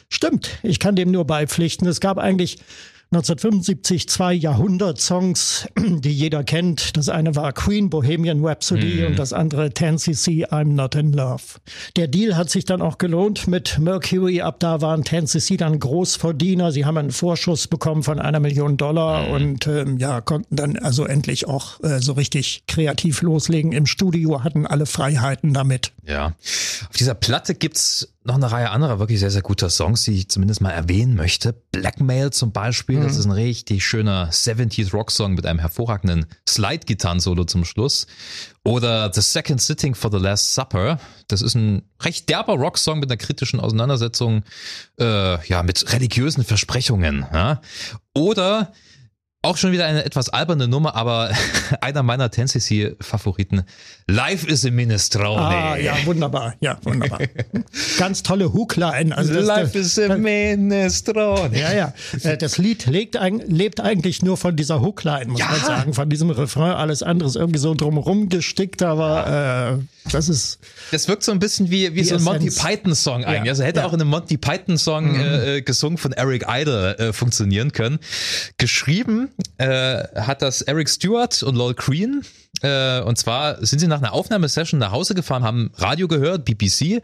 Stimmt, 0.08 0.58
ich 0.62 0.78
kann 0.78 0.96
dem 0.96 1.10
nur 1.10 1.26
beipflichten. 1.26 1.86
Es 1.86 2.00
gab 2.00 2.18
eigentlich 2.18 2.58
1975 3.10 4.06
zwei 4.06 4.34
Jahrhundert-Songs, 4.34 5.66
die 5.78 6.12
jeder 6.12 6.44
kennt. 6.44 6.94
Das 6.98 7.08
eine 7.08 7.34
war 7.36 7.54
Queen 7.54 7.88
Bohemian 7.88 8.44
Rhapsody 8.44 9.00
mhm. 9.00 9.06
und 9.06 9.18
das 9.18 9.32
andere 9.32 9.68
10cc 9.68 10.50
I'm 10.50 10.74
Not 10.74 10.94
in 10.94 11.14
Love. 11.14 11.42
Der 11.96 12.06
Deal 12.06 12.36
hat 12.36 12.50
sich 12.50 12.66
dann 12.66 12.82
auch 12.82 12.98
gelohnt 12.98 13.48
mit 13.48 13.78
Mercury. 13.78 14.42
Ab 14.42 14.60
da 14.60 14.82
waren 14.82 15.04
10cc 15.04 15.56
dann 15.56 15.78
Großverdiener. 15.78 16.70
Sie 16.70 16.84
haben 16.84 16.98
einen 16.98 17.10
Vorschuss 17.10 17.66
bekommen 17.66 18.02
von 18.02 18.18
einer 18.18 18.40
Million 18.40 18.76
Dollar 18.76 19.28
mhm. 19.28 19.32
und 19.32 19.66
ähm, 19.66 19.96
ja, 19.96 20.20
konnten 20.20 20.56
dann 20.56 20.76
also 20.76 21.06
endlich 21.06 21.48
auch 21.48 21.82
äh, 21.82 22.00
so 22.00 22.12
richtig 22.12 22.64
kreativ 22.66 23.22
loslegen 23.22 23.72
im 23.72 23.86
Studio, 23.86 24.44
hatten 24.44 24.66
alle 24.66 24.84
Freiheiten 24.84 25.54
damit. 25.54 25.92
Ja. 26.08 26.28
Auf 26.88 26.96
dieser 26.98 27.14
Platte 27.14 27.54
gibt's 27.54 28.14
noch 28.24 28.36
eine 28.36 28.50
Reihe 28.50 28.70
anderer 28.70 28.98
wirklich 28.98 29.20
sehr, 29.20 29.30
sehr 29.30 29.42
guter 29.42 29.68
Songs, 29.68 30.04
die 30.04 30.12
ich 30.12 30.30
zumindest 30.30 30.62
mal 30.62 30.70
erwähnen 30.70 31.14
möchte. 31.14 31.52
Blackmail 31.70 32.30
zum 32.30 32.50
Beispiel, 32.50 32.98
mhm. 32.98 33.02
das 33.02 33.16
ist 33.16 33.26
ein 33.26 33.30
richtig 33.30 33.84
schöner 33.84 34.30
70s 34.30 34.92
Rock-Song 34.92 35.34
mit 35.34 35.44
einem 35.44 35.58
hervorragenden 35.58 36.24
Slide-Gitarren-Solo 36.48 37.44
zum 37.44 37.66
Schluss. 37.66 38.06
Oder 38.64 39.12
The 39.12 39.20
Second 39.20 39.60
Sitting 39.60 39.94
for 39.94 40.10
the 40.10 40.18
Last 40.18 40.54
Supper. 40.54 40.98
Das 41.28 41.42
ist 41.42 41.54
ein 41.54 41.82
recht 42.00 42.28
derber 42.30 42.54
Rocksong 42.54 43.00
mit 43.00 43.10
einer 43.10 43.18
kritischen 43.18 43.60
Auseinandersetzung, 43.60 44.44
äh, 44.98 45.46
ja, 45.46 45.62
mit 45.62 45.92
religiösen 45.92 46.42
Versprechungen. 46.42 47.26
Ja? 47.32 47.60
Oder 48.14 48.72
auch 49.42 49.56
schon 49.56 49.70
wieder 49.70 49.86
eine 49.86 50.04
etwas 50.04 50.30
alberne 50.30 50.66
Nummer, 50.66 50.96
aber 50.96 51.30
einer 51.80 52.02
meiner 52.02 52.28
Tennessee-Favoriten. 52.28 53.62
Life 54.08 54.44
is 54.48 54.66
a 54.66 54.70
Minestrone. 54.70 55.40
Ah, 55.40 55.76
ja, 55.76 55.94
wunderbar. 56.06 56.54
Ja, 56.60 56.76
wunderbar. 56.82 57.20
Ganz 57.98 58.24
tolle 58.24 58.52
Hookline. 58.52 59.16
Also 59.16 59.34
Life 59.34 59.78
is 59.78 59.96
a 59.96 60.16
Minestrone. 60.16 61.56
Ja, 61.56 61.72
ja. 61.72 61.94
Äh, 62.22 62.36
das 62.36 62.58
Lied 62.58 62.86
lebt, 62.86 63.16
lebt 63.46 63.80
eigentlich 63.80 64.22
nur 64.22 64.36
von 64.36 64.56
dieser 64.56 64.80
Hookline, 64.80 65.26
muss 65.26 65.40
ja. 65.40 65.46
man 65.50 65.60
sagen. 65.60 65.94
Von 65.94 66.10
diesem 66.10 66.30
Refrain. 66.30 66.72
Alles 66.72 67.04
andere 67.04 67.28
ist 67.28 67.36
irgendwie 67.36 67.60
so 67.60 67.74
drumherum 67.74 68.28
gestickt, 68.28 68.82
aber 68.82 69.78
äh, 69.78 70.10
das 70.10 70.28
ist. 70.28 70.58
Das 70.90 71.06
wirkt 71.06 71.22
so 71.22 71.30
ein 71.30 71.38
bisschen 71.38 71.70
wie, 71.70 71.94
wie 71.94 72.02
so 72.02 72.16
ein 72.16 72.22
Monty 72.22 72.50
Python-Song 72.50 73.24
eigentlich. 73.24 73.44
Ja, 73.44 73.52
also 73.52 73.62
hätte 73.62 73.80
ja. 73.80 73.86
auch 73.86 73.92
in 73.92 74.00
einem 74.00 74.10
Monty 74.10 74.36
Python-Song 74.36 75.12
mhm. 75.12 75.20
äh, 75.20 75.62
gesungen 75.62 75.98
von 75.98 76.12
Eric 76.12 76.46
Idle 76.48 76.98
äh, 76.98 77.12
funktionieren 77.12 77.72
können. 77.72 77.98
Geschrieben 78.56 79.27
äh, 79.58 80.02
hat 80.20 80.42
das 80.42 80.62
Eric 80.62 80.88
Stewart 80.88 81.42
und 81.42 81.54
Lol 81.56 81.74
Green. 81.74 82.24
Äh, 82.62 83.00
und 83.02 83.18
zwar 83.18 83.64
sind 83.64 83.78
sie 83.78 83.86
nach 83.86 83.98
einer 83.98 84.12
Aufnahmesession 84.12 84.78
nach 84.78 84.92
Hause 84.92 85.14
gefahren, 85.14 85.44
haben 85.44 85.70
Radio 85.76 86.08
gehört, 86.08 86.44
BBC. 86.44 87.02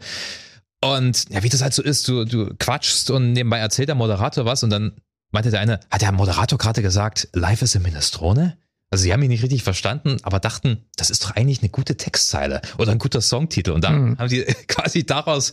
Und 0.81 1.29
ja, 1.29 1.43
wie 1.43 1.49
das 1.49 1.61
halt 1.61 1.73
so 1.73 1.81
ist, 1.81 2.07
du, 2.07 2.25
du 2.25 2.53
quatschst 2.59 3.09
und 3.09 3.33
nebenbei 3.33 3.57
erzählt 3.59 3.87
der 3.87 3.95
Moderator 3.95 4.45
was 4.45 4.63
und 4.63 4.69
dann 4.69 4.93
meinte 5.31 5.51
der 5.51 5.59
eine, 5.59 5.79
hat 5.89 6.01
der 6.01 6.11
Moderator 6.11 6.57
gerade 6.57 6.81
gesagt, 6.81 7.27
Life 7.33 7.63
is 7.63 7.75
a 7.75 7.79
Minestrone? 7.79 8.57
Also 8.95 9.03
sie 9.03 9.11
haben 9.11 9.21
ihn 9.23 9.27
nicht 9.27 9.43
richtig 9.43 9.61
verstanden, 9.61 10.19
aber 10.23 10.39
dachten, 10.39 10.85
das 10.95 11.09
ist 11.09 11.21
doch 11.25 11.31
eigentlich 11.31 11.59
eine 11.59 11.67
gute 11.67 11.97
Textzeile 11.97 12.61
oder 12.77 12.93
ein 12.93 12.97
guter 12.97 13.19
Songtitel. 13.19 13.71
Und 13.71 13.83
dann 13.83 14.11
mhm. 14.11 14.17
haben 14.17 14.29
sie 14.29 14.45
quasi 14.69 15.05
daraus 15.05 15.51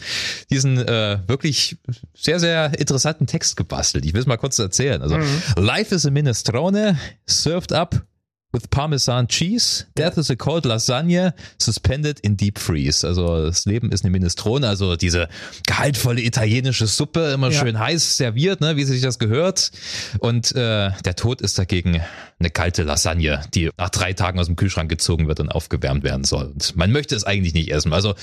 diesen 0.48 0.78
äh, 0.78 1.18
wirklich 1.26 1.76
sehr, 2.14 2.38
sehr 2.38 2.78
interessanten 2.78 3.26
Text 3.26 3.57
gebastelt. 3.57 4.05
Ich 4.05 4.14
will 4.14 4.20
es 4.20 4.28
mal 4.28 4.37
kurz 4.37 4.61
erzählen. 4.61 5.02
Also, 5.02 5.18
mhm. 5.18 5.42
Life 5.57 5.92
is 5.92 6.07
a 6.07 6.12
minestrone 6.12 6.96
served 7.26 7.72
up 7.72 8.07
with 8.52 8.70
Parmesan 8.70 9.28
cheese. 9.28 9.86
Death 9.94 10.18
is 10.18 10.30
a 10.30 10.36
cold 10.36 10.64
lasagne 10.64 11.32
suspended 11.58 12.20
in 12.20 12.36
deep 12.36 12.58
freeze. 12.58 13.04
Also 13.04 13.46
das 13.46 13.64
Leben 13.64 13.90
ist 13.90 14.04
eine 14.04 14.10
Minestrone, 14.10 14.68
also 14.68 14.96
diese 14.96 15.28
gehaltvolle 15.66 16.20
italienische 16.20 16.86
Suppe, 16.86 17.32
immer 17.32 17.50
ja. 17.50 17.60
schön 17.60 17.78
heiß 17.78 18.16
serviert, 18.16 18.60
ne, 18.60 18.76
wie 18.76 18.84
sich 18.84 19.00
das 19.00 19.18
gehört. 19.18 19.72
Und 20.18 20.52
äh, 20.52 20.90
der 21.04 21.16
Tod 21.16 21.40
ist 21.40 21.58
dagegen 21.58 22.00
eine 22.38 22.50
kalte 22.50 22.82
Lasagne, 22.82 23.40
die 23.54 23.70
nach 23.78 23.90
drei 23.90 24.12
Tagen 24.12 24.38
aus 24.38 24.46
dem 24.46 24.56
Kühlschrank 24.56 24.90
gezogen 24.90 25.28
wird 25.28 25.40
und 25.40 25.48
aufgewärmt 25.48 26.04
werden 26.04 26.24
soll. 26.24 26.46
Und 26.46 26.76
man 26.76 26.90
möchte 26.92 27.14
es 27.14 27.24
eigentlich 27.24 27.54
nicht 27.54 27.72
essen. 27.72 27.92
Also 27.92 28.14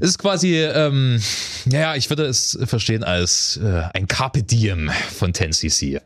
es 0.00 0.10
ist 0.10 0.18
quasi, 0.18 0.56
ähm, 0.56 1.22
ja, 1.66 1.94
ich 1.94 2.10
würde 2.10 2.26
es 2.26 2.58
verstehen 2.64 3.04
als 3.04 3.58
äh, 3.62 3.84
ein 3.94 4.08
Carpe 4.08 4.42
Diem 4.42 4.90
von 5.16 5.32
10cc. 5.32 6.00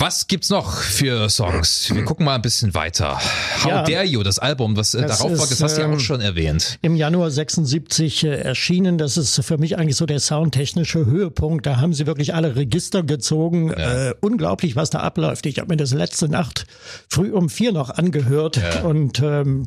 Was 0.00 0.28
gibt's 0.28 0.48
noch 0.48 0.78
für 0.78 1.28
Songs? 1.28 1.94
Wir 1.94 2.06
gucken 2.06 2.24
mal 2.24 2.34
ein 2.34 2.40
bisschen 2.40 2.72
weiter. 2.72 3.20
How 3.62 3.70
ja, 3.70 3.82
Dare 3.82 4.04
You, 4.06 4.22
das 4.22 4.38
Album, 4.38 4.74
was 4.74 4.94
äh, 4.94 5.02
darauf 5.02 5.36
folgt, 5.36 5.52
das 5.52 5.62
hast 5.62 5.76
du 5.76 5.82
ja 5.82 5.88
auch 5.88 5.92
ähm, 5.92 6.00
schon 6.00 6.22
erwähnt. 6.22 6.78
Im 6.80 6.96
Januar 6.96 7.30
76 7.30 8.24
äh, 8.24 8.28
erschienen. 8.36 8.96
Das 8.96 9.18
ist 9.18 9.44
für 9.44 9.58
mich 9.58 9.76
eigentlich 9.76 9.96
so 9.96 10.06
der 10.06 10.18
soundtechnische 10.18 11.04
Höhepunkt. 11.04 11.66
Da 11.66 11.82
haben 11.82 11.92
sie 11.92 12.06
wirklich 12.06 12.32
alle 12.32 12.56
Register 12.56 13.02
gezogen. 13.02 13.74
Ja. 13.76 14.08
Äh, 14.08 14.14
unglaublich, 14.22 14.74
was 14.74 14.88
da 14.88 15.00
abläuft. 15.00 15.44
Ich 15.44 15.58
habe 15.58 15.68
mir 15.68 15.76
das 15.76 15.92
letzte 15.92 16.30
Nacht 16.30 16.64
früh 17.10 17.30
um 17.30 17.50
vier 17.50 17.72
noch 17.72 17.90
angehört 17.90 18.56
ja. 18.56 18.80
und 18.80 19.20
ähm, 19.20 19.66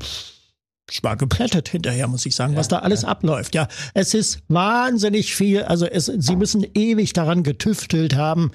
ich 0.91 1.01
war 1.01 1.15
geplättet 1.15 1.69
hinterher, 1.69 2.07
muss 2.07 2.25
ich 2.25 2.35
sagen, 2.35 2.53
ja, 2.53 2.59
was 2.59 2.67
da 2.67 2.79
alles 2.79 3.03
ja. 3.03 3.07
abläuft. 3.07 3.55
Ja, 3.55 3.67
es 3.93 4.13
ist 4.13 4.39
wahnsinnig 4.49 5.33
viel. 5.33 5.63
Also 5.63 5.85
es, 5.85 6.05
sie 6.05 6.35
müssen 6.35 6.65
ewig 6.73 7.13
daran 7.13 7.43
getüftelt 7.43 8.15
haben, 8.15 8.51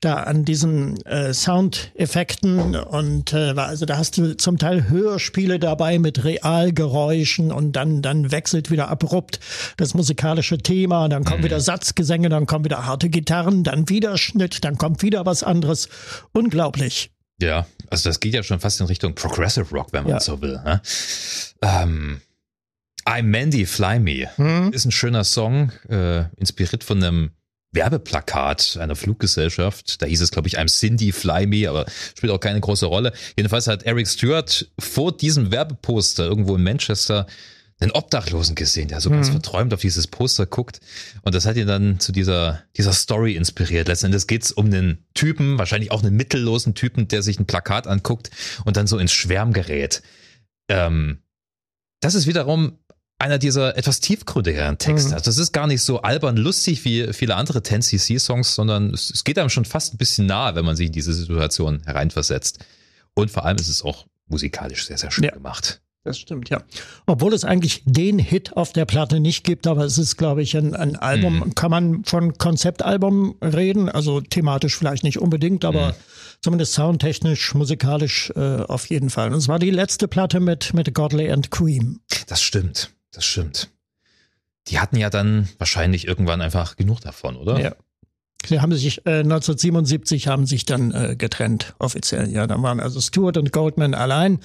da 0.00 0.14
an 0.14 0.44
diesen 0.44 1.04
äh, 1.04 1.34
Soundeffekten 1.34 2.76
und 2.76 3.32
äh, 3.32 3.54
also 3.56 3.86
da 3.86 3.98
hast 3.98 4.18
du 4.18 4.36
zum 4.36 4.58
Teil 4.58 4.88
Hörspiele 4.88 5.58
dabei 5.58 5.98
mit 5.98 6.24
Realgeräuschen 6.24 7.50
und 7.50 7.72
dann 7.72 8.02
dann 8.02 8.30
wechselt 8.30 8.70
wieder 8.70 8.88
abrupt 8.88 9.40
das 9.76 9.94
musikalische 9.94 10.58
Thema, 10.58 11.08
dann 11.08 11.24
kommen 11.24 11.40
mhm. 11.40 11.44
wieder 11.44 11.60
Satzgesänge, 11.60 12.28
dann 12.28 12.46
kommen 12.46 12.64
wieder 12.64 12.86
harte 12.86 13.08
Gitarren, 13.08 13.64
dann 13.64 13.88
wieder 13.88 14.16
Schnitt, 14.16 14.64
dann 14.64 14.78
kommt 14.78 15.02
wieder 15.02 15.26
was 15.26 15.42
anderes. 15.42 15.88
Unglaublich. 16.32 17.10
Ja, 17.40 17.66
also 17.90 18.08
das 18.08 18.20
geht 18.20 18.34
ja 18.34 18.42
schon 18.42 18.60
fast 18.60 18.80
in 18.80 18.86
Richtung 18.86 19.14
Progressive 19.14 19.66
Rock, 19.70 19.92
wenn 19.92 20.04
man 20.04 20.12
ja. 20.12 20.20
so 20.20 20.40
will. 20.40 20.60
Ne? 20.64 20.80
Ähm, 21.62 22.20
I'm 23.06 23.24
Mandy, 23.24 23.66
Fly 23.66 23.98
Me 23.98 24.28
hm? 24.36 24.72
ist 24.72 24.84
ein 24.84 24.92
schöner 24.92 25.24
Song, 25.24 25.72
äh, 25.88 26.24
inspiriert 26.36 26.84
von 26.84 27.02
einem 27.02 27.30
Werbeplakat 27.74 28.78
einer 28.80 28.96
Fluggesellschaft. 28.96 30.00
Da 30.00 30.06
hieß 30.06 30.20
es, 30.20 30.30
glaube 30.30 30.48
ich, 30.48 30.58
I'm 30.58 30.68
Cindy, 30.68 31.12
Fly 31.12 31.46
Me, 31.46 31.68
aber 31.68 31.86
spielt 32.16 32.32
auch 32.32 32.40
keine 32.40 32.60
große 32.60 32.86
Rolle. 32.86 33.12
Jedenfalls 33.36 33.66
hat 33.66 33.82
Eric 33.82 34.06
Stewart 34.06 34.68
vor 34.78 35.16
diesem 35.16 35.50
Werbeposter 35.50 36.24
irgendwo 36.24 36.56
in 36.56 36.62
Manchester 36.62 37.26
einen 37.80 37.90
Obdachlosen 37.90 38.54
gesehen, 38.54 38.88
der 38.88 39.00
so 39.00 39.10
mhm. 39.10 39.14
ganz 39.14 39.30
verträumt 39.30 39.74
auf 39.74 39.80
dieses 39.80 40.06
Poster 40.06 40.46
guckt. 40.46 40.80
Und 41.22 41.34
das 41.34 41.44
hat 41.44 41.56
ihn 41.56 41.66
dann 41.66 41.98
zu 42.00 42.12
dieser, 42.12 42.62
dieser 42.76 42.92
Story 42.92 43.34
inspiriert. 43.34 43.88
Letztendlich 43.88 44.26
geht 44.26 44.44
es 44.44 44.52
um 44.52 44.66
einen 44.66 45.04
Typen, 45.14 45.58
wahrscheinlich 45.58 45.90
auch 45.90 46.02
einen 46.02 46.16
mittellosen 46.16 46.74
Typen, 46.74 47.08
der 47.08 47.22
sich 47.22 47.38
ein 47.38 47.46
Plakat 47.46 47.86
anguckt 47.86 48.30
und 48.64 48.76
dann 48.76 48.86
so 48.86 48.98
ins 48.98 49.12
Schwärm 49.12 49.52
gerät. 49.52 50.02
Ähm, 50.68 51.18
das 52.00 52.14
ist 52.14 52.26
wiederum 52.26 52.78
einer 53.18 53.38
dieser 53.38 53.76
etwas 53.76 54.00
tiefgründigeren 54.00 54.78
Texte. 54.78 55.08
Mhm. 55.08 55.14
Also 55.14 55.24
das 55.26 55.38
ist 55.38 55.52
gar 55.52 55.66
nicht 55.66 55.82
so 55.82 56.02
albern 56.02 56.36
lustig 56.36 56.84
wie 56.84 57.12
viele 57.12 57.36
andere 57.36 57.60
10cc-Songs, 57.60 58.54
sondern 58.54 58.92
es, 58.92 59.10
es, 59.10 59.24
geht 59.24 59.38
einem 59.38 59.50
schon 59.50 59.64
fast 59.64 59.94
ein 59.94 59.98
bisschen 59.98 60.26
nahe, 60.26 60.54
wenn 60.54 60.64
man 60.64 60.76
sich 60.76 60.86
in 60.86 60.92
diese 60.92 61.12
Situation 61.12 61.82
hereinversetzt. 61.84 62.64
Und 63.14 63.30
vor 63.30 63.44
allem 63.44 63.56
ist 63.56 63.68
es 63.68 63.82
auch 63.82 64.06
musikalisch 64.26 64.86
sehr, 64.86 64.98
sehr 64.98 65.10
schön 65.10 65.24
ja. 65.24 65.30
gemacht. 65.30 65.80
Das 66.04 66.18
stimmt, 66.18 66.50
ja. 66.50 66.62
Obwohl 67.06 67.32
es 67.32 67.44
eigentlich 67.44 67.82
den 67.86 68.18
Hit 68.18 68.58
auf 68.58 68.74
der 68.74 68.84
Platte 68.84 69.20
nicht 69.20 69.42
gibt, 69.42 69.66
aber 69.66 69.84
es 69.86 69.96
ist, 69.96 70.18
glaube 70.18 70.42
ich, 70.42 70.54
ein, 70.54 70.76
ein 70.76 70.96
Album, 70.96 71.38
mhm. 71.38 71.54
kann 71.54 71.70
man 71.70 72.04
von 72.04 72.36
Konzeptalbum 72.36 73.36
reden, 73.42 73.88
also 73.88 74.20
thematisch 74.20 74.76
vielleicht 74.76 75.02
nicht 75.02 75.18
unbedingt, 75.18 75.64
aber 75.64 75.88
mhm. 75.88 75.94
zumindest 76.42 76.74
soundtechnisch, 76.74 77.54
musikalisch 77.54 78.30
äh, 78.36 78.62
auf 78.64 78.90
jeden 78.90 79.08
Fall. 79.08 79.32
Und 79.32 79.38
es 79.38 79.48
war 79.48 79.58
die 79.58 79.70
letzte 79.70 80.06
Platte 80.06 80.40
mit, 80.40 80.74
mit 80.74 80.92
Godley 80.94 81.32
and 81.32 81.50
Cream. 81.50 82.00
Das 82.26 82.42
stimmt, 82.42 82.90
das 83.12 83.24
stimmt. 83.24 83.70
Die 84.68 84.78
hatten 84.78 84.98
ja 84.98 85.08
dann 85.08 85.48
wahrscheinlich 85.56 86.06
irgendwann 86.06 86.42
einfach 86.42 86.76
genug 86.76 87.00
davon, 87.00 87.36
oder? 87.36 87.58
Ja. 87.58 87.74
Sie 88.46 88.60
haben 88.60 88.74
sich 88.74 89.06
äh, 89.06 89.20
1977 89.20 90.28
haben 90.28 90.44
sich 90.44 90.66
dann 90.66 90.92
äh, 90.92 91.16
getrennt 91.16 91.74
offiziell. 91.78 92.28
Ja, 92.30 92.46
da 92.46 92.60
waren 92.60 92.78
also 92.80 93.00
Stewart 93.00 93.38
und 93.38 93.52
Goldman 93.52 93.94
allein 93.94 94.40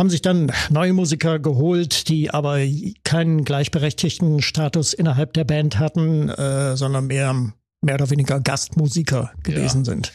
haben 0.00 0.10
sich 0.10 0.22
dann 0.22 0.50
neue 0.70 0.94
Musiker 0.94 1.38
geholt, 1.38 2.08
die 2.08 2.30
aber 2.30 2.58
keinen 3.04 3.44
gleichberechtigten 3.44 4.40
Status 4.40 4.94
innerhalb 4.94 5.34
der 5.34 5.44
Band 5.44 5.78
hatten, 5.78 6.30
äh, 6.30 6.74
sondern 6.74 7.08
mehr, 7.08 7.52
mehr 7.82 7.94
oder 7.96 8.08
weniger 8.08 8.40
Gastmusiker 8.40 9.30
gewesen 9.42 9.84
ja. 9.84 9.84
sind. 9.84 10.12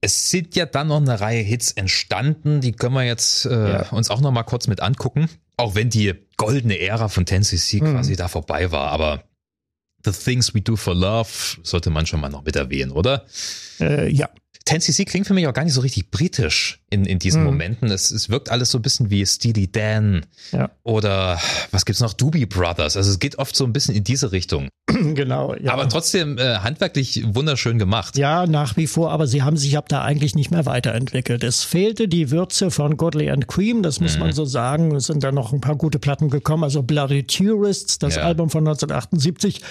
Es 0.00 0.30
sind 0.30 0.56
ja 0.56 0.64
dann 0.64 0.88
noch 0.88 1.02
eine 1.02 1.20
Reihe 1.20 1.42
Hits 1.42 1.72
entstanden, 1.72 2.62
die 2.62 2.72
können 2.72 2.94
wir 2.94 3.04
jetzt 3.04 3.44
äh, 3.44 3.72
ja. 3.72 3.88
uns 3.90 4.08
auch 4.08 4.22
noch 4.22 4.32
mal 4.32 4.42
kurz 4.42 4.68
mit 4.68 4.80
angucken. 4.80 5.28
Auch 5.58 5.74
wenn 5.74 5.90
die 5.90 6.14
goldene 6.38 6.78
Ära 6.78 7.08
von 7.08 7.26
10cc 7.26 7.84
mhm. 7.84 7.92
quasi 7.92 8.16
da 8.16 8.28
vorbei 8.28 8.72
war, 8.72 8.90
aber 8.90 9.24
The 10.02 10.12
Things 10.12 10.54
We 10.54 10.62
Do 10.62 10.76
for 10.76 10.94
Love 10.94 11.28
sollte 11.62 11.90
man 11.90 12.06
schon 12.06 12.22
mal 12.22 12.30
noch 12.30 12.44
mit 12.44 12.56
erwähnen, 12.56 12.90
oder? 12.90 13.26
Äh, 13.80 14.10
ja. 14.10 14.30
10cc 14.66 15.04
klingt 15.04 15.26
für 15.26 15.34
mich 15.34 15.46
auch 15.46 15.52
gar 15.52 15.64
nicht 15.64 15.74
so 15.74 15.82
richtig 15.82 16.10
britisch 16.10 16.79
in, 16.90 17.04
in 17.04 17.18
diesen 17.18 17.40
mhm. 17.40 17.46
Momenten. 17.46 17.90
Es, 17.90 18.10
es 18.10 18.28
wirkt 18.28 18.50
alles 18.50 18.70
so 18.70 18.78
ein 18.78 18.82
bisschen 18.82 19.10
wie 19.10 19.24
Steely 19.24 19.70
Dan 19.70 20.26
ja. 20.52 20.70
oder 20.82 21.40
was 21.70 21.86
gibt's 21.86 22.00
noch? 22.00 22.12
Doobie 22.12 22.46
Brothers. 22.46 22.96
Also 22.96 23.10
es 23.10 23.18
geht 23.20 23.38
oft 23.38 23.54
so 23.54 23.64
ein 23.64 23.72
bisschen 23.72 23.94
in 23.94 24.04
diese 24.04 24.32
Richtung. 24.32 24.68
genau, 24.86 25.54
ja. 25.54 25.72
Aber 25.72 25.88
trotzdem 25.88 26.36
äh, 26.38 26.56
handwerklich 26.58 27.22
wunderschön 27.26 27.78
gemacht. 27.78 28.18
Ja, 28.18 28.46
nach 28.46 28.76
wie 28.76 28.88
vor, 28.88 29.12
aber 29.12 29.28
sie 29.28 29.42
haben 29.42 29.56
sich 29.56 29.78
ab 29.78 29.88
da 29.88 30.02
eigentlich 30.02 30.34
nicht 30.34 30.50
mehr 30.50 30.66
weiterentwickelt. 30.66 31.44
Es 31.44 31.62
fehlte 31.62 32.08
die 32.08 32.30
Würze 32.30 32.72
von 32.72 32.96
Godley 32.96 33.30
and 33.30 33.46
Cream, 33.46 33.82
das 33.82 34.00
muss 34.00 34.14
mhm. 34.14 34.20
man 34.20 34.32
so 34.32 34.44
sagen. 34.44 34.94
Es 34.96 35.06
sind 35.06 35.22
da 35.22 35.30
noch 35.30 35.52
ein 35.52 35.60
paar 35.60 35.76
gute 35.76 36.00
Platten 36.00 36.28
gekommen, 36.28 36.64
also 36.64 36.82
Bloody 36.82 37.22
Tourists, 37.24 37.98
das 37.98 38.16
ja. 38.16 38.22
Album 38.22 38.50
von 38.50 38.66
1978. 38.66 39.62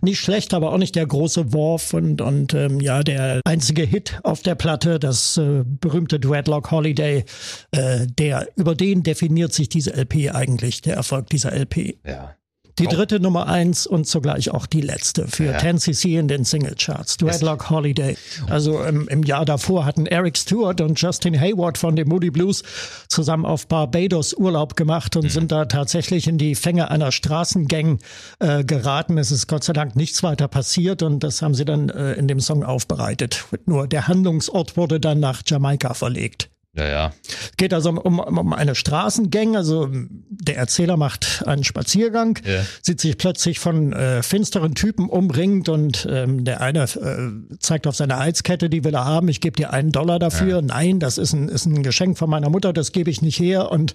Nicht 0.00 0.20
schlecht, 0.20 0.54
aber 0.54 0.72
auch 0.72 0.78
nicht 0.78 0.96
der 0.96 1.06
große 1.06 1.52
Wurf 1.52 1.92
und, 1.92 2.22
und 2.22 2.54
ähm, 2.54 2.80
ja, 2.80 3.02
der 3.02 3.42
einzige 3.44 3.82
Hit 3.82 4.20
auf 4.22 4.40
der 4.40 4.54
Platte, 4.54 4.98
das 4.98 5.36
äh, 5.36 5.64
berühmte 5.64 6.18
Dreadlock 6.18 6.61
Holiday, 6.70 7.24
äh, 7.72 8.06
der, 8.06 8.48
über 8.56 8.74
den 8.74 9.02
definiert 9.02 9.52
sich 9.52 9.68
diese 9.68 9.94
LP 9.94 10.34
eigentlich, 10.34 10.80
der 10.80 10.96
Erfolg 10.96 11.28
dieser 11.30 11.52
LP. 11.52 11.98
Ja. 12.06 12.36
Die 12.78 12.86
dritte 12.86 13.20
Nummer 13.20 13.48
eins 13.48 13.86
und 13.86 14.06
zugleich 14.06 14.50
auch 14.50 14.64
die 14.66 14.80
letzte 14.80 15.28
für 15.28 15.44
ja. 15.44 15.58
10cc 15.58 16.18
in 16.18 16.28
den 16.28 16.44
Singlecharts. 16.44 17.18
Dreadlock 17.18 17.68
Holiday. 17.68 18.16
Also 18.48 18.82
im, 18.82 19.08
im, 19.08 19.22
Jahr 19.24 19.44
davor 19.44 19.84
hatten 19.84 20.06
Eric 20.06 20.38
Stewart 20.38 20.80
und 20.80 21.00
Justin 21.00 21.38
Hayward 21.38 21.76
von 21.76 21.96
den 21.96 22.08
Moody 22.08 22.30
Blues 22.30 22.62
zusammen 23.08 23.44
auf 23.44 23.68
Barbados 23.68 24.32
Urlaub 24.32 24.74
gemacht 24.74 25.16
und 25.16 25.24
mhm. 25.24 25.28
sind 25.28 25.52
da 25.52 25.66
tatsächlich 25.66 26.26
in 26.26 26.38
die 26.38 26.54
Fänge 26.54 26.90
einer 26.90 27.12
Straßengang 27.12 27.98
äh, 28.38 28.64
geraten. 28.64 29.18
Es 29.18 29.30
ist 29.30 29.48
Gott 29.48 29.64
sei 29.64 29.74
Dank 29.74 29.94
nichts 29.94 30.22
weiter 30.22 30.48
passiert 30.48 31.02
und 31.02 31.22
das 31.22 31.42
haben 31.42 31.54
sie 31.54 31.66
dann 31.66 31.90
äh, 31.90 32.14
in 32.14 32.26
dem 32.26 32.40
Song 32.40 32.64
aufbereitet. 32.64 33.44
Nur 33.66 33.86
der 33.86 34.08
Handlungsort 34.08 34.78
wurde 34.78 34.98
dann 34.98 35.20
nach 35.20 35.42
Jamaika 35.46 35.92
verlegt. 35.92 36.51
Ja, 36.74 36.88
ja. 36.88 37.12
Es 37.28 37.56
geht 37.58 37.74
also 37.74 37.90
um, 37.90 38.18
um 38.18 38.52
eine 38.54 38.74
Straßengang. 38.74 39.56
Also 39.56 39.88
der 40.30 40.56
Erzähler 40.56 40.96
macht 40.96 41.44
einen 41.46 41.64
Spaziergang, 41.64 42.38
ja. 42.46 42.64
sieht 42.80 43.00
sich 43.00 43.18
plötzlich 43.18 43.58
von 43.58 43.92
äh, 43.92 44.22
finsteren 44.22 44.74
Typen 44.74 45.10
umringt 45.10 45.68
und 45.68 46.08
ähm, 46.10 46.44
der 46.44 46.62
eine 46.62 46.84
äh, 46.84 47.56
zeigt 47.58 47.86
auf 47.86 47.94
seine 47.94 48.18
Heizkette, 48.18 48.70
die 48.70 48.84
will 48.84 48.94
er 48.94 49.04
haben. 49.04 49.28
Ich 49.28 49.42
gebe 49.42 49.56
dir 49.56 49.72
einen 49.72 49.92
Dollar 49.92 50.18
dafür. 50.18 50.56
Ja. 50.56 50.62
Nein, 50.62 50.98
das 50.98 51.18
ist 51.18 51.34
ein, 51.34 51.48
ist 51.48 51.66
ein 51.66 51.82
Geschenk 51.82 52.16
von 52.16 52.30
meiner 52.30 52.48
Mutter, 52.48 52.72
das 52.72 52.92
gebe 52.92 53.10
ich 53.10 53.20
nicht 53.20 53.38
her. 53.38 53.70
Und 53.70 53.94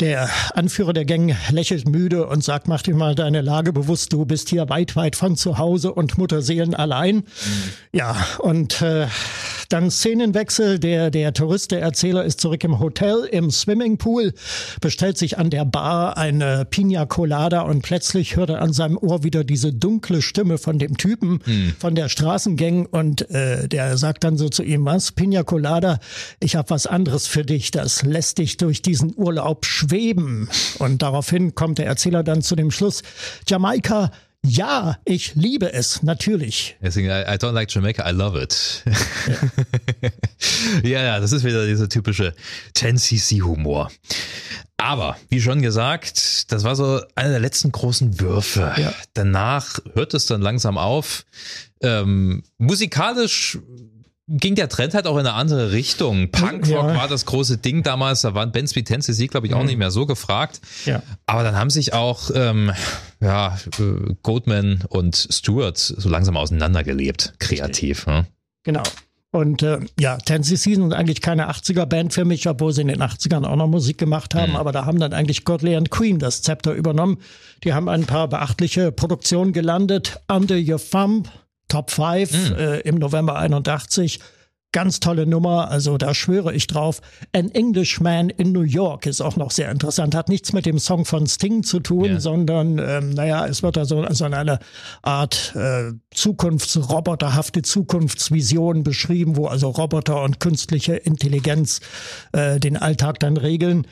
der 0.00 0.28
Anführer 0.54 0.92
der 0.92 1.04
Gang 1.04 1.36
lächelt 1.50 1.88
müde 1.88 2.26
und 2.26 2.42
sagt, 2.42 2.66
mach 2.66 2.82
dir 2.82 2.96
mal 2.96 3.14
deine 3.14 3.42
Lage 3.42 3.72
bewusst, 3.72 4.12
du 4.12 4.24
bist 4.24 4.48
hier 4.48 4.68
weit, 4.68 4.96
weit 4.96 5.14
von 5.14 5.36
zu 5.36 5.58
Hause 5.58 5.92
und 5.92 6.18
Mutterseelen 6.18 6.74
allein. 6.74 7.16
Mhm. 7.16 7.24
Ja, 7.92 8.16
und 8.40 8.82
äh, 8.82 9.06
dann 9.68 9.92
Szenenwechsel, 9.92 10.80
der, 10.80 11.12
der 11.12 11.32
Tourist, 11.32 11.70
der 11.70 11.80
Erzähler 11.80 12.24
ist 12.24 12.40
zurück 12.40 12.64
im 12.64 12.80
Hotel, 12.80 13.28
im 13.30 13.52
Swimmingpool, 13.52 14.34
bestellt 14.80 15.16
sich 15.16 15.38
an 15.38 15.50
der 15.50 15.64
Bar 15.64 16.16
eine 16.16 16.64
Pina 16.64 17.06
Colada 17.06 17.60
und 17.60 17.82
plötzlich 17.82 18.34
hört 18.34 18.50
er 18.50 18.62
an 18.62 18.72
seinem 18.72 18.98
Ohr 18.98 19.22
wieder 19.22 19.44
diese 19.44 19.72
dunkle 19.72 20.22
Stimme 20.22 20.58
von 20.58 20.80
dem 20.80 20.96
Typen 20.96 21.40
mhm. 21.46 21.74
von 21.78 21.94
der 21.94 22.08
Straßengang 22.08 22.86
und 22.86 23.30
äh, 23.30 23.68
der 23.68 23.96
sagt 23.96 24.24
dann 24.24 24.36
so 24.38 24.48
zu 24.48 24.64
ihm, 24.64 24.84
was, 24.84 25.12
Pina 25.12 25.44
Colada, 25.44 26.00
ich 26.40 26.56
habe 26.56 26.70
was 26.70 26.88
anderes 26.88 27.28
für 27.28 27.44
dich, 27.44 27.70
das 27.70 28.02
lässt 28.02 28.38
dich 28.38 28.56
durch 28.56 28.82
diesen 28.82 29.12
Urlaub 29.16 29.64
schweben. 29.84 30.48
Und 30.78 31.02
daraufhin 31.02 31.54
kommt 31.54 31.78
der 31.78 31.86
Erzähler 31.86 32.22
dann 32.22 32.42
zu 32.42 32.56
dem 32.56 32.70
Schluss, 32.70 33.02
Jamaika, 33.46 34.10
ja, 34.46 34.98
ich 35.06 35.34
liebe 35.34 35.72
es, 35.72 36.02
natürlich. 36.02 36.76
Deswegen, 36.82 37.08
I, 37.08 37.22
I 37.22 37.38
don't 37.38 37.52
like 37.52 37.72
Jamaica, 37.74 38.08
I 38.08 38.12
love 38.12 38.40
it. 38.40 38.84
Ja. 38.84 40.10
ja, 40.82 41.02
ja, 41.02 41.20
das 41.20 41.32
ist 41.32 41.44
wieder 41.44 41.66
dieser 41.66 41.88
typische 41.88 42.34
10cc-Humor. 42.76 43.90
Aber, 44.76 45.16
wie 45.30 45.40
schon 45.40 45.62
gesagt, 45.62 46.52
das 46.52 46.62
war 46.62 46.76
so 46.76 47.00
einer 47.14 47.30
der 47.30 47.40
letzten 47.40 47.72
großen 47.72 48.20
Würfe. 48.20 48.70
Ja. 48.76 48.92
Danach 49.14 49.78
hört 49.94 50.12
es 50.12 50.26
dann 50.26 50.42
langsam 50.42 50.76
auf. 50.76 51.24
Ähm, 51.80 52.42
musikalisch 52.58 53.58
ging 54.26 54.54
der 54.54 54.68
Trend 54.68 54.94
halt 54.94 55.06
auch 55.06 55.14
in 55.14 55.26
eine 55.26 55.34
andere 55.34 55.72
Richtung. 55.72 56.30
Punkrock 56.30 56.88
ja. 56.88 56.96
war 56.96 57.08
das 57.08 57.26
große 57.26 57.58
Ding 57.58 57.82
damals, 57.82 58.22
da 58.22 58.34
waren 58.34 58.52
Bands 58.52 58.74
wie 58.74 58.84
Tennessee, 58.84 59.26
glaube 59.26 59.46
ich, 59.46 59.54
auch 59.54 59.60
mhm. 59.60 59.66
nicht 59.66 59.78
mehr 59.78 59.90
so 59.90 60.06
gefragt. 60.06 60.60
Ja. 60.86 61.02
Aber 61.26 61.42
dann 61.42 61.56
haben 61.56 61.70
sich 61.70 61.92
auch 61.92 62.30
ähm, 62.34 62.72
ja, 63.20 63.58
Goldman 64.22 64.84
und 64.88 65.16
Stewart 65.16 65.76
so 65.76 66.08
langsam 66.08 66.36
auseinandergelebt, 66.36 67.34
kreativ. 67.38 68.06
Ne? 68.06 68.26
Genau. 68.62 68.82
Und 69.30 69.64
äh, 69.64 69.80
ja, 69.98 70.16
Tennessee 70.16 70.74
sind 70.74 70.92
eigentlich 70.92 71.20
keine 71.20 71.50
80er-Band 71.50 72.12
für 72.12 72.24
mich, 72.24 72.48
obwohl 72.48 72.72
sie 72.72 72.82
in 72.82 72.88
den 72.88 73.02
80ern 73.02 73.44
auch 73.44 73.56
noch 73.56 73.66
Musik 73.66 73.98
gemacht 73.98 74.32
haben. 74.36 74.52
Mhm. 74.52 74.56
Aber 74.56 74.70
da 74.70 74.86
haben 74.86 75.00
dann 75.00 75.12
eigentlich 75.12 75.44
Godley 75.44 75.74
and 75.74 75.90
Queen 75.90 76.20
das 76.20 76.42
Zepter 76.42 76.72
übernommen. 76.72 77.18
Die 77.64 77.74
haben 77.74 77.88
ein 77.88 78.04
paar 78.04 78.28
beachtliche 78.28 78.92
Produktionen 78.92 79.52
gelandet. 79.52 80.20
Under 80.28 80.56
Your 80.56 80.78
Thumb, 80.78 81.28
Top 81.68 81.90
5 81.90 82.50
mhm. 82.50 82.56
äh, 82.56 82.78
im 82.80 82.96
November 82.96 83.36
81. 83.36 84.20
Ganz 84.74 84.98
tolle 84.98 85.24
Nummer, 85.24 85.70
also 85.70 85.98
da 85.98 86.14
schwöre 86.14 86.52
ich 86.52 86.66
drauf. 86.66 87.00
An 87.32 87.48
Englishman 87.52 88.28
in 88.28 88.50
New 88.50 88.62
York 88.62 89.06
ist 89.06 89.20
auch 89.20 89.36
noch 89.36 89.52
sehr 89.52 89.70
interessant. 89.70 90.16
Hat 90.16 90.28
nichts 90.28 90.52
mit 90.52 90.66
dem 90.66 90.80
Song 90.80 91.04
von 91.04 91.28
Sting 91.28 91.62
zu 91.62 91.78
tun, 91.78 92.06
yeah. 92.06 92.20
sondern, 92.20 92.80
ähm, 92.80 93.10
naja, 93.10 93.46
es 93.46 93.62
wird 93.62 93.78
also, 93.78 94.00
also 94.00 94.24
eine 94.24 94.58
Art 95.02 95.54
äh, 95.54 95.92
zukunftsroboterhafte 96.12 97.62
Zukunftsvision 97.62 98.82
beschrieben, 98.82 99.36
wo 99.36 99.46
also 99.46 99.68
Roboter 99.68 100.20
und 100.22 100.40
künstliche 100.40 100.96
Intelligenz 100.96 101.78
äh, 102.32 102.58
den 102.58 102.76
Alltag 102.76 103.20
dann 103.20 103.36
regeln. 103.36 103.86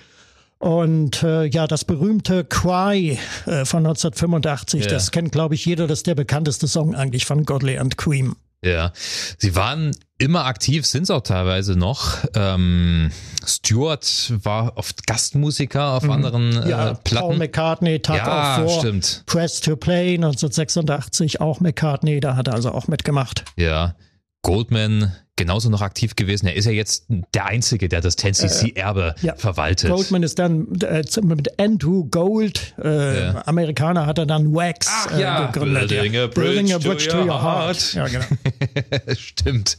Und 0.62 1.25
äh, 1.25 1.46
ja, 1.46 1.66
das 1.66 1.85
berühmte 1.85 2.44
Cry 2.44 3.18
äh, 3.46 3.64
von 3.64 3.85
1985, 3.85 4.83
yeah. 4.83 4.92
das 4.92 5.11
kennt, 5.11 5.33
glaube 5.33 5.57
ich, 5.57 5.66
jeder, 5.66 5.88
das 5.88 5.98
ist 5.98 6.07
der 6.07 6.14
bekannteste 6.14 6.68
Song 6.68 6.94
eigentlich 6.94 7.27
von 7.27 7.44
Godley 7.44 7.79
and 7.79 7.98
Cream. 7.98 8.37
Ja, 8.64 8.92
sie 9.38 9.57
waren 9.57 9.90
immer 10.18 10.44
aktiv, 10.44 10.87
sind 10.87 11.03
es 11.03 11.11
auch 11.11 11.22
teilweise 11.22 11.75
noch. 11.75 12.18
Ähm, 12.37 13.11
Stewart 13.44 14.35
war 14.44 14.77
oft 14.77 15.05
Gastmusiker 15.09 15.94
auf 15.94 16.05
mhm. 16.05 16.11
anderen 16.12 16.53
ja, 16.68 16.90
äh, 16.90 16.94
Platten. 16.94 17.27
Paul 17.27 17.38
McCartney 17.38 17.98
tat 17.98 18.18
ja, 18.18 18.55
auch 18.55 18.68
vor. 18.68 18.79
Stimmt. 18.79 19.25
Press 19.27 19.61
to 19.62 19.75
Play 19.75 20.14
1986 20.14 21.40
auch 21.40 21.59
McCartney, 21.59 22.20
da 22.20 22.37
hat 22.37 22.46
er 22.46 22.55
also 22.55 22.70
auch 22.70 22.87
mitgemacht. 22.87 23.44
Ja, 23.57 23.96
Goldman 24.42 25.11
genauso 25.42 25.70
noch 25.70 25.83
aktiv 25.83 26.14
gewesen. 26.14 26.46
Er 26.46 26.55
ist 26.55 26.66
ja 26.66 26.72
jetzt 26.72 27.07
der 27.35 27.46
Einzige, 27.46 27.88
der 27.88 28.00
das 28.00 28.16
10cc-Erbe 28.16 29.16
äh, 29.22 29.26
ja. 29.26 29.35
verwaltet. 29.35 29.90
Goldman 29.90 30.22
ist 30.22 30.38
dann 30.38 30.68
äh, 30.83 31.02
mit 31.22 31.59
Andrew 31.59 32.05
Gold, 32.05 32.74
äh, 32.83 33.24
ja. 33.24 33.42
Amerikaner, 33.46 34.07
hat 34.07 34.18
er 34.18 34.26
dann 34.26 34.55
Wax 34.55 34.87
Ach, 34.88 35.19
ja. 35.19 35.44
Äh, 35.44 35.52
gegründet. 35.52 35.88
Building 35.88 36.16
a 36.16 36.27
bridge, 36.27 36.40
Building 36.40 36.73
a 36.73 36.79
bridge 36.79 37.08
to, 37.08 37.19
your, 37.19 37.27
your 37.27 37.42
heart. 37.42 37.77
heart. 37.77 37.94
Ja, 37.94 38.06
genau. 38.06 39.14
Stimmt. 39.19 39.77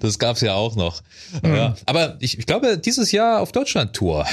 Das 0.00 0.18
gab's 0.18 0.40
ja 0.40 0.54
auch 0.54 0.74
noch. 0.74 1.02
Mhm. 1.42 1.54
Ja. 1.54 1.74
Aber 1.84 2.16
ich, 2.20 2.38
ich 2.38 2.46
glaube, 2.46 2.78
dieses 2.78 3.12
Jahr 3.12 3.40
auf 3.40 3.52
Deutschland-Tour 3.52 4.24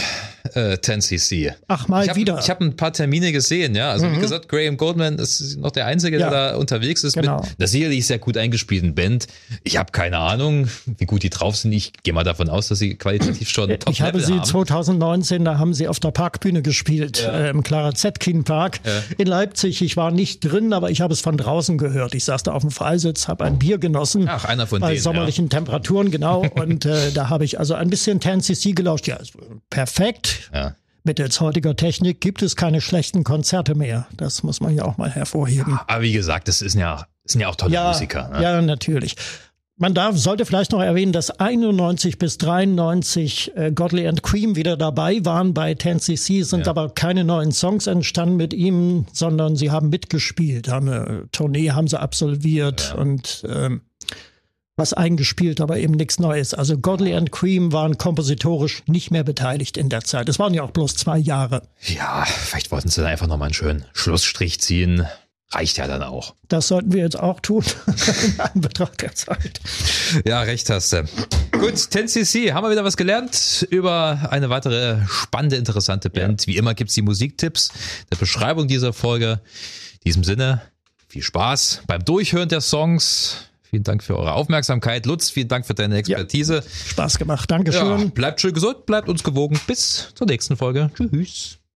äh, 0.54 0.76
10cc. 0.76 1.54
Ach, 1.68 1.88
mal 1.88 2.04
ich 2.04 2.10
hab, 2.10 2.16
wieder. 2.16 2.39
Ich 2.39 2.50
habe 2.50 2.64
ein 2.64 2.76
paar 2.76 2.93
Termine 2.93 3.32
gesehen, 3.32 3.76
ja. 3.76 3.91
Also 3.91 4.06
mhm. 4.06 4.18
wie 4.18 4.20
gesagt, 4.22 4.48
Graham 4.48 4.78
Goldman 4.78 5.20
ist 5.20 5.58
noch 5.58 5.72
der 5.72 5.86
Einzige, 5.86 6.18
der 6.18 6.30
da 6.30 6.56
unterwegs 6.56 7.04
ist 7.04 7.14
genau. 7.14 7.41
mit 7.41 7.56
einer 7.60 7.68
sicherlich 7.68 8.08
sehr 8.08 8.20
gut 8.20 8.38
eingespielten 8.38 8.95
Band. 8.95 9.28
Ich 9.64 9.78
habe 9.78 9.91
keine 9.91 10.18
Ahnung, 10.18 10.61
wie 10.86 11.05
gut 11.05 11.24
die 11.24 11.30
drauf 11.30 11.55
sind. 11.55 11.72
Ich 11.72 11.93
gehe 12.03 12.14
mal 12.14 12.24
davon 12.24 12.49
aus, 12.49 12.68
dass 12.68 12.80
sie 12.80 12.95
qualitativ 12.95 13.49
schon 13.49 13.70
top 13.70 13.89
Ich 13.89 14.01
habe 14.01 14.20
sie 14.20 14.34
haben. 14.34 14.43
2019, 14.43 15.45
da 15.45 15.57
haben 15.57 15.74
sie 15.74 15.88
auf 15.88 15.99
der 15.99 16.12
Parkbühne 16.12 16.62
gespielt, 16.62 17.24
ja. 17.24 17.32
äh, 17.32 17.49
im 17.49 17.64
Clara 17.64 17.93
Zetkin 17.93 18.43
Park 18.43 18.80
ja. 18.86 19.03
in 19.18 19.28
Leipzig. 19.28 19.82
Ich 19.82 19.97
war 19.97 20.12
nicht 20.12 20.41
drin, 20.41 20.74
aber 20.74 20.91
ich 20.91 21.01
habe 21.01 21.14
es 21.14 21.22
von 21.22 21.38
draußen 21.38 21.78
gehört. 21.78 22.16
Ich 22.16 22.26
saß 22.26 22.43
da 22.43 22.53
auf 22.53 22.62
dem 22.62 22.72
Freisitz, 22.72 23.28
habe 23.28 23.45
ein 23.45 23.59
Bier 23.59 23.78
genossen. 23.78 24.28
Ach, 24.28 24.45
einer 24.45 24.68
von 24.68 24.82
bei 24.82 24.88
denen. 24.88 24.97
Bei 24.97 25.01
sommerlichen 25.01 25.45
ja. 25.45 25.49
Temperaturen, 25.49 26.12
genau. 26.12 26.45
Und 26.55 26.86
äh, 26.86 27.12
da 27.12 27.30
habe 27.30 27.45
ich 27.45 27.59
also 27.59 27.74
ein 27.74 27.89
bisschen 27.89 28.20
10cc 28.20 28.74
gelauscht. 28.74 29.07
Ja, 29.07 29.18
perfekt. 29.70 30.49
Ja. 30.53 30.76
Mittels 31.03 31.41
heutiger 31.41 31.76
Technik 31.76 32.22
gibt 32.22 32.43
es 32.43 32.55
keine 32.55 32.80
schlechten 32.80 33.24
Konzerte 33.24 33.74
mehr. 33.74 34.07
Das 34.18 34.43
muss 34.43 34.62
man 34.62 34.76
ja 34.76 34.86
auch 34.86 34.97
mal 34.97 35.09
hervorheben. 35.09 35.80
Aber 35.88 36.03
wie 36.03 36.12
gesagt, 36.12 36.47
das 36.47 36.62
ist 36.62 36.76
ja, 36.76 37.07
das 37.24 37.34
sind 37.34 37.41
ja 37.41 37.47
auch 37.47 37.55
tolle 37.55 37.80
Musiker. 37.88 38.30
Ne? 38.30 38.43
Ja, 38.43 38.62
natürlich. 38.62 39.16
Man 39.82 39.96
darf, 39.96 40.16
sollte 40.16 40.46
vielleicht 40.46 40.74
noch 40.74 40.84
erwähnen, 40.84 41.12
dass 41.12 41.32
91 41.32 42.20
bis 42.20 42.38
93 42.38 43.54
äh, 43.56 43.72
Godley 43.72 44.08
and 44.08 44.22
Cream 44.22 44.56
wieder 44.56 44.78
dabei 44.78 45.26
waren 45.26 45.56
bei 45.56 45.72
10cc, 45.72 46.46
sind 46.46 46.68
ja. 46.68 46.70
aber 46.70 46.90
keine 46.90 47.24
neuen 47.24 47.52
Songs 47.52 47.88
entstanden 47.88 48.36
mit 48.36 48.54
ihm, 48.54 49.08
sondern 49.12 49.56
sie 49.56 49.72
haben 49.72 49.90
mitgespielt, 49.90 50.68
haben 50.68 50.88
eine 50.88 51.24
Tournee 51.32 51.72
haben 51.72 51.88
sie 51.88 52.00
absolviert 52.00 52.94
ja. 52.94 53.02
und 53.02 53.44
ähm, 53.50 53.82
was 54.76 54.94
eingespielt, 54.94 55.60
aber 55.60 55.80
eben 55.80 55.96
nichts 55.96 56.20
Neues. 56.20 56.54
Also 56.54 56.78
Godley 56.78 57.16
and 57.16 57.32
Cream 57.32 57.74
waren 57.74 57.98
kompositorisch 57.98 58.84
nicht 58.86 59.10
mehr 59.10 59.24
beteiligt 59.24 59.78
in 59.78 59.90
der 59.90 60.04
Zeit. 60.04 60.30
Es 60.30 60.38
waren 60.38 60.54
ja 60.54 60.62
auch 60.62 60.72
bloß 60.72 60.96
zwei 60.96 61.18
Jahre. 61.18 61.64
Ja, 61.88 62.26
vielleicht 62.28 62.70
wollten 62.72 62.90
sie 62.90 63.02
da 63.02 63.08
einfach 63.08 63.26
nochmal 63.26 63.48
einen 63.48 63.56
schönen 63.56 63.86
Schlussstrich 63.94 64.62
ziehen. 64.62 65.08
Reicht 65.54 65.78
ja 65.78 65.88
dann 65.88 66.02
auch. 66.02 66.36
Das 66.47 66.70
sollten 66.70 66.93
wir 66.93 67.04
jetzt 67.04 67.20
auch 67.20 67.41
tun, 67.41 67.66
in 67.86 68.39
Anbetracht 68.39 69.02
der 69.02 69.14
Zeit. 69.16 69.60
Ja, 70.26 70.41
recht 70.41 70.70
hast 70.70 70.93
du. 70.93 71.04
Gut, 71.52 71.74
10cc, 71.74 72.54
haben 72.54 72.66
wir 72.66 72.72
wieder 72.72 72.86
was 72.86 72.95
gelernt 72.95 73.68
über 73.70 74.30
eine 74.32 74.49
weitere 74.49 74.99
spannende, 75.08 75.58
interessante 75.58 76.10
Band. 76.10 76.41
Ja. 76.41 76.47
Wie 76.47 76.58
immer 76.58 76.74
gibt's 76.74 76.93
die 76.93 77.02
Musiktipps 77.02 77.70
der 78.10 78.18
Beschreibung 78.18 78.68
dieser 78.68 78.93
Folge. 78.93 79.41
In 79.95 79.99
diesem 80.06 80.24
Sinne, 80.24 80.62
viel 81.08 81.22
Spaß 81.22 81.82
beim 81.86 82.04
Durchhören 82.06 82.47
der 82.47 82.62
Songs. 82.62 83.49
Vielen 83.70 83.84
Dank 83.84 84.04
für 84.04 84.18
eure 84.18 84.34
Aufmerksamkeit. 84.34 85.06
Lutz, 85.06 85.30
vielen 85.30 85.47
Dank 85.49 85.66
für 85.66 85.74
deine 85.74 85.97
Expertise. 85.97 86.56
Ja, 86.56 86.89
Spaß 86.89 87.18
gemacht. 87.18 87.52
Dankeschön. 87.52 87.99
Ja, 87.99 88.06
bleibt 88.06 88.41
schön 88.41 88.54
gesund, 88.54 88.86
bleibt 88.86 89.10
uns 89.10 89.24
gewogen. 89.24 89.60
Bis 89.68 90.10
zur 90.16 90.28
nächsten 90.28 90.56
Folge. 90.56 90.91
Tschüss. 90.95 91.61